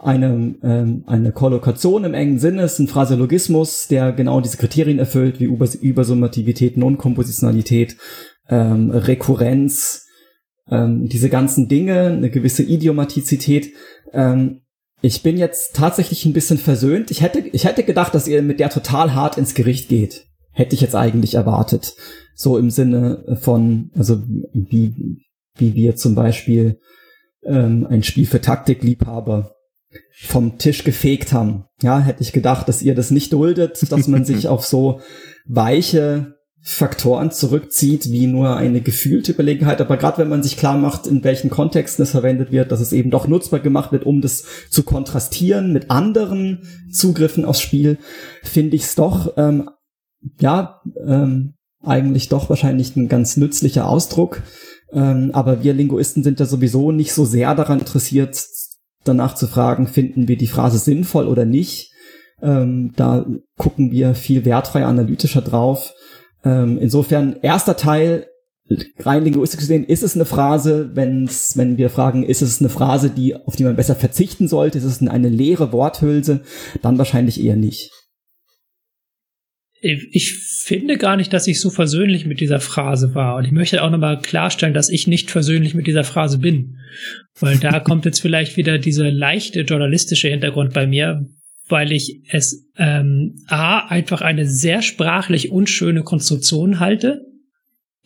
eine, 0.00 0.54
ähm, 0.62 1.04
eine 1.06 1.32
Kollokation 1.32 2.04
im 2.04 2.14
engen 2.14 2.38
Sinne, 2.38 2.62
ist 2.62 2.78
ein 2.78 2.88
Phraseologismus, 2.88 3.88
der 3.88 4.12
genau 4.12 4.40
diese 4.40 4.56
Kriterien 4.56 4.98
erfüllt, 4.98 5.40
wie 5.40 5.44
Über 5.44 5.68
Übersummativität, 5.80 6.76
Non-Kompositionalität, 6.76 7.96
ähm, 8.48 8.90
Rekurrenz, 8.90 10.06
ähm, 10.70 11.08
diese 11.08 11.28
ganzen 11.28 11.68
Dinge, 11.68 12.06
eine 12.06 12.30
gewisse 12.30 12.62
Idiomatizität. 12.62 13.72
Ähm, 14.12 14.60
ich 15.00 15.22
bin 15.22 15.36
jetzt 15.36 15.74
tatsächlich 15.74 16.24
ein 16.24 16.32
bisschen 16.32 16.58
versöhnt. 16.58 17.10
Ich 17.10 17.22
hätte, 17.22 17.40
ich 17.40 17.64
hätte 17.64 17.82
gedacht, 17.82 18.14
dass 18.14 18.28
ihr 18.28 18.42
mit 18.42 18.60
der 18.60 18.70
total 18.70 19.14
hart 19.14 19.38
ins 19.38 19.54
Gericht 19.54 19.88
geht. 19.88 20.26
Hätte 20.52 20.74
ich 20.74 20.80
jetzt 20.80 20.96
eigentlich 20.96 21.34
erwartet. 21.34 21.94
So 22.34 22.58
im 22.58 22.70
Sinne 22.70 23.38
von, 23.40 23.90
also 23.96 24.22
wie, 24.52 25.24
wie 25.56 25.74
wir 25.74 25.96
zum 25.96 26.14
Beispiel 26.14 26.78
ähm, 27.44 27.86
ein 27.88 28.02
Spiel 28.02 28.26
für 28.26 28.40
Taktikliebhaber 28.40 29.54
vom 30.20 30.58
Tisch 30.58 30.84
gefegt 30.84 31.32
haben. 31.32 31.64
Ja, 31.82 32.00
hätte 32.00 32.22
ich 32.22 32.32
gedacht, 32.32 32.68
dass 32.68 32.82
ihr 32.82 32.94
das 32.94 33.10
nicht 33.10 33.32
duldet, 33.32 33.90
dass 33.90 34.08
man 34.08 34.24
sich 34.24 34.48
auf 34.48 34.66
so 34.66 35.00
weiche 35.46 36.34
Faktoren 36.60 37.30
zurückzieht, 37.30 38.10
wie 38.10 38.26
nur 38.26 38.56
eine 38.56 38.80
gefühlte 38.80 39.32
Überlegenheit. 39.32 39.80
Aber 39.80 39.96
gerade 39.96 40.18
wenn 40.18 40.28
man 40.28 40.42
sich 40.42 40.56
klar 40.56 40.76
macht, 40.76 41.06
in 41.06 41.22
welchen 41.24 41.50
Kontexten 41.50 42.02
es 42.02 42.10
verwendet 42.10 42.50
wird, 42.50 42.72
dass 42.72 42.80
es 42.80 42.92
eben 42.92 43.10
doch 43.10 43.28
nutzbar 43.28 43.60
gemacht 43.60 43.92
wird, 43.92 44.04
um 44.04 44.20
das 44.20 44.44
zu 44.68 44.82
kontrastieren 44.82 45.72
mit 45.72 45.90
anderen 45.90 46.62
Zugriffen 46.92 47.44
aufs 47.44 47.60
Spiel, 47.60 47.98
finde 48.42 48.76
ich 48.76 48.82
es 48.82 48.94
doch, 48.96 49.34
ähm, 49.36 49.70
ja, 50.40 50.80
ähm, 51.06 51.54
eigentlich 51.80 52.28
doch 52.28 52.50
wahrscheinlich 52.50 52.96
ein 52.96 53.08
ganz 53.08 53.36
nützlicher 53.36 53.88
Ausdruck. 53.88 54.42
Ähm, 54.92 55.30
aber 55.32 55.62
wir 55.62 55.74
Linguisten 55.74 56.24
sind 56.24 56.40
ja 56.40 56.46
sowieso 56.46 56.92
nicht 56.92 57.12
so 57.12 57.24
sehr 57.24 57.54
daran 57.54 57.78
interessiert, 57.78 58.34
danach 59.08 59.34
zu 59.34 59.46
fragen, 59.46 59.86
finden 59.86 60.28
wir 60.28 60.36
die 60.36 60.46
Phrase 60.46 60.78
sinnvoll 60.78 61.26
oder 61.26 61.44
nicht. 61.44 61.92
Ähm, 62.40 62.92
da 62.94 63.26
gucken 63.56 63.90
wir 63.90 64.14
viel 64.14 64.44
wertfrei 64.44 64.84
analytischer 64.84 65.42
drauf. 65.42 65.92
Ähm, 66.44 66.78
insofern, 66.78 67.36
erster 67.42 67.76
Teil, 67.76 68.26
rein 69.00 69.24
linguistisch 69.24 69.60
gesehen, 69.60 69.84
ist 69.84 70.02
es 70.02 70.14
eine 70.14 70.24
Phrase, 70.24 70.90
wenn's, 70.94 71.56
wenn 71.56 71.78
wir 71.78 71.90
fragen, 71.90 72.22
ist 72.22 72.42
es 72.42 72.60
eine 72.60 72.68
Phrase, 72.68 73.10
die, 73.10 73.34
auf 73.34 73.56
die 73.56 73.64
man 73.64 73.76
besser 73.76 73.94
verzichten 73.94 74.46
sollte, 74.46 74.78
ist 74.78 74.84
es 74.84 75.06
eine 75.06 75.28
leere 75.28 75.72
Worthülse, 75.72 76.40
dann 76.82 76.98
wahrscheinlich 76.98 77.42
eher 77.42 77.56
nicht. 77.56 77.90
Ich 79.80 80.34
finde 80.34 80.98
gar 80.98 81.16
nicht, 81.16 81.32
dass 81.32 81.46
ich 81.46 81.60
so 81.60 81.70
versöhnlich 81.70 82.26
mit 82.26 82.40
dieser 82.40 82.60
Phrase 82.60 83.14
war. 83.14 83.36
Und 83.36 83.44
ich 83.44 83.52
möchte 83.52 83.82
auch 83.82 83.90
nochmal 83.90 84.20
klarstellen, 84.20 84.74
dass 84.74 84.88
ich 84.88 85.06
nicht 85.06 85.30
versöhnlich 85.30 85.74
mit 85.74 85.86
dieser 85.86 86.04
Phrase 86.04 86.38
bin. 86.38 86.78
Weil 87.38 87.58
da 87.58 87.78
kommt 87.80 88.04
jetzt 88.04 88.20
vielleicht 88.20 88.56
wieder 88.56 88.78
dieser 88.78 89.10
leichte 89.10 89.60
journalistische 89.60 90.28
Hintergrund 90.28 90.74
bei 90.74 90.86
mir, 90.86 91.26
weil 91.68 91.92
ich 91.92 92.22
es 92.30 92.68
ähm, 92.76 93.36
A 93.46 93.86
einfach 93.86 94.20
eine 94.20 94.46
sehr 94.46 94.82
sprachlich 94.82 95.50
unschöne 95.52 96.02
Konstruktion 96.02 96.80
halte. 96.80 97.20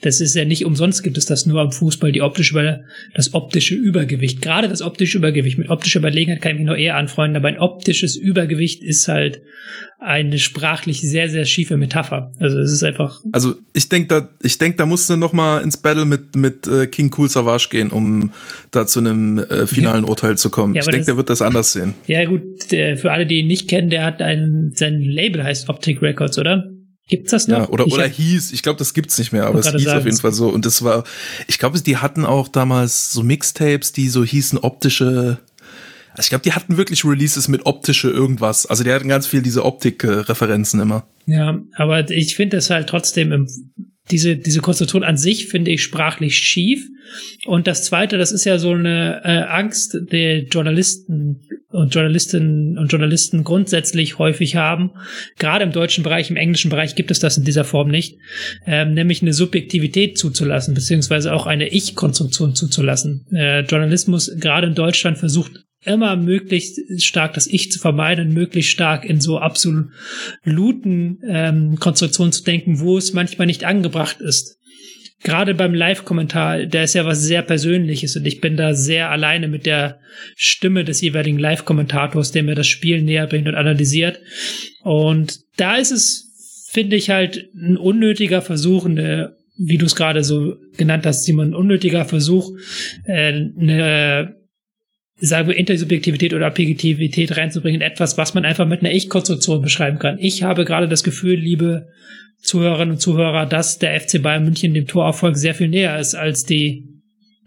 Das 0.02 0.20
ist 0.20 0.34
ja 0.34 0.44
nicht 0.44 0.64
umsonst 0.64 1.02
gibt 1.02 1.16
es 1.16 1.26
das 1.26 1.46
nur 1.46 1.60
am 1.60 1.70
Fußball, 1.70 2.10
die 2.10 2.22
optische, 2.22 2.84
das 3.14 3.34
optische 3.34 3.76
Übergewicht. 3.76 4.42
Gerade 4.42 4.68
das 4.68 4.82
optische 4.82 5.18
Übergewicht. 5.18 5.58
Mit 5.58 5.70
optischer 5.70 6.00
Überlegenheit 6.00 6.42
kann 6.42 6.52
ich 6.52 6.58
mich 6.58 6.66
noch 6.66 6.76
eher 6.76 6.96
anfreunden, 6.96 7.36
aber 7.36 7.48
ein 7.48 7.58
optisches 7.58 8.16
Übergewicht 8.16 8.82
ist 8.82 9.06
halt 9.06 9.42
eine 10.00 10.40
sprachlich 10.40 11.00
sehr, 11.00 11.28
sehr 11.28 11.44
schiefe 11.44 11.76
Metapher. 11.76 12.32
Also 12.40 12.58
es 12.58 12.72
ist 12.72 12.82
einfach. 12.82 13.20
Also 13.30 13.54
ich 13.72 13.88
denke, 13.88 14.08
da, 14.08 14.28
ich 14.42 14.58
denke, 14.58 14.76
da 14.76 14.86
musst 14.86 15.08
du 15.08 15.16
noch 15.16 15.32
mal 15.32 15.62
ins 15.62 15.76
Battle 15.76 16.04
mit 16.04 16.34
mit 16.34 16.66
äh, 16.66 16.88
King 16.88 17.14
Cool 17.16 17.28
Savage 17.28 17.68
gehen, 17.70 17.90
um 17.90 18.32
da 18.72 18.86
zu 18.86 18.98
einem 18.98 19.38
äh, 19.38 19.68
finalen 19.68 20.04
Urteil 20.04 20.36
zu 20.36 20.50
kommen. 20.50 20.74
Ja, 20.74 20.80
ich 20.80 20.88
denke, 20.88 21.06
der 21.06 21.16
wird 21.16 21.30
das 21.30 21.40
anders 21.40 21.72
sehen. 21.72 21.94
Ja 22.08 22.24
gut, 22.24 22.42
der, 22.72 22.96
für 22.96 23.12
alle, 23.12 23.26
die 23.26 23.38
ihn 23.38 23.46
nicht 23.46 23.68
kennen, 23.68 23.90
der 23.90 24.04
hat 24.04 24.20
ein 24.20 24.72
sein 24.74 25.00
Label 25.00 25.44
heißt 25.44 25.68
Optic 25.68 26.02
Records, 26.02 26.38
oder? 26.38 26.72
Gibt's 27.08 27.32
das 27.32 27.48
noch? 27.48 27.58
Ja, 27.58 27.68
oder, 27.68 27.86
oder 27.86 28.06
hieß, 28.06 28.52
ich 28.52 28.62
glaube, 28.62 28.78
das 28.78 28.94
gibt's 28.94 29.18
nicht 29.18 29.32
mehr, 29.32 29.46
aber 29.46 29.58
es 29.58 29.70
hieß 29.70 29.84
sagen, 29.84 29.98
auf 29.98 30.04
jeden 30.04 30.16
Fall 30.16 30.32
so. 30.32 30.48
Und 30.48 30.64
das 30.64 30.82
war, 30.82 31.04
ich 31.46 31.58
glaube, 31.58 31.80
die 31.80 31.96
hatten 31.96 32.24
auch 32.24 32.48
damals 32.48 33.12
so 33.12 33.22
Mixtapes, 33.22 33.92
die 33.92 34.08
so 34.08 34.24
hießen 34.24 34.58
optische, 34.58 35.38
also 36.12 36.26
ich 36.26 36.28
glaube, 36.28 36.44
die 36.44 36.52
hatten 36.52 36.76
wirklich 36.76 37.04
Releases 37.04 37.48
mit 37.48 37.66
optische 37.66 38.10
irgendwas. 38.10 38.66
Also 38.66 38.84
die 38.84 38.92
hatten 38.92 39.08
ganz 39.08 39.26
viel 39.26 39.42
diese 39.42 39.64
Optik-Referenzen 39.64 40.80
immer. 40.80 41.06
Ja, 41.26 41.60
aber 41.74 42.10
ich 42.10 42.36
finde 42.36 42.58
es 42.58 42.70
halt 42.70 42.88
trotzdem 42.88 43.32
im, 43.32 43.48
diese, 44.10 44.36
diese 44.36 44.60
Konstruktion 44.60 45.04
an 45.04 45.16
sich 45.16 45.46
finde 45.46 45.70
ich 45.70 45.82
sprachlich 45.82 46.36
schief. 46.36 46.86
Und 47.46 47.66
das 47.66 47.84
zweite, 47.84 48.18
das 48.18 48.32
ist 48.32 48.44
ja 48.44 48.58
so 48.58 48.72
eine 48.72 49.22
äh, 49.24 49.42
Angst 49.48 49.96
der 50.10 50.44
Journalisten 50.44 51.40
und 51.68 51.94
Journalistinnen 51.94 52.78
und 52.78 52.88
Journalisten 52.92 53.44
grundsätzlich 53.44 54.18
häufig 54.18 54.56
haben. 54.56 54.90
Gerade 55.38 55.64
im 55.64 55.72
deutschen 55.72 56.04
Bereich, 56.04 56.30
im 56.30 56.36
englischen 56.36 56.70
Bereich 56.70 56.94
gibt 56.94 57.10
es 57.10 57.20
das 57.20 57.38
in 57.38 57.44
dieser 57.44 57.64
Form 57.64 57.88
nicht, 57.88 58.18
ähm, 58.66 58.92
nämlich 58.94 59.22
eine 59.22 59.32
Subjektivität 59.32 60.18
zuzulassen, 60.18 60.74
beziehungsweise 60.74 61.32
auch 61.32 61.46
eine 61.46 61.68
Ich-Konstruktion 61.68 62.54
zuzulassen. 62.54 63.26
Äh, 63.32 63.60
Journalismus 63.60 64.30
gerade 64.38 64.66
in 64.66 64.74
Deutschland 64.74 65.18
versucht 65.18 65.64
immer 65.84 66.16
möglichst 66.16 67.02
stark 67.02 67.34
das 67.34 67.46
Ich 67.46 67.72
zu 67.72 67.78
vermeiden, 67.78 68.32
möglichst 68.32 68.70
stark 68.70 69.04
in 69.04 69.20
so 69.20 69.38
absoluten 69.38 69.92
ähm, 71.26 71.76
Konstruktionen 71.78 72.32
zu 72.32 72.44
denken, 72.44 72.80
wo 72.80 72.96
es 72.96 73.12
manchmal 73.12 73.46
nicht 73.46 73.64
angebracht 73.64 74.20
ist. 74.20 74.58
Gerade 75.24 75.54
beim 75.54 75.72
Live-Kommentar, 75.72 76.66
der 76.66 76.84
ist 76.84 76.94
ja 76.94 77.06
was 77.06 77.22
sehr 77.22 77.42
Persönliches 77.42 78.16
und 78.16 78.26
ich 78.26 78.40
bin 78.40 78.56
da 78.56 78.74
sehr 78.74 79.10
alleine 79.10 79.46
mit 79.46 79.66
der 79.66 80.00
Stimme 80.34 80.84
des 80.84 81.00
jeweiligen 81.00 81.38
Live-Kommentators, 81.38 82.32
der 82.32 82.42
mir 82.42 82.56
das 82.56 82.66
Spiel 82.66 83.02
näher 83.02 83.28
bringt 83.28 83.46
und 83.46 83.54
analysiert. 83.54 84.20
Und 84.82 85.40
da 85.56 85.76
ist 85.76 85.92
es, 85.92 86.68
finde 86.70 86.96
ich, 86.96 87.10
halt 87.10 87.50
ein 87.54 87.76
unnötiger 87.76 88.42
Versuch, 88.42 88.86
eine, 88.86 89.36
wie 89.56 89.78
du 89.78 89.86
es 89.86 89.94
gerade 89.94 90.24
so 90.24 90.56
genannt 90.76 91.06
hast, 91.06 91.24
Simon, 91.24 91.50
ein 91.50 91.54
unnötiger 91.54 92.04
Versuch, 92.04 92.50
äh, 93.04 93.32
eine 93.32 94.41
sagen 95.22 95.48
wir, 95.48 95.56
Intersubjektivität 95.56 96.34
oder 96.34 96.48
Objektivität 96.48 97.36
reinzubringen, 97.36 97.80
etwas, 97.80 98.18
was 98.18 98.34
man 98.34 98.44
einfach 98.44 98.66
mit 98.66 98.80
einer 98.80 98.92
Ich-Konstruktion 98.92 99.62
beschreiben 99.62 100.00
kann. 100.00 100.18
Ich 100.18 100.42
habe 100.42 100.64
gerade 100.64 100.88
das 100.88 101.04
Gefühl, 101.04 101.36
liebe 101.36 101.86
Zuhörerinnen 102.40 102.94
und 102.94 103.00
Zuhörer, 103.00 103.46
dass 103.46 103.78
der 103.78 103.98
FC 104.00 104.20
Bayern 104.20 104.44
München 104.44 104.74
dem 104.74 104.88
Torerfolg 104.88 105.36
sehr 105.36 105.54
viel 105.54 105.68
näher 105.68 105.98
ist 106.00 106.16
als 106.16 106.44
die 106.44 106.88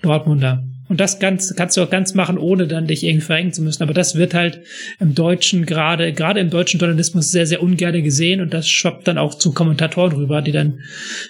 Dortmunder. 0.02 0.64
Und 0.88 1.02
das 1.02 1.20
kannst, 1.20 1.58
kannst 1.58 1.76
du 1.76 1.82
auch 1.82 1.90
ganz 1.90 2.14
machen, 2.14 2.38
ohne 2.38 2.68
dann 2.68 2.88
dich 2.88 3.04
irgendwie 3.04 3.26
verrenken 3.26 3.52
zu 3.52 3.62
müssen. 3.64 3.84
Aber 3.84 3.94
das 3.94 4.16
wird 4.16 4.34
halt 4.34 4.62
im 5.00 5.16
Deutschen 5.16 5.66
gerade, 5.66 6.14
gerade 6.14 6.40
im 6.40 6.52
deutschen 6.52 6.80
Journalismus 6.80 7.30
sehr, 7.30 7.48
sehr 7.48 7.62
ungern 7.62 8.04
gesehen 8.04 8.40
und 8.40 8.54
das 8.54 8.70
schwappt 8.70 9.08
dann 9.08 9.18
auch 9.18 9.34
zu 9.34 9.52
Kommentatoren 9.52 10.14
rüber, 10.14 10.42
die 10.42 10.52
dann 10.52 10.80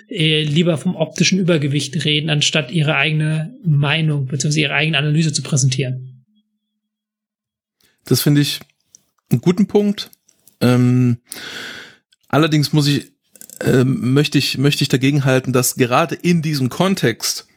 äh, 0.09 0.43
lieber 0.43 0.77
vom 0.77 0.95
optischen 0.95 1.39
Übergewicht 1.39 2.05
reden, 2.05 2.29
anstatt 2.29 2.69
ihre 2.69 2.97
eigene 2.97 3.55
Meinung 3.63 4.27
bzw. 4.27 4.61
ihre 4.61 4.73
eigene 4.73 4.97
Analyse 4.97 5.31
zu 5.31 5.41
präsentieren. 5.41 6.14
Das 8.05 8.21
finde 8.21 8.41
ich 8.41 8.59
einen 9.31 9.41
guten 9.41 9.67
Punkt. 9.67 10.11
Ähm, 10.61 11.17
allerdings 12.27 12.73
muss 12.73 12.87
ich, 12.87 13.11
ähm, 13.61 14.13
möchte 14.13 14.37
ich, 14.37 14.57
möchte 14.57 14.83
ich 14.83 14.89
dagegen 14.89 15.25
halten, 15.25 15.53
dass 15.53 15.75
gerade 15.75 16.15
in 16.15 16.41
diesem 16.41 16.69
Kontext, 16.69 17.47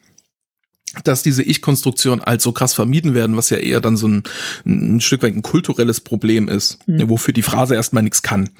dass 1.05 1.23
diese 1.23 1.43
Ich-Konstruktion 1.43 2.21
als 2.21 2.43
so 2.43 2.53
krass 2.53 2.75
vermieden 2.75 3.15
werden, 3.15 3.37
was 3.37 3.51
ja 3.51 3.59
eher 3.59 3.81
dann 3.81 3.97
so 3.97 4.09
ein, 4.09 4.23
ein 4.65 5.01
Stück 5.01 5.23
weit 5.23 5.35
ein 5.35 5.43
kulturelles 5.43 6.01
Problem 6.01 6.49
ist, 6.49 6.79
mhm. 6.89 7.09
wofür 7.09 7.35
die 7.35 7.43
Phrase 7.43 7.75
erstmal 7.75 8.03
nichts 8.03 8.23
kann. 8.23 8.51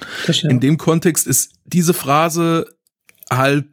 In 0.51 0.61
dem 0.61 0.77
Kontext 0.77 1.27
ist 1.27 1.53
diese 1.65 1.95
Phrase 1.95 2.67
halt 3.31 3.67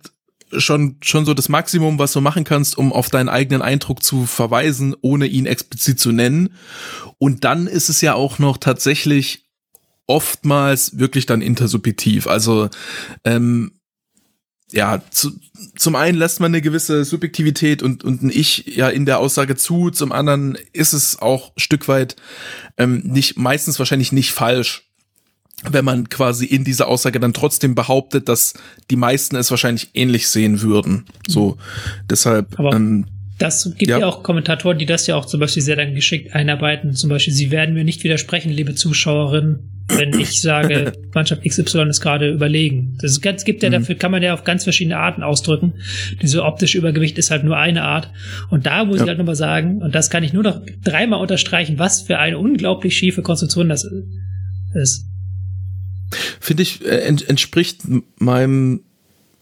schon, 0.60 0.98
schon 1.02 1.26
so 1.26 1.34
das 1.34 1.50
Maximum, 1.50 2.00
was 2.00 2.14
du 2.14 2.22
machen 2.22 2.44
kannst, 2.44 2.78
um 2.78 2.94
auf 2.94 3.10
deinen 3.10 3.30
eigenen 3.30 3.62
Eindruck 3.62 4.04
zu 4.04 4.26
verweisen, 4.26 4.96
ohne 5.02 5.28
ihn 5.28 5.46
explizit 5.46 6.00
zu 6.00 6.12
nennen. 6.12 6.50
Und 7.18 7.44
dann 7.44 7.68
ist 7.68 7.90
es 7.90 8.02
ja 8.02 8.14
auch 8.14 8.40
noch 8.40 8.58
tatsächlich 8.58 9.46
oftmals 10.08 11.00
wirklich 11.00 11.26
dann 11.26 11.42
intersubjektiv. 11.42 12.28
Also 12.28 12.70
ähm, 13.24 13.72
ja, 14.72 15.02
zu, 15.12 15.32
zum 15.78 15.96
einen 15.96 16.18
lässt 16.18 16.40
man 16.40 16.52
eine 16.52 16.62
gewisse 16.62 17.06
Subjektivität 17.06 17.84
und, 17.84 18.04
und 18.04 18.24
ein 18.24 18.30
Ich 18.30 18.66
ja 18.66 18.90
in 18.90 19.06
der 19.06 19.20
Aussage 19.20 19.56
zu, 19.56 19.90
zum 19.90 20.12
anderen 20.12 20.58
ist 20.74 20.94
es 20.94 21.20
auch 21.20 21.54
Stück 21.56 21.88
weit 21.88 22.16
ähm, 22.78 23.02
nicht, 23.06 23.38
meistens 23.38 23.80
wahrscheinlich 23.80 24.12
nicht 24.12 24.32
falsch, 24.32 24.85
wenn 25.72 25.86
man 25.86 26.10
quasi 26.10 26.46
in 26.46 26.64
dieser 26.64 26.88
Aussage 26.88 27.20
dann 27.20 27.34
trotzdem 27.34 27.76
behauptet, 27.76 28.30
dass 28.30 28.54
die 28.90 28.96
meisten 28.96 29.36
es 29.36 29.52
wahrscheinlich 29.52 29.90
ähnlich 29.94 30.28
sehen 30.28 30.62
würden. 30.62 31.06
So, 31.28 31.58
deshalb. 32.10 32.58
Aber 32.60 32.74
ähm, 32.74 33.06
das 33.38 33.70
gibt 33.78 33.90
ja. 33.90 34.00
ja. 34.00 34.08
auch 34.08 34.24
Kommentatoren, 34.24 34.78
die 34.78 34.86
das 34.86 35.08
ja 35.08 35.16
auch 35.16 35.26
zum 35.26 35.42
Beispiel 35.42 35.62
sehr 35.62 35.76
dann 35.76 35.94
geschickt 35.94 36.34
einarbeiten. 36.34 36.94
Zum 36.94 37.10
Beispiel, 37.10 37.34
sie 37.34 37.52
werden 37.52 37.76
mir 37.76 37.84
nicht 37.84 38.04
widersprechen, 38.04 38.50
liebe 38.50 38.76
Zuschauerinnen, 38.76 39.84
wenn 39.90 40.18
ich 40.18 40.42
sage, 40.42 40.94
Mannschaft 41.14 41.44
XY 41.44 41.90
ist 41.90 42.00
gerade 42.00 42.32
überlegen. 42.32 42.98
Das 43.02 43.20
ganz, 43.20 43.44
gibt 43.44 43.62
ja 43.62 43.70
mhm. 43.70 43.74
dafür, 43.74 43.96
kann 43.96 44.12
man 44.12 44.24
ja 44.24 44.34
auf 44.34 44.46
ganz 44.46 44.64
verschiedene 44.64 44.98
Arten 44.98 45.22
ausdrücken. 45.22 45.74
Diese 46.22 46.44
optische 46.44 46.78
Übergewicht 46.78 47.18
ist 47.18 47.30
halt 47.30 47.44
nur 47.44 47.58
eine 47.58 47.84
Art. 47.84 48.10
Und 48.50 48.66
da 48.66 48.86
muss 48.86 48.98
ja. 48.98 49.04
ich 49.04 49.10
halt 49.10 49.18
nochmal 49.18 49.36
sagen, 49.36 49.82
und 49.82 49.94
das 49.94 50.10
kann 50.10 50.24
ich 50.24 50.32
nur 50.32 50.44
noch 50.44 50.62
dreimal 50.84 51.20
unterstreichen, 51.20 51.78
was 51.78 52.04
für 52.04 52.20
eine 52.20 52.38
unglaublich 52.38 52.96
schiefe 52.96 53.22
Konstruktion 53.22 53.68
das 53.68 53.86
ist. 54.76 55.06
Finde 56.40 56.64
ich, 56.64 56.84
äh, 56.86 57.02
ent, 57.02 57.28
entspricht 57.28 57.84
meinem, 58.18 58.84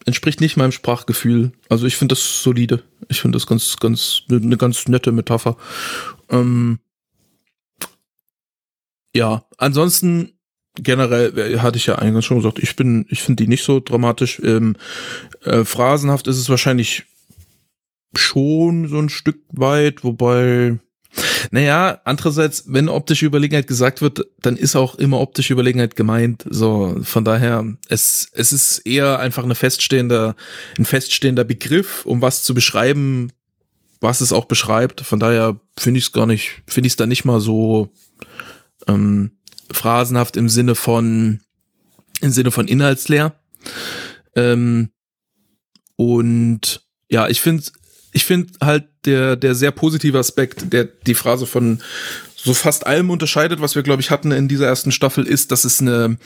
entspricht 0.05 0.41
nicht 0.41 0.57
meinem 0.57 0.71
Sprachgefühl. 0.71 1.51
Also 1.69 1.85
ich 1.85 1.97
finde 1.97 2.15
das 2.15 2.43
solide. 2.43 2.83
Ich 3.09 3.21
finde 3.21 3.37
das 3.37 3.47
ganz, 3.47 3.77
ganz, 3.77 4.23
eine 4.29 4.57
ganz 4.57 4.87
nette 4.87 5.11
Metapher. 5.11 5.57
Ähm, 6.29 6.79
ja, 9.15 9.45
ansonsten 9.57 10.33
generell 10.75 11.37
äh, 11.37 11.59
hatte 11.59 11.77
ich 11.77 11.85
ja 11.85 11.95
eingangs 11.95 12.25
schon 12.25 12.37
gesagt, 12.37 12.59
ich 12.59 12.75
bin, 12.75 13.05
ich 13.09 13.21
finde 13.21 13.43
die 13.43 13.49
nicht 13.49 13.63
so 13.63 13.79
dramatisch. 13.79 14.41
Ähm, 14.43 14.75
äh, 15.43 15.63
phrasenhaft 15.63 16.27
ist 16.27 16.37
es 16.37 16.49
wahrscheinlich 16.49 17.05
schon 18.15 18.87
so 18.87 18.97
ein 18.99 19.09
Stück 19.09 19.41
weit, 19.51 20.03
wobei 20.03 20.79
naja, 21.51 22.01
andererseits, 22.05 22.63
wenn 22.67 22.89
optische 22.89 23.25
Überlegenheit 23.25 23.67
gesagt 23.67 24.01
wird, 24.01 24.25
dann 24.41 24.57
ist 24.57 24.75
auch 24.75 24.95
immer 24.95 25.19
optische 25.19 25.53
Überlegenheit 25.53 25.95
gemeint. 25.95 26.45
So, 26.49 26.97
von 27.03 27.23
daher, 27.23 27.65
es, 27.89 28.29
es 28.33 28.51
ist 28.51 28.79
eher 28.79 29.19
einfach 29.19 29.43
eine 29.43 29.55
feststehender, 29.55 30.35
ein 30.77 30.85
feststehender 30.85 31.43
Begriff, 31.43 32.05
um 32.05 32.21
was 32.21 32.43
zu 32.43 32.53
beschreiben, 32.53 33.31
was 34.01 34.21
es 34.21 34.33
auch 34.33 34.45
beschreibt. 34.45 35.01
Von 35.01 35.19
daher 35.19 35.59
finde 35.77 35.99
ich 35.99 36.05
es 36.05 36.11
gar 36.11 36.25
nicht, 36.25 36.63
finde 36.67 36.87
ich 36.87 36.93
es 36.93 36.97
da 36.97 37.05
nicht 37.05 37.25
mal 37.25 37.39
so 37.39 37.93
ähm, 38.87 39.31
phrasenhaft 39.71 40.35
im 40.37 40.49
Sinne 40.49 40.75
von, 40.75 41.41
im 42.21 42.31
Sinne 42.31 42.51
von 42.51 42.67
inhaltsleer. 42.67 43.35
Ähm, 44.35 44.89
und 45.95 46.81
ja, 47.09 47.27
ich 47.27 47.41
finde 47.41 47.63
ich 48.13 48.25
finde 48.25 48.53
halt 48.61 48.85
der, 49.05 49.35
der 49.35 49.55
sehr 49.55 49.71
positive 49.71 50.17
Aspekt, 50.19 50.71
der 50.71 50.85
die 50.85 51.15
Phrase 51.15 51.45
von 51.45 51.81
so 52.35 52.53
fast 52.53 52.85
allem 52.85 53.09
unterscheidet, 53.09 53.59
was 53.59 53.75
wir, 53.75 53.83
glaube 53.83 54.01
ich, 54.01 54.11
hatten 54.11 54.31
in 54.31 54.47
dieser 54.47 54.67
ersten 54.67 54.91
Staffel, 54.91 55.25
ist, 55.25 55.51
dass 55.51 55.65
es 55.65 55.81
eine, 55.81 56.17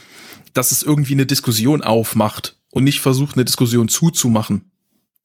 dass 0.52 0.70
es 0.70 0.82
irgendwie 0.82 1.14
eine 1.14 1.26
Diskussion 1.26 1.82
aufmacht 1.82 2.56
und 2.70 2.84
nicht 2.84 3.00
versucht, 3.00 3.36
eine 3.36 3.44
Diskussion 3.44 3.88
zuzumachen. 3.88 4.70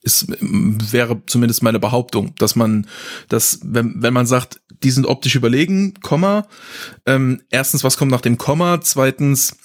Ist, 0.02 0.28
wäre 0.30 1.22
zumindest 1.28 1.64
meine 1.64 1.80
Behauptung, 1.80 2.36
dass 2.36 2.56
man, 2.56 2.88
dass, 3.30 3.60
wenn, 3.64 4.02
wenn 4.02 4.14
man 4.14 4.26
sagt, 4.26 4.62
die 4.84 4.92
sind 4.92 5.06
optisch 5.06 5.36
überlegen, 5.36 5.94
Komma, 6.02 6.48
ähm, 7.06 7.42
erstens, 7.50 7.84
was 7.84 7.98
kommt 7.98 8.12
nach 8.12 8.22
dem 8.22 8.38
Komma, 8.38 8.82
zweitens, 8.82 9.56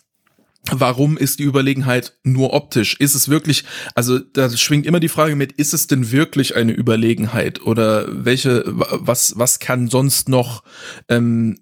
warum 0.70 1.16
ist 1.16 1.38
die 1.38 1.44
Überlegenheit 1.44 2.18
nur 2.24 2.52
optisch? 2.52 2.96
Ist 2.98 3.14
es 3.14 3.28
wirklich, 3.28 3.64
also 3.94 4.18
da 4.18 4.50
schwingt 4.50 4.86
immer 4.86 5.00
die 5.00 5.08
Frage 5.08 5.36
mit, 5.36 5.52
ist 5.52 5.74
es 5.74 5.86
denn 5.86 6.10
wirklich 6.10 6.56
eine 6.56 6.72
Überlegenheit 6.72 7.62
oder 7.62 8.06
welche, 8.08 8.64
was, 8.66 9.34
was 9.36 9.58
kann 9.58 9.88
sonst 9.88 10.28
noch, 10.28 10.62
ähm, 11.08 11.58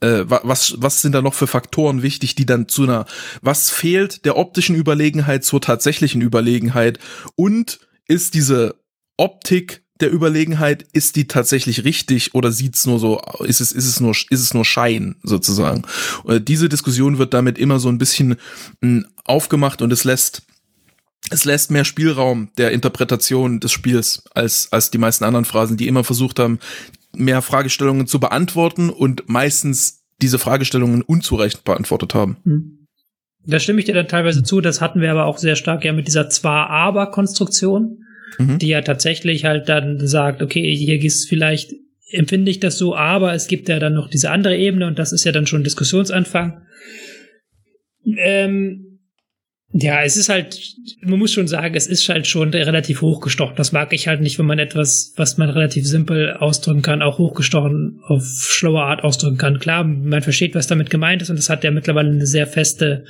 äh, 0.00 0.24
was, 0.26 0.74
was 0.78 1.02
sind 1.02 1.12
da 1.12 1.22
noch 1.22 1.34
für 1.34 1.46
Faktoren 1.46 2.02
wichtig, 2.02 2.34
die 2.34 2.46
dann 2.46 2.68
zu 2.68 2.84
einer, 2.84 3.06
was 3.42 3.70
fehlt 3.70 4.24
der 4.24 4.36
optischen 4.36 4.74
Überlegenheit 4.74 5.44
zur 5.44 5.60
tatsächlichen 5.60 6.20
Überlegenheit 6.20 6.98
und 7.36 7.78
ist 8.06 8.34
diese 8.34 8.80
Optik 9.16 9.83
der 10.00 10.12
Überlegenheit, 10.12 10.86
ist 10.92 11.16
die 11.16 11.28
tatsächlich 11.28 11.84
richtig 11.84 12.34
oder 12.34 12.50
sieht's 12.50 12.86
nur 12.86 12.98
so, 12.98 13.20
ist 13.44 13.60
es, 13.60 13.72
ist 13.72 13.86
es 13.86 14.00
nur, 14.00 14.10
ist 14.12 14.40
es 14.40 14.52
nur 14.52 14.64
Schein 14.64 15.16
sozusagen? 15.22 15.82
Und 16.24 16.34
äh, 16.34 16.40
diese 16.40 16.68
Diskussion 16.68 17.18
wird 17.18 17.32
damit 17.32 17.58
immer 17.58 17.78
so 17.78 17.88
ein 17.88 17.98
bisschen 17.98 18.36
hm, 18.80 19.06
aufgemacht 19.24 19.82
und 19.82 19.92
es 19.92 20.04
lässt 20.04 20.42
es 21.30 21.46
lässt 21.46 21.70
mehr 21.70 21.86
Spielraum 21.86 22.50
der 22.58 22.72
Interpretation 22.72 23.58
des 23.58 23.72
Spiels 23.72 24.24
als, 24.34 24.68
als 24.72 24.90
die 24.90 24.98
meisten 24.98 25.24
anderen 25.24 25.46
Phrasen, 25.46 25.78
die 25.78 25.88
immer 25.88 26.04
versucht 26.04 26.38
haben, 26.38 26.58
mehr 27.14 27.40
Fragestellungen 27.40 28.06
zu 28.06 28.20
beantworten 28.20 28.90
und 28.90 29.26
meistens 29.28 30.04
diese 30.20 30.38
Fragestellungen 30.38 31.00
unzureichend 31.00 31.64
beantwortet 31.64 32.14
haben. 32.14 32.36
Hm. 32.44 32.86
Da 33.46 33.58
stimme 33.58 33.78
ich 33.78 33.84
dir 33.84 33.94
dann 33.94 34.08
teilweise 34.08 34.42
zu. 34.42 34.60
Das 34.60 34.80
hatten 34.80 35.00
wir 35.00 35.10
aber 35.10 35.26
auch 35.26 35.38
sehr 35.38 35.56
stark 35.56 35.84
ja 35.84 35.92
mit 35.92 36.06
dieser 36.06 36.30
Zwar-Aber-Konstruktion 36.30 38.04
mhm. 38.38 38.58
die 38.58 38.68
ja 38.68 38.82
tatsächlich 38.82 39.44
halt 39.44 39.68
dann 39.68 40.06
sagt, 40.06 40.42
okay, 40.42 40.74
hier 40.74 41.02
ist 41.02 41.28
vielleicht, 41.28 41.72
empfinde 42.10 42.50
ich 42.50 42.60
das 42.60 42.78
so, 42.78 42.94
aber 42.94 43.34
es 43.34 43.48
gibt 43.48 43.68
ja 43.68 43.78
dann 43.78 43.94
noch 43.94 44.08
diese 44.08 44.30
andere 44.30 44.56
Ebene 44.56 44.86
und 44.86 44.98
das 44.98 45.12
ist 45.12 45.24
ja 45.24 45.32
dann 45.32 45.46
schon 45.46 45.64
Diskussionsanfang. 45.64 46.62
Ähm, 48.18 48.94
ja, 49.76 50.04
es 50.04 50.16
ist 50.16 50.28
halt, 50.28 50.56
man 51.00 51.18
muss 51.18 51.32
schon 51.32 51.48
sagen, 51.48 51.74
es 51.74 51.88
ist 51.88 52.08
halt 52.08 52.28
schon 52.28 52.50
relativ 52.50 53.00
hochgestochen. 53.00 53.56
Das 53.56 53.72
mag 53.72 53.92
ich 53.92 54.06
halt 54.06 54.20
nicht, 54.20 54.38
wenn 54.38 54.46
man 54.46 54.60
etwas, 54.60 55.12
was 55.16 55.36
man 55.36 55.50
relativ 55.50 55.84
simpel 55.84 56.34
ausdrücken 56.34 56.82
kann, 56.82 57.02
auch 57.02 57.18
hochgestochen 57.18 57.98
auf 58.06 58.22
schlaue 58.24 58.82
Art 58.82 59.02
ausdrücken 59.02 59.36
kann. 59.36 59.58
Klar, 59.58 59.82
man 59.82 60.22
versteht, 60.22 60.54
was 60.54 60.68
damit 60.68 60.90
gemeint 60.90 61.22
ist 61.22 61.30
und 61.30 61.36
das 61.36 61.50
hat 61.50 61.64
ja 61.64 61.72
mittlerweile 61.72 62.10
eine 62.10 62.26
sehr 62.26 62.46
feste 62.46 63.04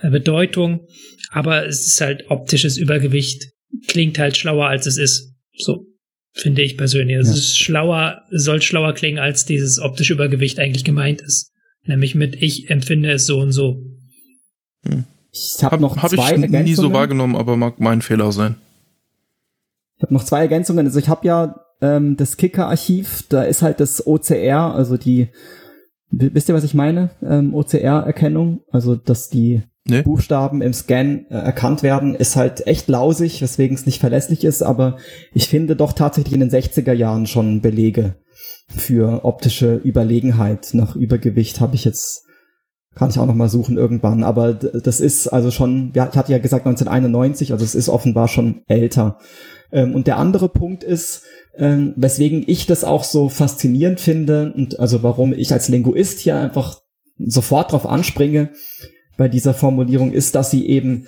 äh, 0.00 0.08
Bedeutung. 0.08 0.86
Aber 1.30 1.66
es 1.66 1.86
ist 1.86 2.00
halt 2.00 2.30
optisches 2.30 2.78
Übergewicht 2.78 3.50
klingt 3.86 4.18
halt 4.18 4.36
schlauer, 4.36 4.66
als 4.66 4.86
es 4.86 4.98
ist. 4.98 5.34
So 5.56 5.86
finde 6.32 6.62
ich 6.62 6.76
persönlich. 6.76 7.16
Es 7.16 7.28
ja. 7.28 7.34
ist 7.34 7.58
schlauer, 7.58 8.22
soll 8.30 8.62
schlauer 8.62 8.94
klingen, 8.94 9.18
als 9.18 9.44
dieses 9.44 9.78
optische 9.78 10.14
Übergewicht 10.14 10.58
eigentlich 10.58 10.84
gemeint 10.84 11.20
ist. 11.20 11.52
Nämlich 11.84 12.14
mit 12.14 12.40
ich 12.40 12.70
empfinde 12.70 13.10
es 13.10 13.26
so 13.26 13.40
und 13.40 13.52
so. 13.52 13.82
Hm. 14.84 15.04
Ich 15.32 15.62
habe 15.62 15.78
noch 15.78 15.96
hab 15.96 16.10
zwei 16.10 16.36
ich 16.36 16.50
nie 16.50 16.74
so 16.74 16.92
wahrgenommen, 16.92 17.36
aber 17.36 17.56
mag 17.56 17.80
mein 17.80 18.02
Fehler 18.02 18.32
sein. 18.32 18.56
Ich 19.96 20.02
habe 20.02 20.14
noch 20.14 20.24
zwei 20.24 20.40
Ergänzungen. 20.40 20.86
Also 20.86 20.98
ich 20.98 21.08
habe 21.08 21.26
ja 21.26 21.56
ähm, 21.80 22.16
das 22.16 22.36
Kicker-Archiv, 22.36 23.24
da 23.28 23.42
ist 23.42 23.62
halt 23.62 23.80
das 23.80 24.06
OCR, 24.06 24.74
also 24.74 24.96
die, 24.96 25.28
wisst 26.10 26.48
ihr, 26.48 26.54
was 26.54 26.64
ich 26.64 26.74
meine? 26.74 27.10
Ähm, 27.22 27.54
OCR-Erkennung, 27.54 28.62
also 28.70 28.94
dass 28.96 29.28
die 29.28 29.62
nee. 29.88 30.02
Buchstaben 30.02 30.62
im 30.62 30.72
Scan 30.72 31.26
äh, 31.30 31.34
erkannt 31.34 31.82
werden, 31.82 32.14
ist 32.14 32.36
halt 32.36 32.66
echt 32.66 32.88
lausig, 32.88 33.42
weswegen 33.42 33.76
es 33.76 33.86
nicht 33.86 34.00
verlässlich 34.00 34.44
ist, 34.44 34.62
aber 34.62 34.98
ich 35.32 35.48
finde 35.48 35.76
doch 35.76 35.92
tatsächlich 35.92 36.34
in 36.34 36.40
den 36.40 36.50
60er 36.50 36.92
Jahren 36.92 37.26
schon 37.26 37.60
Belege 37.60 38.16
für 38.68 39.24
optische 39.24 39.76
Überlegenheit. 39.76 40.70
Nach 40.72 40.94
Übergewicht 40.94 41.60
habe 41.60 41.74
ich 41.74 41.84
jetzt 41.84 42.24
kann 42.98 43.10
ich 43.10 43.18
auch 43.18 43.26
noch 43.26 43.34
mal 43.34 43.48
suchen 43.48 43.76
irgendwann, 43.76 44.24
aber 44.24 44.54
das 44.54 44.98
ist 44.98 45.28
also 45.28 45.52
schon, 45.52 45.92
ja, 45.94 46.08
ich 46.10 46.18
hatte 46.18 46.32
ja 46.32 46.38
gesagt 46.38 46.66
1991, 46.66 47.52
also 47.52 47.64
es 47.64 47.76
ist 47.76 47.88
offenbar 47.88 48.26
schon 48.26 48.62
älter. 48.66 49.18
Ähm, 49.70 49.94
und 49.94 50.08
der 50.08 50.16
andere 50.16 50.48
Punkt 50.48 50.82
ist, 50.82 51.22
ähm, 51.56 51.92
weswegen 51.96 52.42
ich 52.46 52.66
das 52.66 52.82
auch 52.82 53.04
so 53.04 53.28
faszinierend 53.28 54.00
finde 54.00 54.52
und 54.56 54.80
also 54.80 55.04
warum 55.04 55.32
ich 55.32 55.52
als 55.52 55.68
Linguist 55.68 56.18
hier 56.18 56.36
einfach 56.36 56.80
sofort 57.18 57.70
drauf 57.70 57.86
anspringe, 57.86 58.50
bei 59.18 59.28
dieser 59.28 59.52
Formulierung 59.52 60.12
ist, 60.12 60.34
dass 60.34 60.50
sie 60.50 60.66
eben 60.66 61.06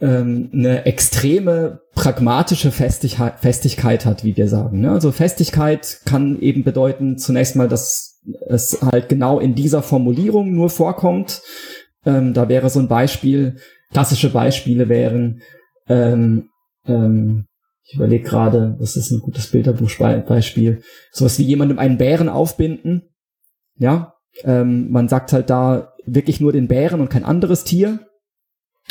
ähm, 0.00 0.50
eine 0.52 0.86
extreme 0.86 1.80
pragmatische 1.94 2.70
Festigkeit, 2.70 4.06
hat, 4.06 4.22
wie 4.22 4.36
wir 4.36 4.46
sagen. 4.46 4.80
Ne? 4.80 4.92
Also 4.92 5.10
Festigkeit 5.10 6.02
kann 6.04 6.38
eben 6.40 6.62
bedeuten 6.62 7.18
zunächst 7.18 7.56
mal, 7.56 7.68
dass 7.68 8.20
es 8.48 8.80
halt 8.80 9.08
genau 9.08 9.40
in 9.40 9.56
dieser 9.56 9.82
Formulierung 9.82 10.52
nur 10.52 10.70
vorkommt. 10.70 11.42
Ähm, 12.04 12.34
da 12.34 12.48
wäre 12.48 12.70
so 12.70 12.78
ein 12.78 12.88
Beispiel, 12.88 13.56
klassische 13.90 14.30
Beispiele 14.30 14.88
wären, 14.88 15.40
ähm, 15.88 16.50
ähm, 16.86 17.46
ich 17.84 17.96
überlege 17.96 18.24
gerade, 18.24 18.76
das 18.78 18.96
ist 18.96 19.10
ein 19.10 19.20
gutes 19.20 19.50
Bilderbuchbeispiel, 19.50 20.82
sowas 21.10 21.38
wie 21.38 21.44
jemandem 21.44 21.78
einen 21.78 21.98
Bären 21.98 22.28
aufbinden. 22.28 23.02
Ja, 23.76 24.14
ähm, 24.44 24.90
man 24.90 25.08
sagt 25.08 25.32
halt 25.32 25.50
da, 25.50 25.91
wirklich 26.06 26.40
nur 26.40 26.52
den 26.52 26.68
Bären 26.68 27.00
und 27.00 27.10
kein 27.10 27.24
anderes 27.24 27.64
Tier. 27.64 28.00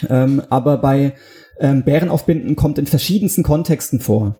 Ähm, 0.09 0.41
aber 0.49 0.77
bei 0.77 1.13
ähm, 1.59 1.83
Bärenaufbinden 1.83 2.55
kommt 2.55 2.77
in 2.77 2.87
verschiedensten 2.87 3.43
Kontexten 3.43 3.99
vor. 3.99 4.39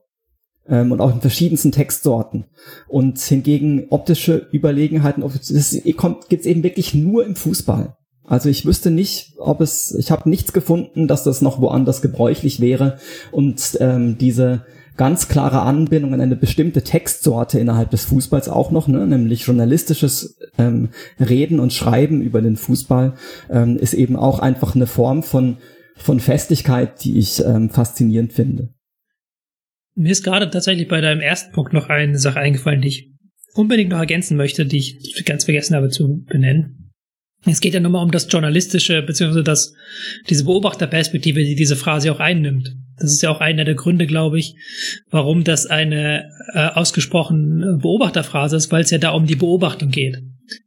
Ähm, 0.68 0.92
und 0.92 1.02
auch 1.02 1.14
in 1.14 1.22
verschiedensten 1.22 1.72
Textsorten. 1.72 2.46
Und 2.88 3.20
hingegen 3.20 3.88
optische 3.90 4.48
Überlegenheiten, 4.52 5.22
das 5.22 5.72
gibt 5.72 6.42
es 6.42 6.46
eben 6.46 6.64
wirklich 6.64 6.94
nur 6.94 7.26
im 7.26 7.36
Fußball. 7.36 7.98
Also 8.24 8.48
ich 8.48 8.66
wüsste 8.66 8.92
nicht, 8.92 9.34
ob 9.40 9.60
es, 9.60 9.94
ich 9.94 10.12
habe 10.12 10.30
nichts 10.30 10.54
gefunden, 10.54 11.08
dass 11.08 11.24
das 11.24 11.42
noch 11.42 11.60
woanders 11.60 12.02
gebräuchlich 12.02 12.62
wäre. 12.62 12.98
Und 13.32 13.78
ähm, 13.82 14.18
diese 14.18 14.66
ganz 14.98 15.28
klare 15.28 15.62
Anbindung 15.62 16.14
an 16.14 16.22
eine 16.22 16.36
bestimmte 16.36 16.84
Textsorte 16.84 17.60
innerhalb 17.60 17.92
des 17.92 18.06
Fußballs 18.06 18.50
auch 18.50 18.72
noch, 18.72 18.88
ne? 18.88 19.06
nämlich 19.08 19.46
journalistisches 19.46 20.38
ähm, 20.58 20.89
Reden 21.20 21.60
und 21.60 21.74
Schreiben 21.74 22.22
über 22.22 22.42
den 22.42 22.56
Fußball, 22.56 23.14
ähm, 23.50 23.78
ist 23.78 23.94
eben 23.94 24.16
auch 24.16 24.39
einfach 24.39 24.76
eine 24.76 24.88
Form 24.88 25.24
von, 25.24 25.58
von 25.96 26.20
Festigkeit, 26.20 27.04
die 27.04 27.18
ich 27.18 27.44
ähm, 27.44 27.70
faszinierend 27.70 28.34
finde. 28.34 28.70
Mir 29.96 30.12
ist 30.12 30.24
gerade 30.24 30.50
tatsächlich 30.50 30.88
bei 30.88 31.02
deinem 31.02 31.22
ersten 31.22 31.52
Punkt 31.52 31.74
noch 31.74 31.89
eine 31.89 32.18
Sache 32.18 32.39
eingefallen, 32.39 32.82
die 32.82 32.88
ich 32.88 33.12
unbedingt 33.54 33.92
noch 33.92 34.00
ergänzen 34.00 34.38
möchte, 34.38 34.66
die 34.66 34.78
ich 34.78 35.26
ganz 35.26 35.44
vergessen 35.44 35.76
habe 35.76 35.89
zu 35.89 36.24
benennen. 36.24 36.81
Es 37.46 37.60
geht 37.60 37.74
ja 37.74 37.80
nur 37.80 37.92
mal 37.92 38.04
um 38.04 38.12
das 38.12 38.28
journalistische, 38.30 39.02
beziehungsweise 39.02 39.44
das, 39.44 39.74
diese 40.30 40.46
Beobachterperspektive, 40.46 41.44
die 41.44 41.56
diese 41.56 41.76
Phrase 41.76 42.12
auch 42.12 42.20
einnimmt. 42.20 42.76
Das 43.00 43.12
ist 43.12 43.24
ja 43.24 43.32
auch 43.32 43.39
einer 43.39 43.66
der 43.66 43.74
Gründe, 43.74 44.06
glaube 44.06 44.38
ich, 44.38 44.54
warum 45.10 45.44
das 45.44 45.66
eine 45.66 46.30
äh, 46.54 46.68
ausgesprochen 46.68 47.80
Beobachterphrase 47.82 48.58
ist, 48.58 48.72
weil 48.72 48.84
es 48.84 48.92
ja 48.92 49.00
da 49.00 49.10
um 49.12 49.26
die 49.26 49.36
Beobachtung 49.36 49.89
geht. 49.89 50.20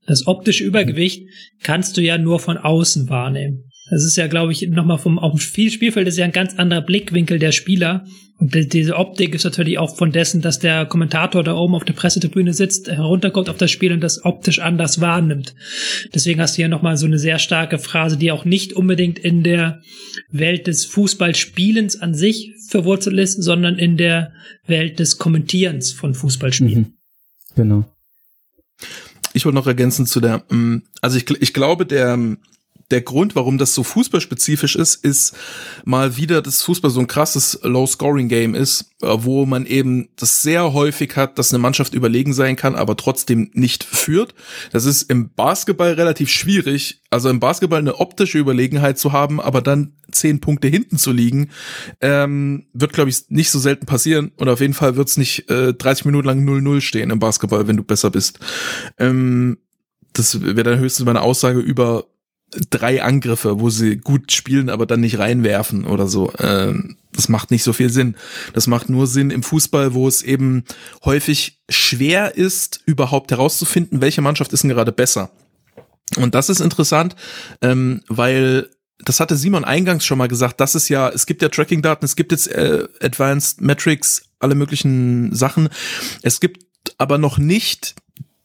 Das 0.06 0.26
optische 0.26 0.64
Übergewicht 0.64 1.22
kannst 1.62 1.96
du 1.96 2.00
ja 2.00 2.18
nur 2.18 2.40
von 2.40 2.56
außen 2.56 3.08
wahrnehmen. 3.08 3.70
Das 3.90 4.02
ist 4.02 4.16
ja, 4.16 4.26
glaube 4.28 4.52
ich, 4.52 4.66
nochmal 4.68 4.98
vom 4.98 5.18
auf 5.18 5.32
dem 5.32 5.70
Spielfeld 5.70 6.08
ist 6.08 6.16
ja 6.16 6.24
ein 6.24 6.32
ganz 6.32 6.54
anderer 6.54 6.80
Blickwinkel 6.80 7.38
der 7.38 7.52
Spieler. 7.52 8.06
Und 8.38 8.54
diese 8.72 8.96
Optik 8.96 9.34
ist 9.34 9.44
natürlich 9.44 9.78
auch 9.78 9.96
von 9.96 10.10
dessen, 10.10 10.40
dass 10.40 10.58
der 10.58 10.86
Kommentator 10.86 11.44
da 11.44 11.54
oben 11.54 11.74
auf 11.74 11.84
der 11.84 11.92
Pressetribüne 11.92 12.52
sitzt, 12.52 12.90
herunterkommt 12.90 13.48
auf 13.48 13.58
das 13.58 13.70
Spiel 13.70 13.92
und 13.92 14.00
das 14.00 14.24
optisch 14.24 14.58
anders 14.58 15.00
wahrnimmt. 15.00 15.54
Deswegen 16.14 16.40
hast 16.40 16.54
du 16.54 16.62
hier 16.62 16.68
nochmal 16.68 16.96
so 16.96 17.06
eine 17.06 17.18
sehr 17.18 17.38
starke 17.38 17.78
Phrase, 17.78 18.16
die 18.16 18.32
auch 18.32 18.44
nicht 18.44 18.72
unbedingt 18.72 19.18
in 19.18 19.44
der 19.44 19.82
Welt 20.30 20.66
des 20.66 20.84
Fußballspielens 20.86 22.00
an 22.00 22.14
sich 22.14 22.54
verwurzelt 22.68 23.18
ist, 23.18 23.42
sondern 23.42 23.78
in 23.78 23.96
der 23.96 24.32
Welt 24.66 24.98
des 24.98 25.18
Kommentierens 25.18 25.92
von 25.92 26.14
Fußballspielen. 26.14 26.78
Mhm. 26.78 26.94
Genau. 27.54 27.84
Ich 29.32 29.44
wollte 29.44 29.56
noch 29.56 29.66
ergänzen 29.66 30.06
zu 30.06 30.20
der, 30.20 30.44
mm, 30.48 30.82
also 31.00 31.18
ich, 31.18 31.30
ich 31.40 31.52
glaube, 31.52 31.86
der, 31.86 32.16
der 32.94 33.02
Grund, 33.02 33.34
warum 33.34 33.58
das 33.58 33.74
so 33.74 33.82
fußballspezifisch 33.82 34.76
ist, 34.76 35.04
ist 35.04 35.34
mal 35.84 36.16
wieder, 36.16 36.40
dass 36.42 36.62
Fußball 36.62 36.92
so 36.92 37.00
ein 37.00 37.08
krasses 37.08 37.58
Low-Scoring-Game 37.64 38.54
ist, 38.54 38.92
äh, 39.02 39.08
wo 39.18 39.46
man 39.46 39.66
eben 39.66 40.10
das 40.14 40.42
sehr 40.42 40.72
häufig 40.72 41.16
hat, 41.16 41.36
dass 41.40 41.52
eine 41.52 41.58
Mannschaft 41.58 41.92
überlegen 41.92 42.32
sein 42.32 42.54
kann, 42.54 42.76
aber 42.76 42.96
trotzdem 42.96 43.50
nicht 43.52 43.82
führt. 43.82 44.32
Das 44.70 44.84
ist 44.84 45.10
im 45.10 45.30
Basketball 45.34 45.94
relativ 45.94 46.30
schwierig. 46.30 47.02
Also 47.10 47.30
im 47.30 47.40
Basketball 47.40 47.80
eine 47.80 47.98
optische 47.98 48.38
Überlegenheit 48.38 48.96
zu 48.96 49.10
haben, 49.10 49.40
aber 49.40 49.60
dann 49.60 49.94
zehn 50.12 50.40
Punkte 50.40 50.68
hinten 50.68 50.96
zu 50.96 51.10
liegen, 51.10 51.50
ähm, 52.00 52.66
wird, 52.74 52.92
glaube 52.92 53.10
ich, 53.10 53.28
nicht 53.28 53.50
so 53.50 53.58
selten 53.58 53.86
passieren. 53.86 54.30
Und 54.36 54.48
auf 54.48 54.60
jeden 54.60 54.74
Fall 54.74 54.94
wird 54.94 55.08
es 55.08 55.16
nicht 55.16 55.50
äh, 55.50 55.74
30 55.74 56.04
Minuten 56.04 56.28
lang 56.28 56.48
0-0 56.48 56.80
stehen 56.80 57.10
im 57.10 57.18
Basketball, 57.18 57.66
wenn 57.66 57.76
du 57.76 57.82
besser 57.82 58.10
bist. 58.10 58.38
Ähm, 58.98 59.58
das 60.12 60.40
wäre 60.40 60.62
dann 60.62 60.78
höchstens 60.78 61.06
meine 61.06 61.22
Aussage 61.22 61.58
über 61.58 62.04
drei 62.70 63.02
Angriffe, 63.02 63.60
wo 63.60 63.70
sie 63.70 63.96
gut 63.96 64.32
spielen, 64.32 64.70
aber 64.70 64.86
dann 64.86 65.00
nicht 65.00 65.18
reinwerfen 65.18 65.84
oder 65.84 66.06
so. 66.06 66.32
Ähm, 66.38 66.96
das 67.12 67.28
macht 67.28 67.50
nicht 67.50 67.62
so 67.62 67.72
viel 67.72 67.90
Sinn. 67.90 68.16
Das 68.52 68.66
macht 68.66 68.88
nur 68.88 69.06
Sinn 69.06 69.30
im 69.30 69.42
Fußball, 69.42 69.94
wo 69.94 70.08
es 70.08 70.22
eben 70.22 70.64
häufig 71.04 71.60
schwer 71.68 72.36
ist, 72.36 72.80
überhaupt 72.86 73.30
herauszufinden, 73.30 74.00
welche 74.00 74.22
Mannschaft 74.22 74.52
ist 74.52 74.62
denn 74.62 74.70
gerade 74.70 74.92
besser. 74.92 75.30
Und 76.16 76.34
das 76.34 76.48
ist 76.48 76.60
interessant, 76.60 77.16
ähm, 77.62 78.02
weil 78.08 78.68
das 78.98 79.20
hatte 79.20 79.36
Simon 79.36 79.64
eingangs 79.64 80.04
schon 80.04 80.18
mal 80.18 80.28
gesagt, 80.28 80.60
das 80.60 80.74
ist 80.74 80.88
ja, 80.88 81.08
es 81.08 81.26
gibt 81.26 81.42
ja 81.42 81.48
Tracking-Daten, 81.48 82.04
es 82.04 82.16
gibt 82.16 82.32
jetzt 82.32 82.48
äh, 82.48 82.86
Advanced 83.00 83.60
Metrics, 83.60 84.22
alle 84.38 84.54
möglichen 84.54 85.34
Sachen. 85.34 85.68
Es 86.22 86.40
gibt 86.40 86.64
aber 86.98 87.18
noch 87.18 87.38
nicht 87.38 87.94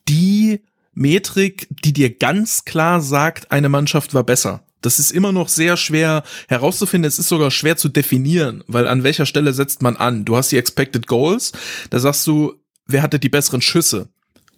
die 0.07 0.61
Metrik, 0.99 1.67
die 1.83 1.93
dir 1.93 2.13
ganz 2.13 2.65
klar 2.65 3.01
sagt, 3.01 3.51
eine 3.51 3.69
Mannschaft 3.69 4.13
war 4.13 4.23
besser. 4.23 4.63
Das 4.81 4.99
ist 4.99 5.11
immer 5.11 5.31
noch 5.31 5.47
sehr 5.47 5.77
schwer 5.77 6.23
herauszufinden. 6.47 7.07
Es 7.07 7.19
ist 7.19 7.29
sogar 7.29 7.51
schwer 7.51 7.77
zu 7.77 7.89
definieren, 7.89 8.63
weil 8.67 8.87
an 8.87 9.03
welcher 9.03 9.25
Stelle 9.25 9.53
setzt 9.53 9.81
man 9.81 9.95
an? 9.95 10.25
Du 10.25 10.35
hast 10.35 10.51
die 10.51 10.57
Expected 10.57 11.07
Goals, 11.07 11.53
da 11.89 11.99
sagst 11.99 12.27
du, 12.27 12.53
wer 12.85 13.01
hatte 13.01 13.19
die 13.19 13.29
besseren 13.29 13.61
Schüsse? 13.61 14.09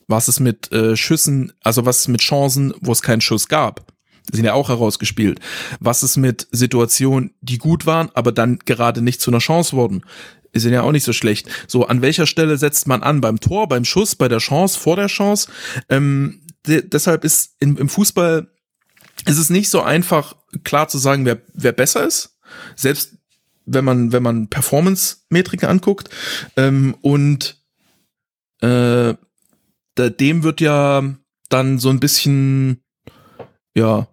Was 0.07 0.27
ist 0.27 0.39
mit 0.39 0.71
äh, 0.71 0.97
Schüssen, 0.97 1.53
also 1.63 1.85
was 1.85 2.01
ist 2.01 2.07
mit 2.07 2.21
Chancen, 2.21 2.73
wo 2.81 2.91
es 2.91 3.03
keinen 3.03 3.21
Schuss 3.21 3.47
gab? 3.47 3.85
Die 4.31 4.37
sind 4.37 4.45
ja 4.45 4.53
auch 4.53 4.69
herausgespielt. 4.69 5.39
Was 5.79 6.03
ist 6.03 6.17
mit 6.17 6.47
Situationen, 6.51 7.35
die 7.41 7.57
gut 7.57 7.85
waren, 7.85 8.09
aber 8.13 8.31
dann 8.31 8.59
gerade 8.65 9.01
nicht 9.01 9.21
zu 9.21 9.31
einer 9.31 9.39
Chance 9.39 9.75
wurden? 9.75 10.03
Sind 10.53 10.73
ja 10.73 10.81
auch 10.81 10.91
nicht 10.91 11.05
so 11.05 11.13
schlecht. 11.13 11.47
So, 11.67 11.87
an 11.87 12.01
welcher 12.01 12.25
Stelle 12.25 12.57
setzt 12.57 12.87
man 12.87 13.03
an? 13.03 13.21
Beim 13.21 13.39
Tor, 13.39 13.67
beim 13.67 13.85
Schuss, 13.85 14.15
bei 14.15 14.27
der 14.27 14.39
Chance, 14.39 14.77
vor 14.79 14.95
der 14.95 15.07
Chance? 15.07 15.49
Ähm, 15.89 16.41
de 16.67 16.81
deshalb 16.81 17.23
ist 17.23 17.55
in, 17.59 17.77
im 17.77 17.89
Fußball 17.89 18.47
ist 19.25 19.37
es 19.37 19.49
nicht 19.49 19.69
so 19.69 19.81
einfach, 19.81 20.35
klar 20.63 20.87
zu 20.87 20.97
sagen, 20.97 21.25
wer, 21.25 21.41
wer 21.53 21.71
besser 21.71 22.05
ist. 22.05 22.37
Selbst 22.75 23.13
wenn 23.65 23.85
man, 23.85 24.11
wenn 24.11 24.23
man 24.23 24.47
Performance-Metriken 24.47 25.69
anguckt. 25.69 26.09
Ähm, 26.57 26.95
und 27.01 27.61
äh, 28.61 29.13
dem 29.97 30.43
wird 30.43 30.61
ja 30.61 31.03
dann 31.49 31.79
so 31.79 31.89
ein 31.89 31.99
bisschen 31.99 32.81
ja 33.75 34.07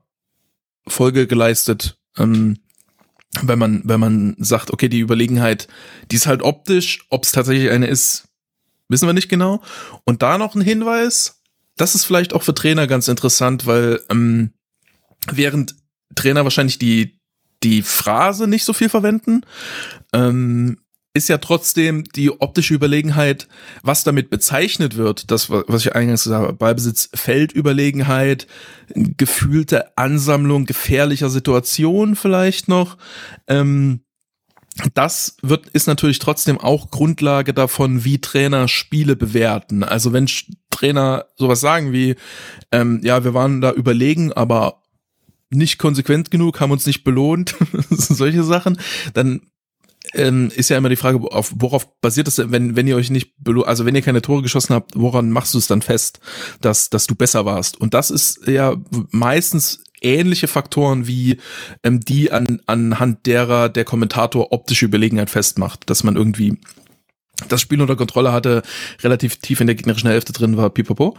Folge 0.86 1.26
geleistet, 1.26 1.98
ähm, 2.16 2.58
wenn 3.42 3.58
man 3.58 3.82
wenn 3.84 4.00
man 4.00 4.36
sagt, 4.38 4.72
okay, 4.72 4.88
die 4.88 5.00
Überlegenheit, 5.00 5.68
die 6.10 6.16
ist 6.16 6.26
halt 6.26 6.42
optisch, 6.42 7.04
ob 7.10 7.24
es 7.24 7.32
tatsächlich 7.32 7.70
eine 7.70 7.86
ist, 7.86 8.28
wissen 8.88 9.06
wir 9.06 9.12
nicht 9.12 9.28
genau. 9.28 9.62
Und 10.04 10.22
da 10.22 10.38
noch 10.38 10.54
ein 10.54 10.60
Hinweis, 10.60 11.42
das 11.76 11.94
ist 11.94 12.04
vielleicht 12.04 12.32
auch 12.32 12.42
für 12.42 12.54
Trainer 12.54 12.86
ganz 12.86 13.08
interessant, 13.08 13.66
weil 13.66 14.00
ähm, 14.10 14.52
während 15.30 15.76
Trainer 16.14 16.44
wahrscheinlich 16.44 16.78
die 16.78 17.18
die 17.62 17.82
Phrase 17.82 18.46
nicht 18.46 18.64
so 18.64 18.72
viel 18.72 18.88
verwenden, 18.88 19.42
ähm, 20.12 20.78
ist 21.18 21.28
ja 21.28 21.38
trotzdem 21.38 22.04
die 22.04 22.30
optische 22.40 22.74
Überlegenheit, 22.74 23.48
was 23.82 24.04
damit 24.04 24.30
bezeichnet 24.30 24.96
wird, 24.96 25.30
das, 25.30 25.50
was 25.50 25.84
ich 25.84 25.94
eingangs 25.94 26.24
gesagt 26.24 26.42
habe, 26.42 26.52
Ballbesitz, 26.54 27.10
Feldüberlegenheit, 27.14 28.46
gefühlte 28.94 29.96
Ansammlung 29.98 30.64
gefährlicher 30.64 31.28
Situationen 31.28 32.16
vielleicht 32.16 32.68
noch. 32.68 32.96
Ähm, 33.46 34.00
das 34.94 35.36
wird, 35.42 35.68
ist 35.68 35.88
natürlich 35.88 36.20
trotzdem 36.20 36.58
auch 36.58 36.90
Grundlage 36.90 37.52
davon, 37.52 38.04
wie 38.04 38.20
Trainer 38.20 38.68
Spiele 38.68 39.16
bewerten. 39.16 39.82
Also 39.82 40.12
wenn 40.12 40.30
Trainer 40.70 41.26
sowas 41.36 41.60
sagen 41.60 41.92
wie, 41.92 42.14
ähm, 42.70 43.00
ja, 43.02 43.24
wir 43.24 43.34
waren 43.34 43.60
da 43.60 43.72
überlegen, 43.72 44.32
aber 44.32 44.82
nicht 45.50 45.78
konsequent 45.78 46.30
genug, 46.30 46.60
haben 46.60 46.70
uns 46.70 46.86
nicht 46.86 47.04
belohnt, 47.04 47.56
solche 47.90 48.44
Sachen, 48.44 48.78
dann 49.14 49.47
ähm, 50.14 50.50
ist 50.54 50.70
ja 50.70 50.78
immer 50.78 50.88
die 50.88 50.96
Frage, 50.96 51.18
auf, 51.18 51.52
worauf 51.56 52.00
basiert 52.00 52.26
das, 52.26 52.38
wenn, 52.50 52.76
wenn 52.76 52.88
ihr 52.88 52.96
euch 52.96 53.10
nicht, 53.10 53.32
also 53.64 53.84
wenn 53.84 53.94
ihr 53.94 54.02
keine 54.02 54.22
Tore 54.22 54.42
geschossen 54.42 54.74
habt, 54.74 54.92
woran 54.94 55.30
machst 55.30 55.54
du 55.54 55.58
es 55.58 55.66
dann 55.66 55.82
fest, 55.82 56.20
dass, 56.60 56.90
dass 56.90 57.06
du 57.06 57.14
besser 57.14 57.44
warst? 57.44 57.80
Und 57.80 57.94
das 57.94 58.10
ist 58.10 58.46
ja 58.46 58.76
meistens 59.10 59.82
ähnliche 60.00 60.48
Faktoren 60.48 61.06
wie 61.06 61.38
ähm, 61.82 62.00
die 62.00 62.30
an, 62.30 62.60
anhand 62.66 63.26
derer 63.26 63.68
der 63.68 63.84
Kommentator 63.84 64.52
optische 64.52 64.86
Überlegenheit 64.86 65.30
festmacht, 65.30 65.90
dass 65.90 66.04
man 66.04 66.16
irgendwie 66.16 66.58
das 67.48 67.60
Spiel 67.60 67.80
unter 67.80 67.94
Kontrolle 67.94 68.32
hatte, 68.32 68.62
relativ 69.02 69.36
tief 69.36 69.60
in 69.60 69.68
der 69.68 69.76
gegnerischen 69.76 70.10
Hälfte 70.10 70.32
drin 70.32 70.56
war 70.56 70.70
Pipapo. 70.70 71.16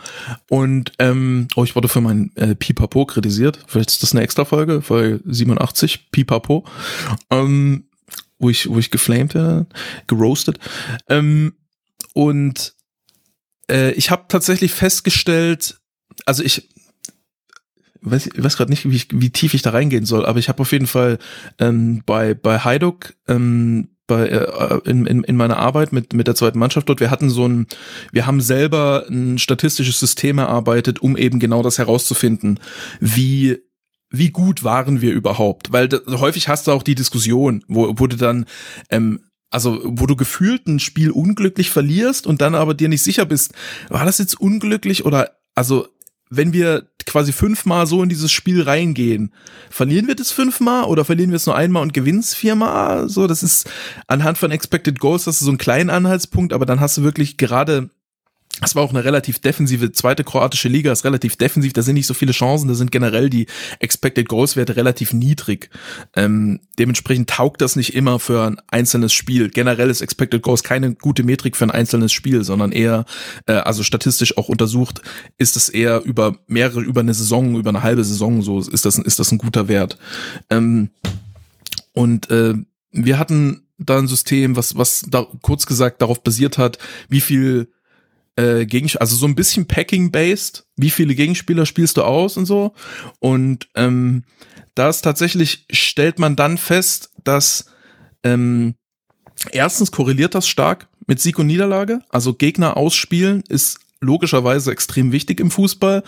Und 0.50 0.92
ähm, 1.00 1.48
oh, 1.56 1.64
ich 1.64 1.76
wurde 1.76 1.88
für 1.88 2.02
mein 2.02 2.32
äh, 2.36 2.56
Pipapo 2.56 3.06
kritisiert. 3.06 3.60
Vielleicht 3.68 3.90
ist 3.90 4.04
das 4.04 4.12
eine 4.12 4.22
extra 4.22 4.44
Folge, 4.44 4.82
Folge 4.82 5.22
87, 5.26 6.12
Pipapo. 6.12 6.66
Ähm, 7.30 7.86
wo 8.40 8.50
ich, 8.50 8.70
wo 8.70 8.80
ich 8.80 8.90
geflamed 8.90 9.36
werde, 9.36 9.68
geroastet. 10.08 10.60
Ähm, 11.08 11.54
und 12.14 12.74
äh, 13.70 13.92
ich 13.92 14.10
habe 14.10 14.26
tatsächlich 14.28 14.72
festgestellt, 14.72 15.80
also 16.26 16.44
ich 16.44 16.70
weiß, 18.02 18.28
ich 18.28 18.44
weiß 18.44 18.58
gerade 18.58 18.72
nicht, 18.72 18.90
wie, 18.90 18.96
ich, 18.96 19.08
wie 19.12 19.30
tief 19.30 19.54
ich 19.54 19.62
da 19.62 19.72
reingehen 19.72 20.06
soll, 20.06 20.26
aber 20.26 20.40
ich 20.40 20.50
habe 20.50 20.62
auf 20.62 20.72
jeden 20.72 20.88
Fall 20.88 21.20
ähm, 21.60 22.02
bei 22.06 22.34
bei 22.34 22.60
Hajduk 22.60 23.14
ähm, 23.28 23.90
bei 24.08 24.28
äh, 24.28 24.80
in, 24.90 25.06
in, 25.06 25.24
in 25.24 25.36
meiner 25.36 25.58
Arbeit 25.58 25.94
mit 25.94 26.14
mit 26.14 26.28
der 26.28 26.36
zweiten 26.36 26.60
Mannschaft 26.60 26.90
dort 26.90 27.00
wir 27.00 27.12
hatten 27.12 27.30
so 27.30 27.48
ein 27.48 27.68
wir 28.12 28.26
haben 28.26 28.42
selber 28.42 29.06
ein 29.10 29.38
statistisches 29.38 30.00
System 30.00 30.40
erarbeitet 30.40 31.00
um 31.02 31.16
eben 31.16 31.40
genau 31.40 31.62
das 31.62 31.78
herauszufinden 31.78 32.60
wie 33.00 33.60
wie 34.10 34.32
gut 34.32 34.64
waren 34.64 35.02
wir 35.02 35.14
überhaupt? 35.14 35.72
Weil 35.72 35.90
häufig 36.08 36.48
hast 36.48 36.68
du 36.68 36.72
auch 36.72 36.84
die 36.84 36.96
Diskussion, 36.96 37.64
wo, 37.68 37.94
wo 37.98 38.08
du 38.08 38.18
dann, 38.18 38.46
ähm, 38.90 39.22
also 39.52 39.82
wo 39.84 40.06
du 40.06 40.16
gefühlt 40.16 40.68
ein 40.68 40.80
Spiel 40.80 41.12
unglücklich 41.12 41.70
verlierst 41.70 42.28
und 42.28 42.42
dann 42.42 42.56
aber 42.56 42.74
dir 42.74 42.90
nicht 42.90 43.04
sicher 43.04 43.26
bist, 43.26 43.54
war 43.90 44.06
das 44.06 44.18
jetzt 44.18 44.40
unglücklich 44.40 45.06
oder 45.06 45.32
also 45.56 45.88
wenn 46.30 46.54
wir 46.54 46.88
quasi 47.06 47.34
fünfmal 47.34 47.88
so 47.88 48.04
in 48.04 48.10
dieses 48.10 48.32
Spiel 48.32 48.62
reingehen, 48.62 49.34
verlieren 49.72 50.08
wir 50.08 50.16
das 50.16 50.32
fünfmal 50.32 50.84
oder 50.84 51.04
verlieren 51.04 51.32
wir 51.32 51.38
es 51.38 51.48
nur 51.48 51.56
einmal 51.56 51.82
und 51.82 51.94
gewinnen 51.94 52.20
es 52.20 52.36
viermal? 52.36 53.10
So, 53.10 53.26
das 53.26 53.42
ist 53.42 53.68
anhand 54.08 54.38
von 54.38 54.52
Expected 54.52 55.00
Goals, 55.00 55.24
das 55.24 55.38
ist 55.42 55.46
so 55.46 55.52
ein 55.52 55.58
kleiner 55.58 55.94
Anhaltspunkt, 55.94 56.54
aber 56.54 56.68
dann 56.68 56.80
hast 56.80 56.98
du 56.98 57.04
wirklich 57.04 57.38
gerade 57.38 57.90
es 58.62 58.76
war 58.76 58.84
auch 58.84 58.90
eine 58.90 59.04
relativ 59.04 59.40
defensive 59.40 59.92
zweite 59.92 60.24
kroatische 60.24 60.68
Liga, 60.68 60.92
ist 60.92 61.06
relativ 61.06 61.38
defensiv, 61.38 61.74
da 61.74 61.82
sind 61.82 61.96
nicht 61.96 62.08
so 62.08 62.14
viele 62.14 62.34
Chancen, 62.34 62.68
da 62.68 62.74
sind 62.74 62.92
generell 62.92 63.30
die 63.30 63.48
Expected 63.80 64.28
Goals 64.28 64.56
Werte 64.56 64.76
relativ 64.76 65.14
niedrig. 65.14 65.70
Ähm, 66.16 66.60
dementsprechend 66.78 67.30
taugt 67.30 67.62
das 67.62 67.76
nicht 67.76 67.96
immer 67.96 68.20
für 68.20 68.46
ein 68.46 68.62
einzelnes 68.68 69.14
Spiel. 69.14 69.50
Generell 69.50 69.90
ist 69.90 70.02
Expected 70.02 70.42
Goals 70.42 70.64
keine 70.64 70.94
gute 70.94 71.24
Metrik 71.24 71.56
für 71.56 71.66
ein 71.66 71.72
einzelnes 71.72 72.12
Spiel, 72.12 72.44
sondern 72.44 72.72
eher, 72.72 73.06
äh, 73.46 73.54
also 73.54 73.84
statistisch 73.84 74.38
auch 74.38 74.50
untersucht, 74.50 75.02
ist 75.38 75.56
es 75.56 75.70
eher 75.70 76.04
über 76.04 76.38
mehrere, 76.48 76.82
über 76.82 77.02
eine 77.02 77.14
Saison, 77.14 77.56
über 77.58 77.70
eine 77.70 77.84
halbe 77.84 78.04
Saison 78.04 78.42
so, 78.42 78.60
ist 78.60 78.86
das, 78.86 78.98
ist 78.98 79.20
das 79.20 79.32
ein 79.32 79.38
guter 79.38 79.68
Wert. 79.68 79.98
Ähm, 80.50 80.90
und 81.94 82.30
äh, 82.30 82.56
wir 82.92 83.20
hatten 83.20 83.68
da 83.78 83.98
ein 83.98 84.08
System, 84.08 84.56
was, 84.56 84.78
was 84.78 85.06
da 85.08 85.26
kurz 85.42 85.66
gesagt 85.66 86.02
darauf 86.02 86.22
basiert 86.22 86.58
hat, 86.58 86.78
wie 87.08 87.22
viel 87.22 87.70
äh, 88.40 88.66
Gegenspieler, 88.66 89.02
also 89.02 89.16
so 89.16 89.26
ein 89.26 89.36
bisschen 89.36 89.66
Packing-based, 89.66 90.66
wie 90.78 90.90
viele 90.90 91.14
Gegenspieler 91.14 91.66
spielst 91.66 91.98
du 91.98 92.04
aus 92.04 92.38
und 92.38 92.46
so. 92.46 92.74
Und 93.20 93.68
ähm, 93.76 94.24
da 94.76 94.90
ist 94.90 95.02
tatsächlich, 95.02 95.66
stellt 95.70 96.20
man 96.20 96.38
dann 96.38 96.58
fest, 96.58 97.12
dass 97.24 97.66
ähm, 98.24 98.76
erstens 99.52 99.92
korreliert 99.92 100.36
das 100.36 100.48
stark 100.48 100.88
mit 101.06 101.20
Sieg 101.20 101.38
und 101.38 101.48
Niederlage. 101.48 102.00
Also 102.10 102.34
Gegner 102.34 102.78
ausspielen 102.78 103.44
ist 103.50 103.80
logischerweise 104.00 104.72
extrem 104.72 105.12
wichtig 105.12 105.42
im 105.42 105.52
Fußball 105.52 106.04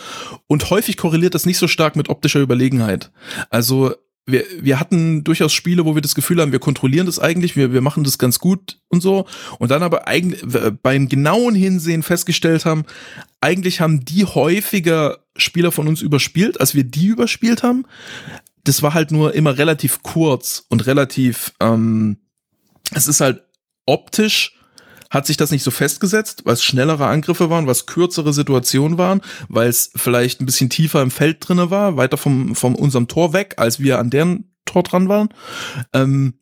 und 0.47 0.69
häufig 0.69 0.95
korreliert 0.95 1.36
das 1.36 1.45
nicht 1.45 1.57
so 1.57 1.67
stark 1.67 1.97
mit 1.97 2.07
optischer 2.07 2.39
Überlegenheit. 2.39 3.11
Also 3.49 3.93
wir, 4.26 4.45
wir 4.59 4.80
hatten 4.80 5.24
durchaus 5.24 5.53
Spiele, 5.53 5.86
wo 5.86 5.95
wir 5.95 6.01
das 6.01 6.15
Gefühl 6.15 6.41
haben, 6.41 6.51
wir 6.51 6.59
kontrollieren 6.59 7.05
das 7.05 7.19
eigentlich, 7.19 7.55
wir, 7.55 7.74
wir 7.74 7.82
machen 7.82 8.03
das 8.03 8.17
ganz 8.17 8.39
gut 8.39 8.80
und 8.89 9.01
so. 9.01 9.26
Und 9.59 9.72
dann 9.72 9.84
aber 9.84 10.07
eigentlich 10.07 10.41
beim 10.84 11.09
genauen 11.09 11.55
Hinsehen 11.55 12.03
festgestellt 12.03 12.65
haben, 12.65 12.86
eigentlich 13.41 13.82
haben 13.82 14.05
die 14.05 14.26
häufiger 14.26 15.19
Spieler 15.36 15.72
von 15.72 15.88
uns 15.88 16.01
überspielt, 16.01 16.59
als 16.59 16.76
wir 16.76 16.84
die 16.84 17.07
überspielt 17.07 17.63
haben. 17.63 17.86
Das 18.63 18.84
war 18.84 18.93
halt 18.93 19.11
nur 19.11 19.34
immer 19.34 19.57
relativ 19.57 20.03
kurz 20.03 20.65
und 20.69 20.86
relativ, 20.86 21.53
ähm, 21.59 22.17
es 22.93 23.07
ist 23.07 23.22
halt 23.22 23.43
optisch 23.86 24.55
hat 25.12 25.28
sich 25.28 25.38
das 25.38 25.51
nicht 25.51 25.62
so 25.62 25.70
festgesetzt, 25.70 26.45
weil 26.45 26.53
es 26.53 26.64
schnellere 26.64 27.05
Angriffe 27.05 27.49
waren, 27.49 27.68
was 27.68 27.86
kürzere 27.86 28.34
Situationen 28.34 28.97
waren, 28.97 29.22
weil 29.49 29.70
es 29.70 29.91
vielleicht 29.95 30.41
ein 30.41 30.45
bisschen 30.45 30.70
tiefer 30.70 31.01
im 31.01 31.12
Feld 31.12 31.38
drinne 31.47 31.70
war, 31.70 31.97
weiter 31.97 32.18
vom, 32.18 32.55
vom 32.55 32.74
unserem 32.74 33.07
Tor 33.07 33.34
weg, 33.34 33.55
als 33.57 33.80
wir 33.82 33.99
an 33.99 34.09
deren 34.09 34.45
Tor 34.66 34.84
dran 34.84 35.09
waren. 35.09 35.30
Ähm, 35.93 36.36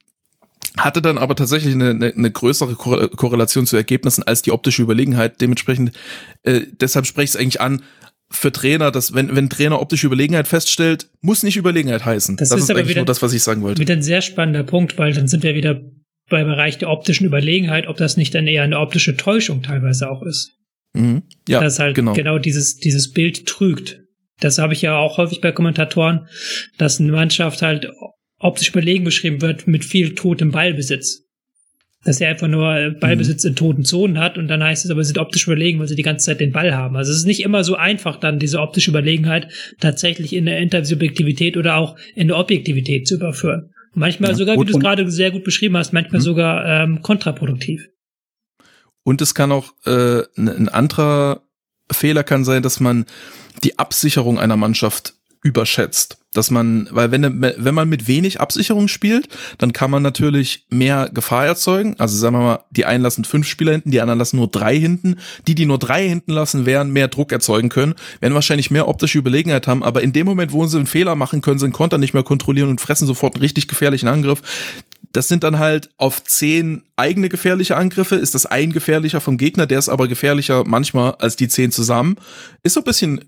hatte 0.78 1.02
dann 1.02 1.18
aber 1.18 1.36
tatsächlich 1.36 1.74
eine, 1.74 1.90
eine, 1.90 2.14
eine 2.14 2.32
größere 2.32 2.76
Korrelation 2.76 3.66
zu 3.66 3.76
Ergebnissen 3.76 4.24
als 4.24 4.44
die 4.44 4.52
optische 4.52 4.84
Überlegenheit. 4.84 5.42
Dementsprechend, 5.42 5.92
äh, 6.44 6.62
deshalb 6.80 7.08
spreche 7.08 7.26
ich 7.26 7.32
es 7.32 7.36
eigentlich 7.38 7.60
an, 7.60 7.82
für 8.32 8.52
Trainer, 8.52 8.92
dass 8.92 9.16
wenn, 9.16 9.36
wenn 9.36 9.50
Trainer 9.50 9.82
optische 9.82 10.06
Überlegenheit 10.06 10.48
feststellt, 10.48 11.10
muss 11.22 11.42
nicht 11.42 11.58
Überlegenheit 11.58 12.06
heißen. 12.06 12.38
Das, 12.38 12.50
das 12.50 12.60
ist, 12.60 12.64
ist 12.66 12.70
aber 12.70 12.80
eigentlich 12.80 12.90
wieder, 12.92 13.02
nur 13.02 13.08
das, 13.08 13.24
was 13.24 13.34
ich 13.34 13.42
sagen 13.42 13.64
wollte. 13.64 13.82
Wieder 13.82 13.96
ein 13.96 14.04
sehr 14.04 14.22
spannender 14.22 14.62
Punkt, 14.62 15.00
weil 15.00 15.14
dann 15.14 15.28
sind 15.28 15.42
wir 15.42 15.56
wieder 15.56 15.82
beim 16.30 16.48
Bereich 16.48 16.78
der 16.78 16.90
optischen 16.90 17.26
Überlegenheit, 17.26 17.88
ob 17.88 17.98
das 17.98 18.18
nicht 18.18 18.34
dann 18.36 18.48
eher 18.48 18.64
eine 18.64 18.80
optische 18.80 19.18
Täuschung 19.18 19.62
teilweise 19.64 20.10
auch 20.10 20.24
ist. 20.24 20.56
Mhm. 20.94 21.24
Ja, 21.48 21.60
dass 21.60 21.80
halt 21.80 21.96
genau. 21.96 22.14
genau 22.14 22.40
dieses, 22.40 22.78
dieses 22.78 23.12
Bild 23.12 23.46
trügt. 23.46 24.02
Das 24.40 24.58
habe 24.58 24.74
ich 24.74 24.82
ja 24.82 24.98
auch 24.98 25.18
häufig 25.18 25.42
bei 25.42 25.52
Kommentatoren, 25.52 26.28
dass 26.78 27.00
eine 27.00 27.12
Mannschaft 27.12 27.62
halt 27.62 27.90
optisch 28.40 28.70
überlegen 28.70 29.04
beschrieben 29.04 29.42
wird 29.42 29.68
mit 29.68 29.84
viel 29.84 30.16
totem 30.16 30.52
Ballbesitz. 30.52 31.26
Dass 32.06 32.22
er 32.22 32.30
einfach 32.30 32.48
nur 32.48 32.74
äh, 32.74 32.92
Ballbesitz 32.92 33.44
mhm. 33.44 33.50
in 33.50 33.56
toten 33.58 33.84
Zonen 33.84 34.20
hat 34.20 34.38
und 34.38 34.48
dann 34.48 34.64
heißt 34.64 34.86
es 34.86 34.92
aber, 34.92 35.04
sie 35.04 35.10
sind 35.10 35.18
optisch 35.18 35.46
überlegen, 35.48 35.80
weil 35.80 35.90
sie 35.90 35.98
die 35.98 36.02
ganze 36.02 36.28
Zeit 36.28 36.40
den 36.40 36.54
Ball 36.54 36.74
haben. 36.74 36.96
Also 36.96 37.12
es 37.12 37.18
ist 37.18 37.26
nicht 37.26 37.44
immer 37.44 37.66
so 37.66 37.76
einfach, 37.76 38.18
dann 38.18 38.40
diese 38.40 38.62
optische 38.62 38.92
Überlegenheit 38.92 39.50
tatsächlich 39.82 40.32
in 40.34 40.46
der 40.46 40.60
Intersubjektivität 40.60 41.58
oder 41.58 41.76
auch 41.76 41.98
in 42.16 42.30
der 42.30 42.38
Objektivität 42.38 43.06
zu 43.06 43.16
überführen. 43.16 43.72
Manchmal 43.94 44.32
ja, 44.32 44.36
sogar, 44.36 44.58
wie 44.58 44.66
du 44.66 44.74
es 44.74 44.80
gerade 44.80 45.10
sehr 45.10 45.32
gut 45.32 45.44
beschrieben 45.44 45.78
hast, 45.78 45.94
manchmal 45.94 46.20
mhm. 46.20 46.24
sogar 46.24 46.66
ähm, 46.66 47.02
kontraproduktiv. 47.02 47.90
Und 49.04 49.22
es 49.22 49.34
kann 49.34 49.52
auch 49.52 49.74
äh, 49.86 50.24
ein 50.38 50.70
anderer 50.70 51.42
Fehler 51.92 52.24
kann 52.24 52.46
sein, 52.46 52.62
dass 52.62 52.80
man 52.80 53.06
die 53.64 53.80
Absicherung 53.80 54.40
einer 54.40 54.58
Mannschaft 54.58 55.16
überschätzt. 55.42 56.18
Dass 56.34 56.52
man, 56.52 56.88
weil 56.92 57.10
wenn, 57.12 57.42
wenn 57.42 57.74
man 57.74 57.90
mit 57.90 58.08
wenig 58.08 58.40
Absicherung 58.40 58.88
spielt, 58.88 59.30
dann 59.58 59.74
kann 59.74 59.90
man 59.90 60.04
natürlich 60.04 60.66
mehr 60.70 61.10
Gefahr 61.12 61.46
erzeugen. 61.46 61.96
Also 61.98 62.18
sagen 62.18 62.36
wir 62.36 62.42
mal, 62.42 62.60
die 62.70 62.86
einen 62.86 63.02
lassen 63.02 63.26
fünf 63.26 63.48
Spieler 63.48 63.72
hinten, 63.72 63.90
die 63.90 64.00
anderen 64.00 64.20
lassen 64.20 64.38
nur 64.38 64.48
drei 64.48 64.78
hinten. 64.78 65.18
Die, 65.48 65.56
die 65.56 65.66
nur 65.66 65.80
drei 65.80 66.08
hinten 66.08 66.34
lassen, 66.34 66.68
werden 66.68 66.94
mehr 66.94 67.08
Druck 67.08 67.32
erzeugen 67.32 67.70
können, 67.70 67.96
werden 68.20 68.36
wahrscheinlich 68.36 68.70
mehr 68.70 68.88
optische 68.88 69.18
Überlegenheit 69.18 69.66
haben, 69.66 69.82
aber 69.84 70.04
in 70.04 70.14
dem 70.14 70.28
Moment, 70.28 70.52
wo 70.52 70.68
sie 70.68 70.78
einen 70.78 70.86
Fehler 70.86 71.16
machen, 71.16 71.42
können 71.42 71.58
sie 71.58 71.66
den 71.66 71.74
Konter 71.74 71.98
nicht 71.98 72.14
mehr 72.14 72.24
kontrollieren 72.24 72.70
und 72.70 72.82
fressen 72.82 73.08
sofort 73.08 73.36
einen 73.36 73.42
richtig 73.42 73.68
gefährlichen 73.68 74.08
Angriff. 74.08 74.42
Das 75.12 75.28
sind 75.28 75.44
dann 75.44 75.58
halt 75.58 75.90
auf 75.98 76.24
zehn 76.24 76.84
eigene 76.96 77.30
gefährliche 77.30 77.76
Angriffe, 77.76 78.16
ist 78.16 78.36
das 78.36 78.46
ein 78.46 78.72
gefährlicher 78.72 79.22
vom 79.22 79.38
Gegner, 79.38 79.66
der 79.66 79.80
ist 79.80 79.90
aber 79.90 80.08
gefährlicher 80.08 80.64
manchmal 80.68 81.16
als 81.16 81.36
die 81.36 81.48
zehn 81.48 81.72
zusammen. 81.72 82.18
Ist 82.62 82.74
so 82.76 82.82
ein 82.82 82.84
bisschen 82.84 83.26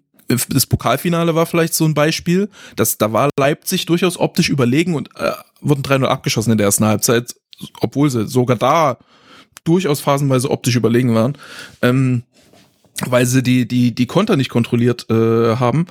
das 0.49 0.65
Pokalfinale 0.65 1.35
war 1.35 1.45
vielleicht 1.45 1.73
so 1.73 1.85
ein 1.85 1.93
Beispiel, 1.93 2.49
dass 2.75 2.97
da 2.97 3.13
war 3.13 3.29
Leipzig 3.37 3.85
durchaus 3.85 4.17
optisch 4.17 4.49
überlegen 4.49 4.95
und 4.95 5.09
äh, 5.17 5.31
wurden 5.61 5.83
3-0 5.83 6.05
abgeschossen 6.05 6.51
in 6.51 6.57
der 6.57 6.65
ersten 6.65 6.85
Halbzeit, 6.85 7.35
obwohl 7.79 8.09
sie 8.09 8.27
sogar 8.27 8.57
da 8.57 8.97
durchaus 9.63 10.01
phasenweise 10.01 10.49
optisch 10.49 10.75
überlegen 10.75 11.13
waren, 11.13 11.37
ähm, 11.81 12.23
weil 13.05 13.25
sie 13.25 13.43
die 13.43 13.67
die 13.67 13.93
die 13.93 14.07
Konter 14.07 14.35
nicht 14.35 14.49
kontrolliert 14.49 15.09
äh, 15.09 15.55
haben 15.57 15.87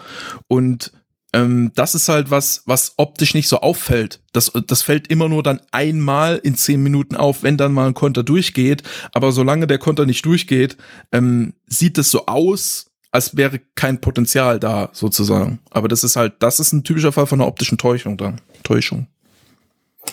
und 0.48 0.92
ähm, 1.32 1.70
das 1.74 1.94
ist 1.94 2.08
halt 2.08 2.30
was, 2.30 2.62
was 2.66 2.94
optisch 2.96 3.34
nicht 3.34 3.48
so 3.48 3.60
auffällt. 3.60 4.20
Das, 4.32 4.50
das 4.66 4.82
fällt 4.82 5.08
immer 5.08 5.28
nur 5.28 5.42
dann 5.42 5.60
einmal 5.70 6.40
in 6.42 6.56
zehn 6.56 6.82
Minuten 6.82 7.16
auf, 7.16 7.42
wenn 7.42 7.56
dann 7.56 7.72
mal 7.72 7.86
ein 7.86 7.94
Konter 7.94 8.22
durchgeht. 8.22 8.82
Aber 9.12 9.30
solange 9.32 9.66
der 9.66 9.78
Konter 9.78 10.06
nicht 10.06 10.24
durchgeht, 10.24 10.76
ähm, 11.12 11.54
sieht 11.66 11.98
es 11.98 12.10
so 12.10 12.26
aus, 12.26 12.89
als 13.10 13.36
wäre 13.36 13.60
kein 13.74 14.00
Potenzial 14.00 14.60
da, 14.60 14.90
sozusagen. 14.92 15.60
Aber 15.70 15.88
das 15.88 16.04
ist 16.04 16.16
halt, 16.16 16.34
das 16.40 16.60
ist 16.60 16.72
ein 16.72 16.84
typischer 16.84 17.12
Fall 17.12 17.26
von 17.26 17.40
einer 17.40 17.48
optischen 17.48 17.78
Täuschung 17.78 18.16
da. 18.16 18.34
Täuschung. 18.62 19.06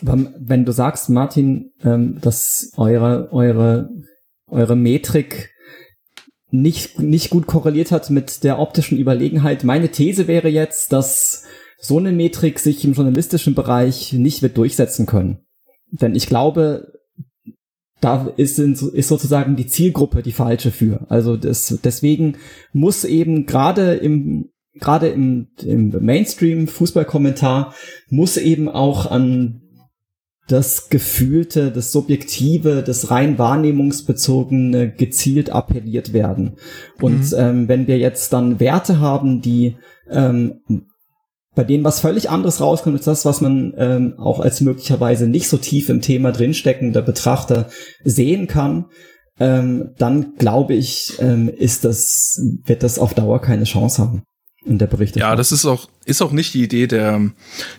Wenn 0.02 0.66
du 0.66 0.72
sagst, 0.72 1.10
Martin, 1.10 1.72
ähm, 1.84 2.20
dass 2.22 2.72
eure, 2.76 3.30
eure, 3.32 3.90
eure 4.48 4.76
Metrik 4.76 5.52
nicht, 6.50 7.00
nicht 7.00 7.30
gut 7.30 7.48
korreliert 7.48 7.92
hat 7.92 8.10
mit 8.10 8.44
der 8.44 8.60
optischen 8.60 8.98
Überlegenheit. 8.98 9.64
Meine 9.64 9.90
These 9.90 10.28
wäre 10.28 10.50
jetzt, 10.50 10.94
dass 10.94 11.44
so 11.80 11.98
eine 11.98 12.12
Metrik 12.12 12.60
sich 12.60 12.84
im 12.86 12.94
journalistischen 12.94 13.54
Bereich 13.54 14.14
nicht 14.14 14.42
wird 14.42 14.58
durchsetzen 14.58 15.06
können. 15.06 15.40
Denn 15.92 16.16
ich 16.16 16.28
glaube, 16.28 16.97
da 18.02 18.28
ist, 18.38 18.60
ist 18.60 19.08
sozusagen 19.08 19.56
die 19.56 19.68
Zielgruppe 19.68 20.22
die 20.22 20.32
falsche 20.32 20.72
für. 20.72 21.06
Also 21.10 21.36
das, 21.38 21.80
deswegen 21.84 22.38
muss 22.74 23.04
eben 23.04 23.46
gerade 23.46 23.96
im 23.96 24.50
gerade 24.80 25.08
im, 25.08 25.48
im 25.64 25.90
Mainstream 26.02 26.68
Fußballkommentar 26.68 27.74
muss 28.10 28.38
eben 28.38 28.70
auch 28.70 29.10
an 29.10 29.62
das 30.48 30.90
Gefühlte, 30.90 31.72
das 31.72 31.92
Subjektive, 31.92 32.82
das 32.82 33.12
rein 33.12 33.38
wahrnehmungsbezogene 33.38 34.92
gezielt 34.92 35.50
appelliert 35.50 36.14
werden. 36.14 36.58
Und 37.02 37.32
mhm. 37.32 37.38
ähm, 37.38 37.68
wenn 37.68 37.88
wir 37.88 37.98
jetzt 37.98 38.32
dann 38.32 38.60
Werte 38.60 39.00
haben, 39.00 39.42
die 39.42 39.76
ähm, 40.10 40.62
bei 41.58 41.64
denen 41.64 41.84
was 41.84 42.02
völlig 42.02 42.30
anderes 42.30 42.62
rauskommt 42.62 42.96
als 42.98 43.06
das, 43.06 43.26
was 43.26 43.42
man 43.42 43.74
ähm, 43.78 44.14
auch 44.20 44.40
als 44.40 44.62
möglicherweise 44.62 45.28
nicht 45.28 45.50
so 45.50 45.58
tief 45.58 45.90
im 45.90 46.02
Thema 46.02 46.32
drinsteckender 46.32 47.02
Betrachter 47.02 47.68
sehen 48.04 48.46
kann, 48.46 48.86
ähm, 49.40 49.90
dann 49.98 50.36
glaube 50.38 50.76
ich, 50.76 51.14
ähm, 51.20 51.50
ist 51.50 51.84
das, 51.84 52.40
wird 52.64 52.84
das 52.84 53.00
auf 53.00 53.16
Dauer 53.16 53.42
keine 53.42 53.64
Chance 53.64 54.04
haben 54.04 54.22
in 54.68 54.78
der 54.78 54.88
Berichterstattung. 54.88 55.32
Ja, 55.32 55.36
das 55.36 55.52
ist 55.52 55.66
auch, 55.66 55.88
ist 56.06 56.22
auch 56.22 56.32
nicht 56.32 56.54
die 56.54 56.64
Idee 56.64 56.88
der, 56.88 57.22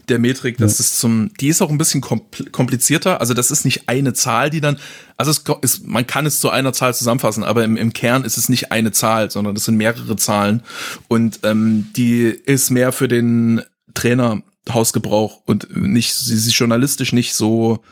der 0.09 0.18
Metrik, 0.18 0.57
dass 0.59 0.79
ja. 0.79 0.83
es 0.83 0.99
zum, 0.99 1.31
die 1.41 1.49
ist 1.49 1.62
auch 1.62 1.70
ein 1.70 1.79
bisschen 1.79 2.01
komplizierter. 2.01 3.20
Also 3.20 3.35
das 3.35 3.51
ist 3.51 3.64
nicht 3.64 3.89
eine 3.89 4.14
Zahl, 4.14 4.51
die 4.51 4.61
dann, 4.61 4.79
also 5.16 5.31
es 5.31 5.45
ist, 5.62 5.87
man 5.87 6.07
kann 6.07 6.26
es 6.26 6.41
zu 6.41 6.51
einer 6.51 6.72
Zahl 6.72 6.95
zusammenfassen, 6.95 7.45
aber 7.45 7.64
im, 7.64 7.76
im 7.76 7.93
Kern 7.93 8.24
ist 8.24 8.39
es 8.39 8.49
nicht 8.49 8.72
eine 8.72 8.93
Zahl, 8.93 9.31
sondern 9.31 9.55
das 9.55 9.64
sind 9.64 9.76
mehrere 9.76 10.16
Zahlen. 10.16 10.62
Und 11.09 11.41
ähm, 11.43 11.89
die 11.97 12.22
ist 12.22 12.70
mehr 12.70 12.93
für 12.93 13.09
den 13.09 13.62
Trainerhausgebrauch 13.95 15.43
und 15.47 15.76
nicht, 15.76 16.14
sie 16.14 16.34
ist 16.34 16.53
journalistisch 16.59 17.12
nicht 17.12 17.34
so, 17.34 17.82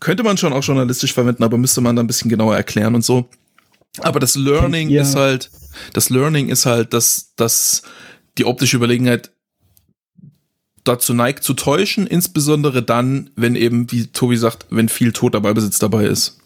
könnte 0.00 0.22
man 0.22 0.36
schon 0.36 0.52
auch 0.52 0.62
journalistisch 0.62 1.12
verwenden, 1.12 1.42
aber 1.42 1.58
müsste 1.58 1.80
man 1.80 1.96
da 1.96 2.02
ein 2.02 2.06
bisschen 2.06 2.30
genauer 2.30 2.56
erklären 2.56 2.94
und 2.94 3.04
so. 3.04 3.28
Aber 4.00 4.20
das 4.20 4.36
Learning 4.36 4.90
ist 4.90 5.16
halt, 5.16 5.50
das 5.92 6.10
Learning 6.10 6.48
ist 6.48 6.66
halt, 6.66 6.92
dass, 6.92 7.32
dass 7.36 7.82
die 8.36 8.44
optische 8.44 8.76
Überlegenheit 8.76 9.32
dazu 10.84 11.14
neigt 11.14 11.44
zu 11.44 11.54
täuschen, 11.54 12.06
insbesondere 12.06 12.82
dann, 12.82 13.30
wenn 13.36 13.56
eben, 13.56 13.90
wie 13.92 14.06
Tobi 14.06 14.36
sagt, 14.36 14.66
wenn 14.70 14.88
viel 14.88 15.12
toter 15.12 15.40
Ballbesitz 15.40 15.78
dabei 15.78 16.04
ist. 16.04 16.38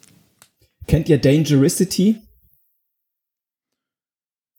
Kennt 0.86 1.08
ihr 1.08 1.18
Dangericity? 1.18 2.20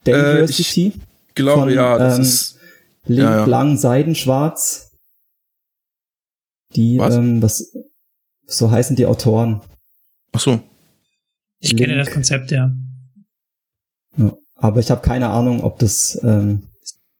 Dangericity? 0.05 0.87
Äh, 0.87 0.91
ich 1.29 1.35
glaube, 1.35 1.73
ja, 1.73 1.97
das 1.97 2.15
ähm, 2.15 2.21
ist 2.21 2.59
Link 3.05 3.21
ja, 3.21 3.37
ja. 3.39 3.45
lang, 3.45 3.77
Seidenschwarz. 3.77 4.91
Die, 6.75 6.97
was? 6.97 7.15
ähm, 7.15 7.41
was, 7.41 7.73
so 8.45 8.71
heißen 8.71 8.95
die 8.95 9.05
Autoren. 9.05 9.61
Ach 10.31 10.39
so. 10.39 10.61
Ich 11.59 11.73
Link. 11.73 11.81
kenne 11.81 11.97
das 11.97 12.11
Konzept, 12.11 12.51
ja. 12.51 12.71
ja 14.17 14.33
aber 14.55 14.79
ich 14.79 14.89
habe 14.89 15.01
keine 15.01 15.29
Ahnung, 15.29 15.61
ob 15.63 15.79
das, 15.79 16.19
ähm, 16.23 16.63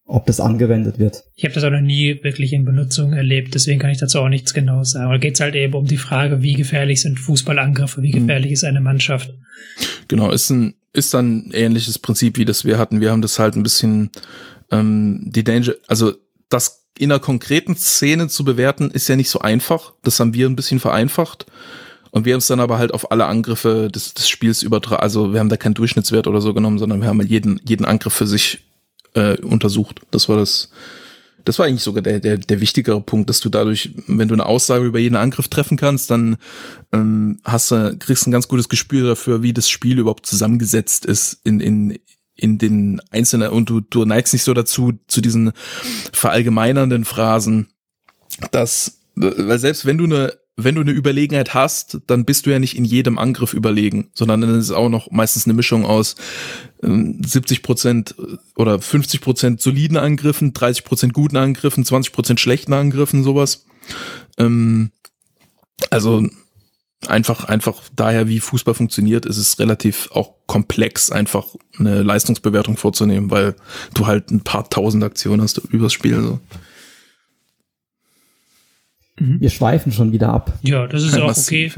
ob 0.05 0.25
das 0.25 0.39
angewendet 0.39 0.99
wird. 0.99 1.23
Ich 1.35 1.43
habe 1.43 1.53
das 1.53 1.63
auch 1.63 1.69
noch 1.69 1.81
nie 1.81 2.23
wirklich 2.23 2.53
in 2.53 2.65
Benutzung 2.65 3.13
erlebt, 3.13 3.53
deswegen 3.53 3.79
kann 3.79 3.91
ich 3.91 3.99
dazu 3.99 4.19
auch 4.19 4.29
nichts 4.29 4.53
Genaues 4.53 4.91
sagen. 4.91 5.11
Da 5.11 5.17
geht 5.17 5.35
es 5.35 5.41
halt 5.41 5.55
eben 5.55 5.73
um 5.73 5.85
die 5.85 5.97
Frage, 5.97 6.41
wie 6.41 6.53
gefährlich 6.53 7.01
sind 7.01 7.19
Fußballangriffe, 7.19 8.01
wie 8.01 8.13
mhm. 8.13 8.27
gefährlich 8.27 8.49
mhm. 8.49 8.53
ist 8.53 8.63
eine 8.63 8.81
Mannschaft. 8.81 9.33
Genau, 10.07 10.31
ist 10.31 10.49
ein 10.49 10.75
ist 10.93 11.13
dann 11.13 11.47
ein 11.47 11.51
ähnliches 11.53 11.97
Prinzip, 11.99 12.37
wie 12.37 12.45
das 12.45 12.65
wir 12.65 12.77
hatten. 12.77 13.01
Wir 13.01 13.11
haben 13.11 13.23
das 13.23 13.39
halt 13.39 13.55
ein 13.55 13.63
bisschen 13.63 14.11
ähm, 14.73 15.21
die 15.23 15.43
Danger, 15.43 15.73
also 15.87 16.13
das 16.49 16.85
in 16.97 17.11
einer 17.11 17.19
konkreten 17.19 17.75
Szene 17.75 18.27
zu 18.27 18.43
bewerten, 18.43 18.91
ist 18.91 19.07
ja 19.07 19.15
nicht 19.15 19.29
so 19.29 19.39
einfach. 19.39 19.93
Das 20.03 20.19
haben 20.19 20.33
wir 20.33 20.47
ein 20.47 20.55
bisschen 20.55 20.79
vereinfacht. 20.79 21.45
Und 22.11 22.25
wir 22.25 22.33
haben 22.33 22.39
es 22.39 22.47
dann 22.47 22.59
aber 22.59 22.77
halt 22.77 22.93
auf 22.93 23.11
alle 23.11 23.25
Angriffe 23.25 23.89
des, 23.89 24.13
des 24.13 24.29
Spiels 24.29 24.61
übertragen. 24.61 25.01
Also 25.01 25.33
wir 25.33 25.39
haben 25.39 25.49
da 25.49 25.57
keinen 25.57 25.73
Durchschnittswert 25.73 26.27
oder 26.27 26.41
so 26.41 26.53
genommen, 26.53 26.77
sondern 26.77 27.01
wir 27.01 27.07
haben 27.07 27.21
jeden, 27.21 27.59
jeden 27.63 27.85
Angriff 27.85 28.13
für 28.13 28.27
sich 28.27 28.65
äh, 29.15 29.39
untersucht. 29.41 30.01
Das 30.11 30.29
war 30.29 30.37
das, 30.37 30.69
das 31.43 31.57
war 31.57 31.65
eigentlich 31.65 31.81
sogar 31.81 32.03
der, 32.03 32.19
der, 32.19 32.37
der 32.37 32.61
wichtigere 32.61 33.01
Punkt, 33.01 33.29
dass 33.29 33.39
du 33.39 33.49
dadurch, 33.49 33.95
wenn 34.05 34.27
du 34.27 34.35
eine 34.35 34.45
Aussage 34.45 34.85
über 34.85 34.99
jeden 34.99 35.15
Angriff 35.15 35.47
treffen 35.47 35.75
kannst, 35.75 36.11
dann 36.11 36.37
ähm, 36.91 37.39
hast 37.43 37.71
du, 37.71 37.97
kriegst 37.97 38.27
ein 38.27 38.31
ganz 38.31 38.47
gutes 38.47 38.69
Gespür 38.69 39.07
dafür, 39.07 39.41
wie 39.41 39.53
das 39.53 39.67
Spiel 39.67 39.97
überhaupt 39.97 40.27
zusammengesetzt 40.27 41.07
ist 41.07 41.39
in, 41.43 41.59
in, 41.59 41.97
in 42.35 42.57
den 42.57 43.01
einzelnen, 43.11 43.49
und 43.49 43.69
du, 43.69 43.81
du 43.81 44.05
neigst 44.05 44.33
nicht 44.33 44.43
so 44.43 44.53
dazu, 44.53 44.93
zu 45.07 45.21
diesen 45.21 45.51
verallgemeinernden 46.11 47.05
Phrasen, 47.05 47.67
dass, 48.51 49.01
weil 49.15 49.59
selbst 49.59 49.85
wenn 49.85 49.97
du 49.97 50.05
eine, 50.05 50.33
wenn 50.55 50.75
du 50.75 50.81
eine 50.81 50.91
Überlegenheit 50.91 51.53
hast, 51.53 51.99
dann 52.07 52.25
bist 52.25 52.45
du 52.45 52.51
ja 52.51 52.59
nicht 52.59 52.77
in 52.77 52.85
jedem 52.85 53.17
Angriff 53.17 53.53
überlegen, 53.53 54.11
sondern 54.13 54.41
dann 54.41 54.59
ist 54.59 54.65
es 54.65 54.71
auch 54.71 54.89
noch 54.89 55.09
meistens 55.09 55.45
eine 55.45 55.55
Mischung 55.55 55.85
aus 55.85 56.15
äh, 56.83 56.87
70 56.87 57.63
Prozent 57.63 58.15
oder 58.55 58.79
50 58.79 59.21
Prozent 59.21 59.61
soliden 59.61 59.97
Angriffen, 59.97 60.53
30 60.53 60.83
Prozent 60.83 61.13
guten 61.13 61.37
Angriffen, 61.37 61.85
20 61.85 62.13
Prozent 62.13 62.39
schlechten 62.39 62.73
Angriffen, 62.73 63.23
sowas. 63.23 63.65
Ähm, 64.37 64.91
also 65.89 66.27
einfach, 67.09 67.45
einfach 67.45 67.81
daher, 67.95 68.27
wie 68.27 68.39
Fußball 68.39 68.73
funktioniert, 68.73 69.25
ist 69.25 69.37
es 69.37 69.59
relativ 69.59 70.09
auch 70.11 70.33
komplex, 70.47 71.11
einfach 71.11 71.47
eine 71.79 72.03
Leistungsbewertung 72.03 72.77
vorzunehmen, 72.77 73.31
weil 73.31 73.55
du 73.93 74.07
halt 74.07 74.31
ein 74.31 74.41
paar 74.41 74.69
tausend 74.69 75.03
Aktionen 75.03 75.41
hast 75.41 75.57
übers 75.57 75.93
Spiel. 75.93 76.21
So. 76.21 76.39
Mhm. 79.19 79.39
Wir 79.39 79.49
schweifen 79.49 79.91
schon 79.91 80.11
wieder 80.11 80.29
ab. 80.29 80.53
Ja, 80.63 80.87
das 80.87 81.03
ist 81.03 81.17
auch 81.17 81.35
okay. 81.37 81.71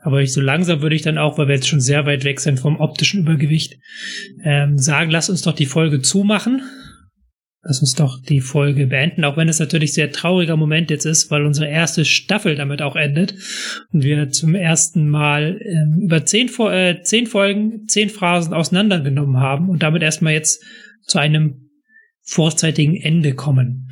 Aber 0.00 0.20
ich, 0.20 0.32
so 0.32 0.40
langsam 0.40 0.82
würde 0.82 0.94
ich 0.94 1.02
dann 1.02 1.18
auch, 1.18 1.36
weil 1.36 1.48
wir 1.48 1.56
jetzt 1.56 1.68
schon 1.68 1.80
sehr 1.80 2.06
weit 2.06 2.24
weg 2.24 2.40
sind 2.40 2.60
vom 2.60 2.78
optischen 2.78 3.20
Übergewicht, 3.20 3.76
ähm, 4.44 4.78
sagen, 4.78 5.10
lass 5.10 5.28
uns 5.28 5.42
doch 5.42 5.54
die 5.54 5.66
Folge 5.66 6.00
zumachen. 6.00 6.62
Lass 7.66 7.80
uns 7.80 7.94
doch 7.94 8.20
die 8.20 8.40
Folge 8.40 8.86
beenden, 8.86 9.24
auch 9.24 9.36
wenn 9.36 9.48
es 9.48 9.58
natürlich 9.58 9.92
sehr 9.92 10.12
trauriger 10.12 10.56
Moment 10.56 10.90
jetzt 10.90 11.04
ist, 11.04 11.30
weil 11.30 11.44
unsere 11.44 11.68
erste 11.68 12.04
Staffel 12.04 12.54
damit 12.54 12.80
auch 12.80 12.94
endet 12.94 13.34
und 13.92 14.04
wir 14.04 14.30
zum 14.30 14.54
ersten 14.54 15.08
Mal 15.08 15.60
ähm, 15.62 16.00
über 16.02 16.24
zehn, 16.24 16.48
äh, 16.70 17.02
zehn 17.02 17.26
Folgen, 17.26 17.88
zehn 17.88 18.08
Phrasen 18.08 18.54
auseinandergenommen 18.54 19.38
haben 19.38 19.68
und 19.68 19.82
damit 19.82 20.02
erstmal 20.02 20.32
jetzt 20.32 20.64
zu 21.02 21.18
einem 21.18 21.65
vorzeitigen 22.28 22.96
Ende 22.96 23.34
kommen. 23.34 23.88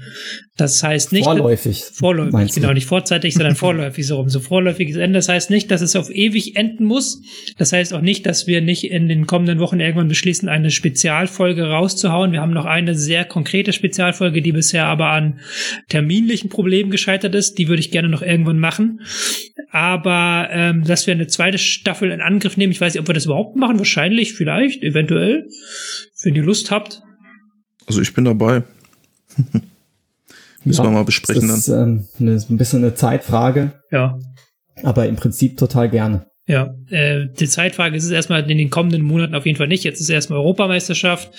Das 0.57 0.82
heißt 0.82 1.12
nicht 1.12 1.24
vorläufig. 1.24 1.85
Vorläufig, 1.93 2.53
genau, 2.53 2.72
nicht 2.72 2.87
vorzeitig, 2.87 3.35
sondern 3.35 3.55
vorläufig 3.57 4.07
so 4.07 4.16
rum. 4.16 4.28
So 4.28 4.41
vorläufiges 4.41 4.97
Ende. 4.97 5.18
Das 5.18 5.28
heißt 5.28 5.51
nicht, 5.51 5.70
dass 5.70 5.80
es 5.80 5.95
auf 5.95 6.11
ewig 6.11 6.57
enden 6.57 6.85
muss. 6.85 7.22
Das 7.59 7.72
heißt 7.72 7.95
auch 7.95 8.01
nicht, 8.01 8.26
dass 8.26 8.49
wir 8.49 8.61
nicht 8.61 8.91
in 8.91 9.09
den 9.09 9.26
kommenden 9.26 9.61
Wochen 9.61 9.78
irgendwann 9.78 10.09
beschließen, 10.09 10.49
eine 10.49 10.72
Spezialfolge 10.72 11.62
rauszuhauen. 11.62 12.32
Wir 12.32 12.41
haben 12.41 12.53
noch 12.53 12.64
eine 12.64 12.97
sehr 12.97 13.24
konkrete 13.24 13.72
Spezialfolge, 13.72 14.43
die 14.43 14.53
bisher 14.53 14.87
aber 14.87 15.11
an 15.11 15.39
terminlichen 15.89 16.51
Problemen 16.51 16.91
gescheitert 16.91 17.37
ist. 17.37 17.57
Die 17.59 17.68
würde 17.68 17.80
ich 17.80 17.93
gerne 17.93 18.09
noch 18.09 18.22
irgendwann 18.22 18.59
machen. 18.59 19.01
Aber 19.70 20.49
ähm, 20.51 20.82
dass 20.82 21.07
wir 21.07 21.14
eine 21.14 21.28
zweite 21.28 21.59
Staffel 21.59 22.11
in 22.11 22.20
Angriff 22.20 22.57
nehmen, 22.57 22.72
ich 22.72 22.80
weiß 22.80 22.95
nicht, 22.95 23.01
ob 23.01 23.09
wir 23.09 23.14
das 23.14 23.26
überhaupt 23.26 23.55
machen. 23.55 23.78
Wahrscheinlich, 23.78 24.35
vielleicht, 24.35 24.82
eventuell. 24.82 25.47
Wenn 26.22 26.35
ihr 26.35 26.43
Lust 26.43 26.70
habt, 26.70 27.03
also 27.87 28.01
ich 28.01 28.14
bin 28.14 28.24
dabei. 28.24 28.62
Müssen 30.64 30.82
ja, 30.82 30.89
wir 30.89 30.95
mal 30.95 31.05
besprechen 31.05 31.49
das 31.49 31.59
ist, 31.59 31.68
dann. 31.68 31.99
Ähm, 31.99 32.09
eine, 32.18 32.32
ein 32.49 32.57
bisschen 32.57 32.82
eine 32.82 32.95
Zeitfrage. 32.95 33.72
Ja. 33.91 34.18
Aber 34.82 35.07
im 35.07 35.16
Prinzip 35.16 35.59
total 35.59 35.91
gerne. 35.91 36.26
Ja, 36.47 36.74
äh, 36.91 37.26
die 37.39 37.49
Zeitfrage 37.49 37.97
ist 37.97 38.05
es 38.05 38.11
erstmal 38.11 38.49
in 38.51 38.59
den 38.59 38.68
kommenden 38.68 39.01
Monaten 39.03 39.35
auf 39.35 39.47
jeden 39.47 39.57
Fall 39.57 39.68
nicht. 39.68 39.82
Jetzt 39.82 40.01
ist 40.01 40.11
erstmal 40.11 40.41
Europameisterschaft 40.41 41.30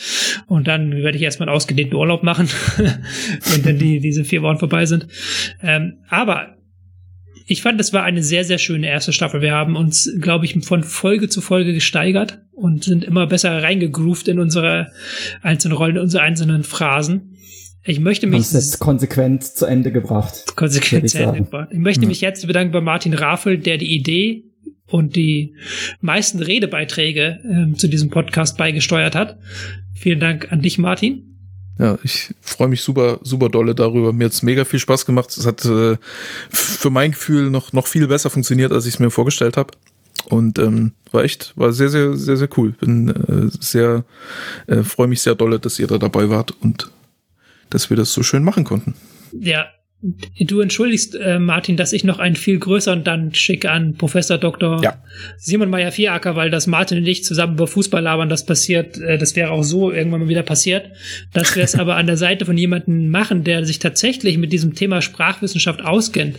und 0.48 0.68
dann 0.68 0.96
werde 0.96 1.18
ich 1.18 1.24
erstmal 1.24 1.48
einen 1.48 1.56
ausgedehnten 1.56 1.96
Urlaub 1.96 2.24
machen, 2.24 2.50
wenn 2.78 3.64
dann 3.64 3.78
die, 3.78 4.00
diese 4.00 4.26
vier 4.26 4.42
Wochen 4.42 4.58
vorbei 4.58 4.88
sind. 4.88 5.08
Ähm, 5.62 6.00
aber 6.10 6.56
ich 7.48 7.62
fand, 7.62 7.80
das 7.80 7.94
war 7.94 8.04
eine 8.04 8.24
sehr, 8.24 8.44
sehr 8.44 8.58
schöne 8.58 8.88
erste 8.88 9.14
Staffel. 9.14 9.42
Wir 9.42 9.54
haben 9.54 9.76
uns, 9.76 10.12
glaube 10.20 10.46
ich, 10.46 10.58
von 10.66 10.84
Folge 10.84 11.30
zu 11.30 11.42
Folge 11.42 11.74
gesteigert 11.74 12.40
und 12.54 12.84
sind 12.84 13.04
immer 13.04 13.28
besser 13.28 13.62
reingegroovt 13.62 14.28
in 14.28 14.40
unsere 14.40 14.92
einzelnen 15.42 15.78
Rollen, 15.78 15.98
in 15.98 16.02
unsere 16.02 16.24
einzelnen 16.24 16.64
Phrasen. 16.64 17.38
Ich 17.84 18.00
möchte 18.00 18.26
mich. 18.26 18.52
jetzt 18.52 18.80
konsequent 18.80 19.44
zu 19.44 19.68
Ende 19.68 19.92
gebracht. 19.92 20.46
Konsequent 20.56 21.08
zu 21.08 21.20
Ende 21.20 21.42
gebracht. 21.42 21.70
Ich 21.72 21.78
möchte 21.78 22.02
ja. 22.02 22.08
mich 22.08 22.22
jetzt 22.22 22.48
bedanken 22.48 22.72
bei 22.72 22.82
Martin 22.82 23.14
Raffel, 23.14 23.60
der 23.60 23.78
die 23.78 23.94
Idee 23.94 24.46
und 24.88 25.16
die 25.16 25.56
meisten 26.02 26.40
Redebeiträge 26.42 27.40
äh, 27.44 27.78
zu 27.78 27.88
diesem 27.88 28.10
Podcast 28.10 28.58
beigesteuert 28.58 29.14
hat. 29.14 29.38
Vielen 29.94 30.20
Dank 30.20 30.52
an 30.52 30.62
dich, 30.62 30.80
Martin. 30.80 31.35
Ja, 31.78 31.98
ich 32.04 32.34
freue 32.40 32.70
mich 32.70 32.82
super, 32.82 33.20
super 33.22 33.50
dolle 33.50 33.76
darüber. 33.76 34.14
Mir 34.14 34.26
hat's 34.26 34.44
mega 34.44 34.64
viel 34.64 34.80
Spaß 34.80 35.06
gemacht. 35.06 35.36
Es 35.38 35.46
hat 35.46 35.66
äh, 35.66 35.98
für 36.50 36.90
mein 36.90 37.12
Gefühl 37.12 37.50
noch, 37.50 37.74
noch 37.74 37.88
viel 37.88 38.08
besser 38.08 38.30
funktioniert, 38.30 38.72
als 38.72 38.86
ich 38.86 38.94
es 38.96 39.00
mir 39.00 39.12
vorgestellt 39.12 39.58
habe. 39.58 39.74
Und 40.30 40.58
ähm, 40.58 40.94
war 41.12 41.24
echt, 41.24 41.54
war 41.56 41.74
sehr, 41.74 41.90
sehr, 41.90 42.16
sehr, 42.16 42.38
sehr 42.38 42.50
cool. 42.58 42.72
Bin 42.72 43.10
äh, 43.10 43.58
sehr, 43.60 44.06
äh, 44.68 44.84
freue 44.84 45.08
mich 45.08 45.22
sehr 45.22 45.36
dolle, 45.36 45.60
dass 45.60 45.78
ihr 45.78 45.88
da 45.88 45.98
dabei 45.98 46.30
wart 46.30 46.54
und 46.62 46.92
dass 47.70 47.90
wir 47.90 47.98
das 47.98 48.14
so 48.14 48.24
schön 48.24 48.44
machen 48.44 48.64
konnten. 48.64 48.96
Ja, 49.34 49.66
Du 50.40 50.60
entschuldigst, 50.60 51.16
äh, 51.16 51.40
Martin, 51.40 51.78
dass 51.78 51.94
ich 51.94 52.04
noch 52.04 52.20
einen 52.20 52.36
viel 52.36 52.60
größeren 52.60 53.04
dann 53.04 53.34
schicke 53.34 53.72
an 53.72 53.96
Professor 53.96 54.38
Dr. 54.38 54.84
Ja. 54.84 55.02
Simon 55.38 55.70
Meyer-Vieracker, 55.70 56.36
weil 56.36 56.52
das 56.52 56.68
Martin 56.68 57.00
und 57.00 57.08
ich 57.08 57.24
zusammen 57.24 57.54
über 57.54 57.66
Fußball 57.66 58.04
labern, 58.04 58.30
das 58.30 58.46
passiert, 58.46 58.98
äh, 59.00 59.18
das 59.18 59.36
wäre 59.36 59.50
auch 59.50 59.64
so 59.64 59.92
irgendwann 59.92 60.22
mal 60.22 60.30
wieder 60.30 60.44
passiert. 60.44 60.92
Dass 61.34 61.56
wir 61.56 61.64
es 61.64 61.76
aber 61.80 61.96
an 61.96 62.06
der 62.06 62.18
Seite 62.18 62.46
von 62.46 62.58
jemandem 62.58 63.10
machen, 63.10 63.44
der 63.44 63.66
sich 63.66 63.80
tatsächlich 63.80 64.38
mit 64.38 64.54
diesem 64.54 64.76
Thema 64.76 65.02
Sprachwissenschaft 65.02 65.84
auskennt, 65.84 66.38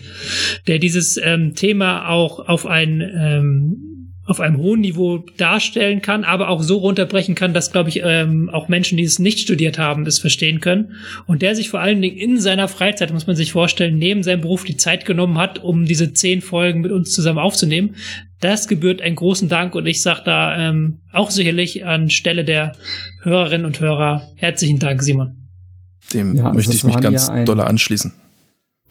der 0.67 0.79
dieses 0.79 1.17
ähm, 1.17 1.55
Thema 1.55 2.09
auch 2.09 2.47
auf 2.47 2.67
ein 2.67 3.01
ähm, 3.01 3.97
auf 4.27 4.41
einem 4.41 4.57
hohen 4.59 4.81
Niveau 4.81 5.24
darstellen 5.37 6.03
kann, 6.03 6.24
aber 6.24 6.49
auch 6.49 6.62
so 6.62 6.79
runterbrechen 6.79 7.37
kann, 7.37 7.55
dass, 7.55 7.70
glaube 7.70 7.89
ich, 7.89 8.03
ähm, 8.05 8.51
auch 8.53 8.68
Menschen, 8.68 8.99
die 8.99 9.05
es 9.05 9.18
nicht 9.18 9.39
studiert 9.39 9.79
haben, 9.79 10.05
es 10.05 10.18
verstehen 10.18 10.61
können. 10.61 10.97
Und 11.27 11.43
der 11.43 11.55
sich 11.55 11.70
vor 11.70 11.81
allen 11.81 12.03
Dingen 12.03 12.16
in 12.16 12.41
seiner 12.41 12.66
Freizeit, 12.66 13.12
muss 13.12 13.29
man 13.29 13.37
sich 13.37 13.53
vorstellen, 13.53 13.99
neben 13.99 14.24
seinem 14.24 14.41
Beruf 14.41 14.64
die 14.64 14.77
Zeit 14.77 15.05
genommen 15.05 15.39
hat, 15.39 15.62
um 15.62 15.85
diese 15.85 16.12
zehn 16.12 16.43
Folgen 16.43 16.81
mit 16.81 16.91
uns 16.91 17.12
zusammen 17.12 17.39
aufzunehmen. 17.39 17.95
Das 18.41 18.66
gebührt 18.66 19.01
einen 19.01 19.16
großen 19.16 19.49
Dank 19.49 19.74
und 19.74 19.87
ich 19.87 20.03
sage 20.03 20.22
da 20.24 20.59
ähm, 20.59 20.99
auch 21.12 21.31
sicherlich 21.31 21.87
an 21.87 22.11
Stelle 22.11 22.45
der 22.45 22.72
Hörerinnen 23.22 23.64
und 23.64 23.81
Hörer 23.81 24.29
herzlichen 24.35 24.79
Dank, 24.79 25.03
Simon. 25.03 25.49
Dem 26.12 26.37
ja, 26.37 26.53
möchte 26.53 26.74
ich 26.74 26.85
mich 26.85 26.99
ganz 27.01 27.29
ja 27.29 27.45
doll 27.45 27.61
anschließen. 27.61 28.12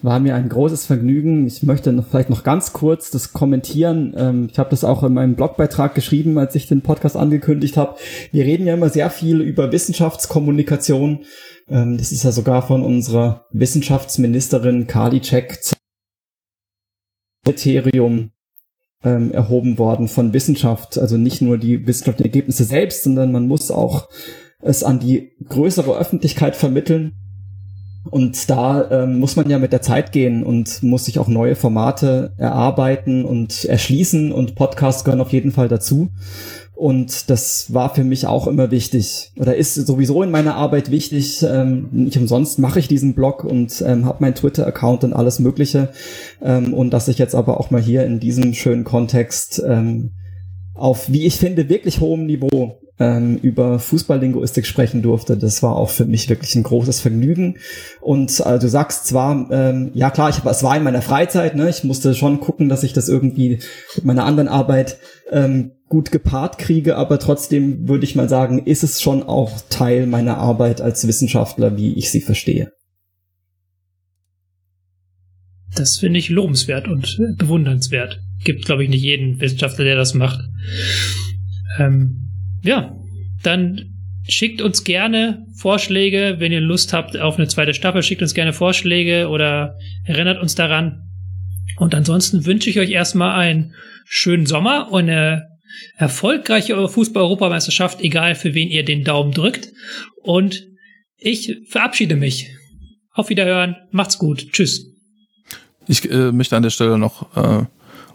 War 0.06 0.20
mir 0.20 0.36
ein 0.36 0.50
großes 0.50 0.86
Vergnügen. 0.86 1.48
Ich 1.48 1.64
möchte 1.64 1.92
noch, 1.92 2.06
vielleicht 2.06 2.30
noch 2.30 2.44
ganz 2.44 2.74
kurz 2.74 3.10
das 3.10 3.34
kommentieren. 3.34 4.14
Ähm, 4.16 4.50
ich 4.52 4.60
habe 4.60 4.70
das 4.70 4.84
auch 4.84 5.02
in 5.02 5.16
meinem 5.16 5.34
Blogbeitrag 5.34 5.96
geschrieben, 5.96 6.38
als 6.38 6.54
ich 6.54 6.68
den 6.68 6.84
Podcast 6.84 7.18
angekündigt 7.18 7.76
habe. 7.76 7.98
Wir 8.32 8.46
reden 8.46 8.68
ja 8.68 8.76
immer 8.76 8.90
sehr 8.90 9.10
viel 9.10 9.42
über 9.42 9.72
Wissenschaftskommunikation. 9.72 11.26
Ähm, 11.68 11.98
das 11.98 12.12
ist 12.12 12.24
ja 12.24 12.32
sogar 12.32 12.62
von 12.62 12.84
unserer 12.84 13.48
Wissenschaftsministerin 13.52 14.86
Kali 14.86 15.24
Cech 15.24 15.74
Kriterium 17.44 18.30
ähm, 19.04 19.32
erhoben 19.32 19.80
worden 19.80 20.08
von 20.08 20.34
Wissenschaft. 20.34 21.00
Also 21.00 21.18
nicht 21.18 21.42
nur 21.42 21.58
die 21.58 21.88
wissenschaftlichen 21.88 22.30
Ergebnisse 22.30 22.66
selbst, 22.66 23.06
sondern 23.06 23.32
man 23.32 23.48
muss 23.48 23.72
auch 23.72 24.08
es 24.62 24.84
an 24.84 25.00
die 25.00 25.32
größere 25.50 25.98
Öffentlichkeit 25.98 26.56
vermitteln. 26.56 27.25
Und 28.10 28.50
da 28.50 28.90
ähm, 28.92 29.20
muss 29.20 29.36
man 29.36 29.50
ja 29.50 29.58
mit 29.58 29.74
der 29.74 29.82
Zeit 29.82 30.12
gehen 30.12 30.44
und 30.44 30.84
muss 30.84 31.06
sich 31.06 31.20
auch 31.20 31.28
neue 31.28 31.56
Formate 31.56 32.34
erarbeiten 32.38 33.26
und 33.26 33.66
erschließen 33.66 34.32
und 34.32 34.56
Podcasts 34.56 35.04
gehören 35.04 35.22
auf 35.22 35.34
jeden 35.34 35.52
Fall 35.52 35.68
dazu. 35.68 36.10
Und 36.76 37.30
das 37.30 37.74
war 37.74 37.96
für 37.96 38.04
mich 38.04 38.28
auch 38.28 38.48
immer 38.48 38.70
wichtig 38.70 39.32
oder 39.40 39.56
ist 39.56 39.76
sowieso 39.76 40.22
in 40.24 40.30
meiner 40.30 40.56
Arbeit 40.56 40.92
wichtig. 40.92 41.42
Ähm, 41.42 41.88
nicht 41.92 42.18
umsonst 42.18 42.60
mache 42.60 42.80
ich 42.80 42.90
diesen 42.90 43.16
Blog 43.16 43.46
und 43.46 43.82
ähm, 43.86 44.06
habe 44.06 44.18
meinen 44.20 44.36
Twitter-Account 44.36 45.06
und 45.06 45.14
alles 45.14 45.40
Mögliche. 45.40 45.90
Ähm, 46.44 46.74
und 46.74 46.92
dass 46.92 47.08
ich 47.08 47.18
jetzt 47.18 47.34
aber 47.34 47.62
auch 47.62 47.72
mal 47.72 47.82
hier 47.82 48.06
in 48.06 48.20
diesem 48.20 48.54
schönen 48.54 48.84
Kontext 48.84 49.64
ähm, 49.66 50.12
auf, 50.74 51.10
wie 51.10 51.26
ich 51.26 51.38
finde, 51.38 51.70
wirklich 51.70 52.02
hohem 52.02 52.26
Niveau 52.26 52.78
ähm, 53.00 53.38
über 53.38 53.80
Fußballlinguistik 53.80 54.66
sprechen 54.66 55.02
durfte. 55.02 55.38
Das 55.38 55.62
war 55.62 55.76
auch 55.76 55.90
für 55.90 56.06
mich 56.06 56.30
wirklich 56.30 56.56
ein 56.56 56.64
großes 56.64 57.02
Vergnügen. 57.02 57.58
Und 58.02 58.40
äh, 58.46 58.58
du 58.58 58.70
sagst 58.70 59.08
zwar, 59.08 59.50
ähm, 59.52 59.92
ja 59.94 60.10
klar, 60.10 60.30
ich, 60.30 60.44
es 60.44 60.64
war 60.64 60.78
in 60.78 60.84
meiner 60.84 61.02
Freizeit, 61.02 61.56
ne? 61.56 61.70
ich 61.70 61.84
musste 61.84 62.16
schon 62.16 62.40
gucken, 62.40 62.70
dass 62.70 62.84
ich 62.84 62.94
das 62.94 63.10
irgendwie 63.10 63.60
mit 63.96 64.06
meiner 64.06 64.26
anderen 64.26 64.48
Arbeit 64.48 64.98
ähm, 65.32 65.72
gut 65.88 66.12
gepaart 66.12 66.58
kriege, 66.58 66.96
aber 66.96 67.20
trotzdem 67.20 67.88
würde 67.88 68.06
ich 68.06 68.16
mal 68.16 68.30
sagen, 68.30 68.66
ist 68.66 68.84
es 68.84 69.02
schon 69.02 69.24
auch 69.24 69.62
Teil 69.70 70.08
meiner 70.08 70.38
Arbeit 70.38 70.82
als 70.82 71.08
Wissenschaftler, 71.08 71.78
wie 71.78 71.94
ich 71.94 72.12
sie 72.12 72.22
verstehe. 72.22 72.72
Das 75.76 75.98
finde 75.98 76.20
ich 76.20 76.30
lobenswert 76.30 76.88
und 76.88 77.18
bewundernswert. 77.38 78.22
Gibt, 78.44 78.66
glaube 78.66 78.84
ich, 78.84 78.90
nicht 78.90 79.04
jeden 79.04 79.42
Wissenschaftler, 79.42 79.84
der 79.84 79.98
das 79.98 80.14
macht. 80.14 80.40
Ähm, 81.78 82.26
ja, 82.64 82.96
dann 83.44 83.96
schickt 84.28 84.62
uns 84.62 84.84
gerne 84.84 85.46
Vorschläge, 85.56 86.36
wenn 86.40 86.52
ihr 86.52 86.62
Lust 86.62 86.94
habt 86.94 87.18
auf 87.18 87.38
eine 87.38 87.48
zweite 87.48 87.74
Staffel, 87.74 88.04
schickt 88.04 88.22
uns 88.22 88.34
gerne 88.34 88.54
Vorschläge 88.54 89.30
oder 89.30 89.78
erinnert 90.04 90.42
uns 90.42 90.56
daran. 90.56 91.12
Und 91.78 91.94
ansonsten 91.94 92.46
wünsche 92.46 92.70
ich 92.70 92.80
euch 92.80 92.90
erstmal 92.92 93.38
einen 93.40 93.74
schönen 94.06 94.46
Sommer 94.46 94.92
und 94.92 95.10
eine 95.10 95.48
erfolgreiche 95.98 96.88
Fußball-Europameisterschaft, 96.88 98.02
egal 98.02 98.36
für 98.36 98.54
wen 98.54 98.70
ihr 98.70 98.86
den 98.86 99.04
Daumen 99.04 99.32
drückt. 99.32 99.70
Und 100.24 100.68
ich 101.18 101.58
verabschiede 101.68 102.16
mich. 102.16 102.52
Auf 103.14 103.30
Wiederhören, 103.30 103.78
macht's 103.92 104.18
gut, 104.18 104.52
tschüss. 104.52 104.92
Ich 105.88 106.10
äh, 106.10 106.32
möchte 106.32 106.58
an 106.58 106.64
der 106.64 106.70
Stelle 106.70 106.98
noch 106.98 107.36
äh, 107.36 107.66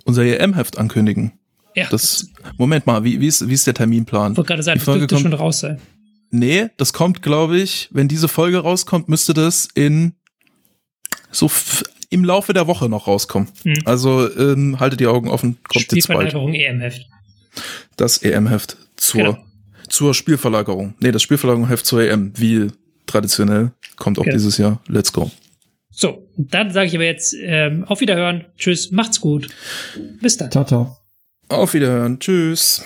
unser 0.04 0.24
EM-Heft 0.24 0.78
ankündigen. 0.78 1.39
Ja. 1.74 1.88
Das, 1.90 2.28
Moment 2.58 2.86
mal, 2.86 3.04
wie, 3.04 3.20
wie, 3.20 3.26
ist, 3.26 3.48
wie 3.48 3.54
ist 3.54 3.66
der 3.66 3.74
Terminplan? 3.74 4.32
Ich 4.32 4.38
wollte 4.38 4.48
gerade 4.48 4.62
sagen, 4.62 4.78
das 4.78 4.84
dürfte 4.84 5.06
kommt, 5.06 5.22
schon 5.22 5.32
raus 5.32 5.60
sein. 5.60 5.80
Nee, 6.30 6.68
das 6.76 6.92
kommt, 6.92 7.22
glaube 7.22 7.58
ich, 7.58 7.88
wenn 7.92 8.08
diese 8.08 8.28
Folge 8.28 8.58
rauskommt, 8.58 9.08
müsste 9.08 9.34
das 9.34 9.68
in 9.74 10.14
so 11.30 11.50
im 12.10 12.24
Laufe 12.24 12.52
der 12.52 12.66
Woche 12.66 12.88
noch 12.88 13.06
rauskommen. 13.06 13.48
Hm. 13.62 13.74
Also 13.84 14.28
ähm, 14.36 14.80
haltet 14.80 15.00
die 15.00 15.06
Augen 15.06 15.28
offen, 15.28 15.58
kommt 15.68 15.92
jetzt 15.92 16.08
bald. 16.08 16.34
EM-Heft. 16.34 17.06
Das 17.96 18.18
EM-Heft 18.18 18.76
zur, 18.96 19.20
genau. 19.20 19.38
zur 19.88 20.14
Spielverlagerung. 20.14 20.94
Nee, 21.00 21.12
das 21.12 21.22
Spielverlagerung-Heft 21.22 21.86
zur 21.86 22.02
EM, 22.02 22.32
wie 22.36 22.68
traditionell, 23.06 23.72
kommt 23.96 24.18
auch 24.18 24.24
genau. 24.24 24.36
dieses 24.36 24.58
Jahr. 24.58 24.80
Let's 24.86 25.12
go. 25.12 25.30
So, 25.90 26.28
dann 26.36 26.70
sage 26.70 26.86
ich 26.86 26.94
aber 26.94 27.04
jetzt 27.04 27.34
ähm, 27.40 27.84
auf 27.84 28.00
Wiederhören. 28.00 28.44
Tschüss, 28.56 28.90
macht's 28.90 29.20
gut. 29.20 29.48
Bis 30.20 30.36
dann. 30.36 30.50
Ciao, 30.50 30.64
ciao. 30.64 30.99
Auf 31.50 31.74
Wiederhören. 31.74 32.20
Tschüss. 32.20 32.84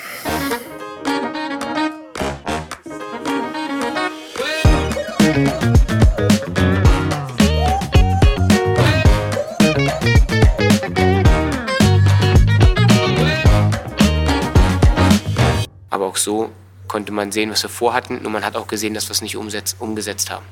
Aber 15.91 16.07
auch 16.07 16.17
so 16.17 16.51
konnte 16.89 17.13
man 17.13 17.33
sehen, 17.33 17.51
was 17.51 17.63
wir 17.63 17.69
vorhatten, 17.69 18.23
nur 18.23 18.33
man 18.33 18.43
hat 18.45 18.57
auch 18.57 18.67
gesehen, 18.67 18.95
dass 18.95 19.09
wir 19.09 19.13
es 19.13 19.21
nicht 19.21 19.37
umgesetzt 19.37 20.31
haben. 20.31 20.47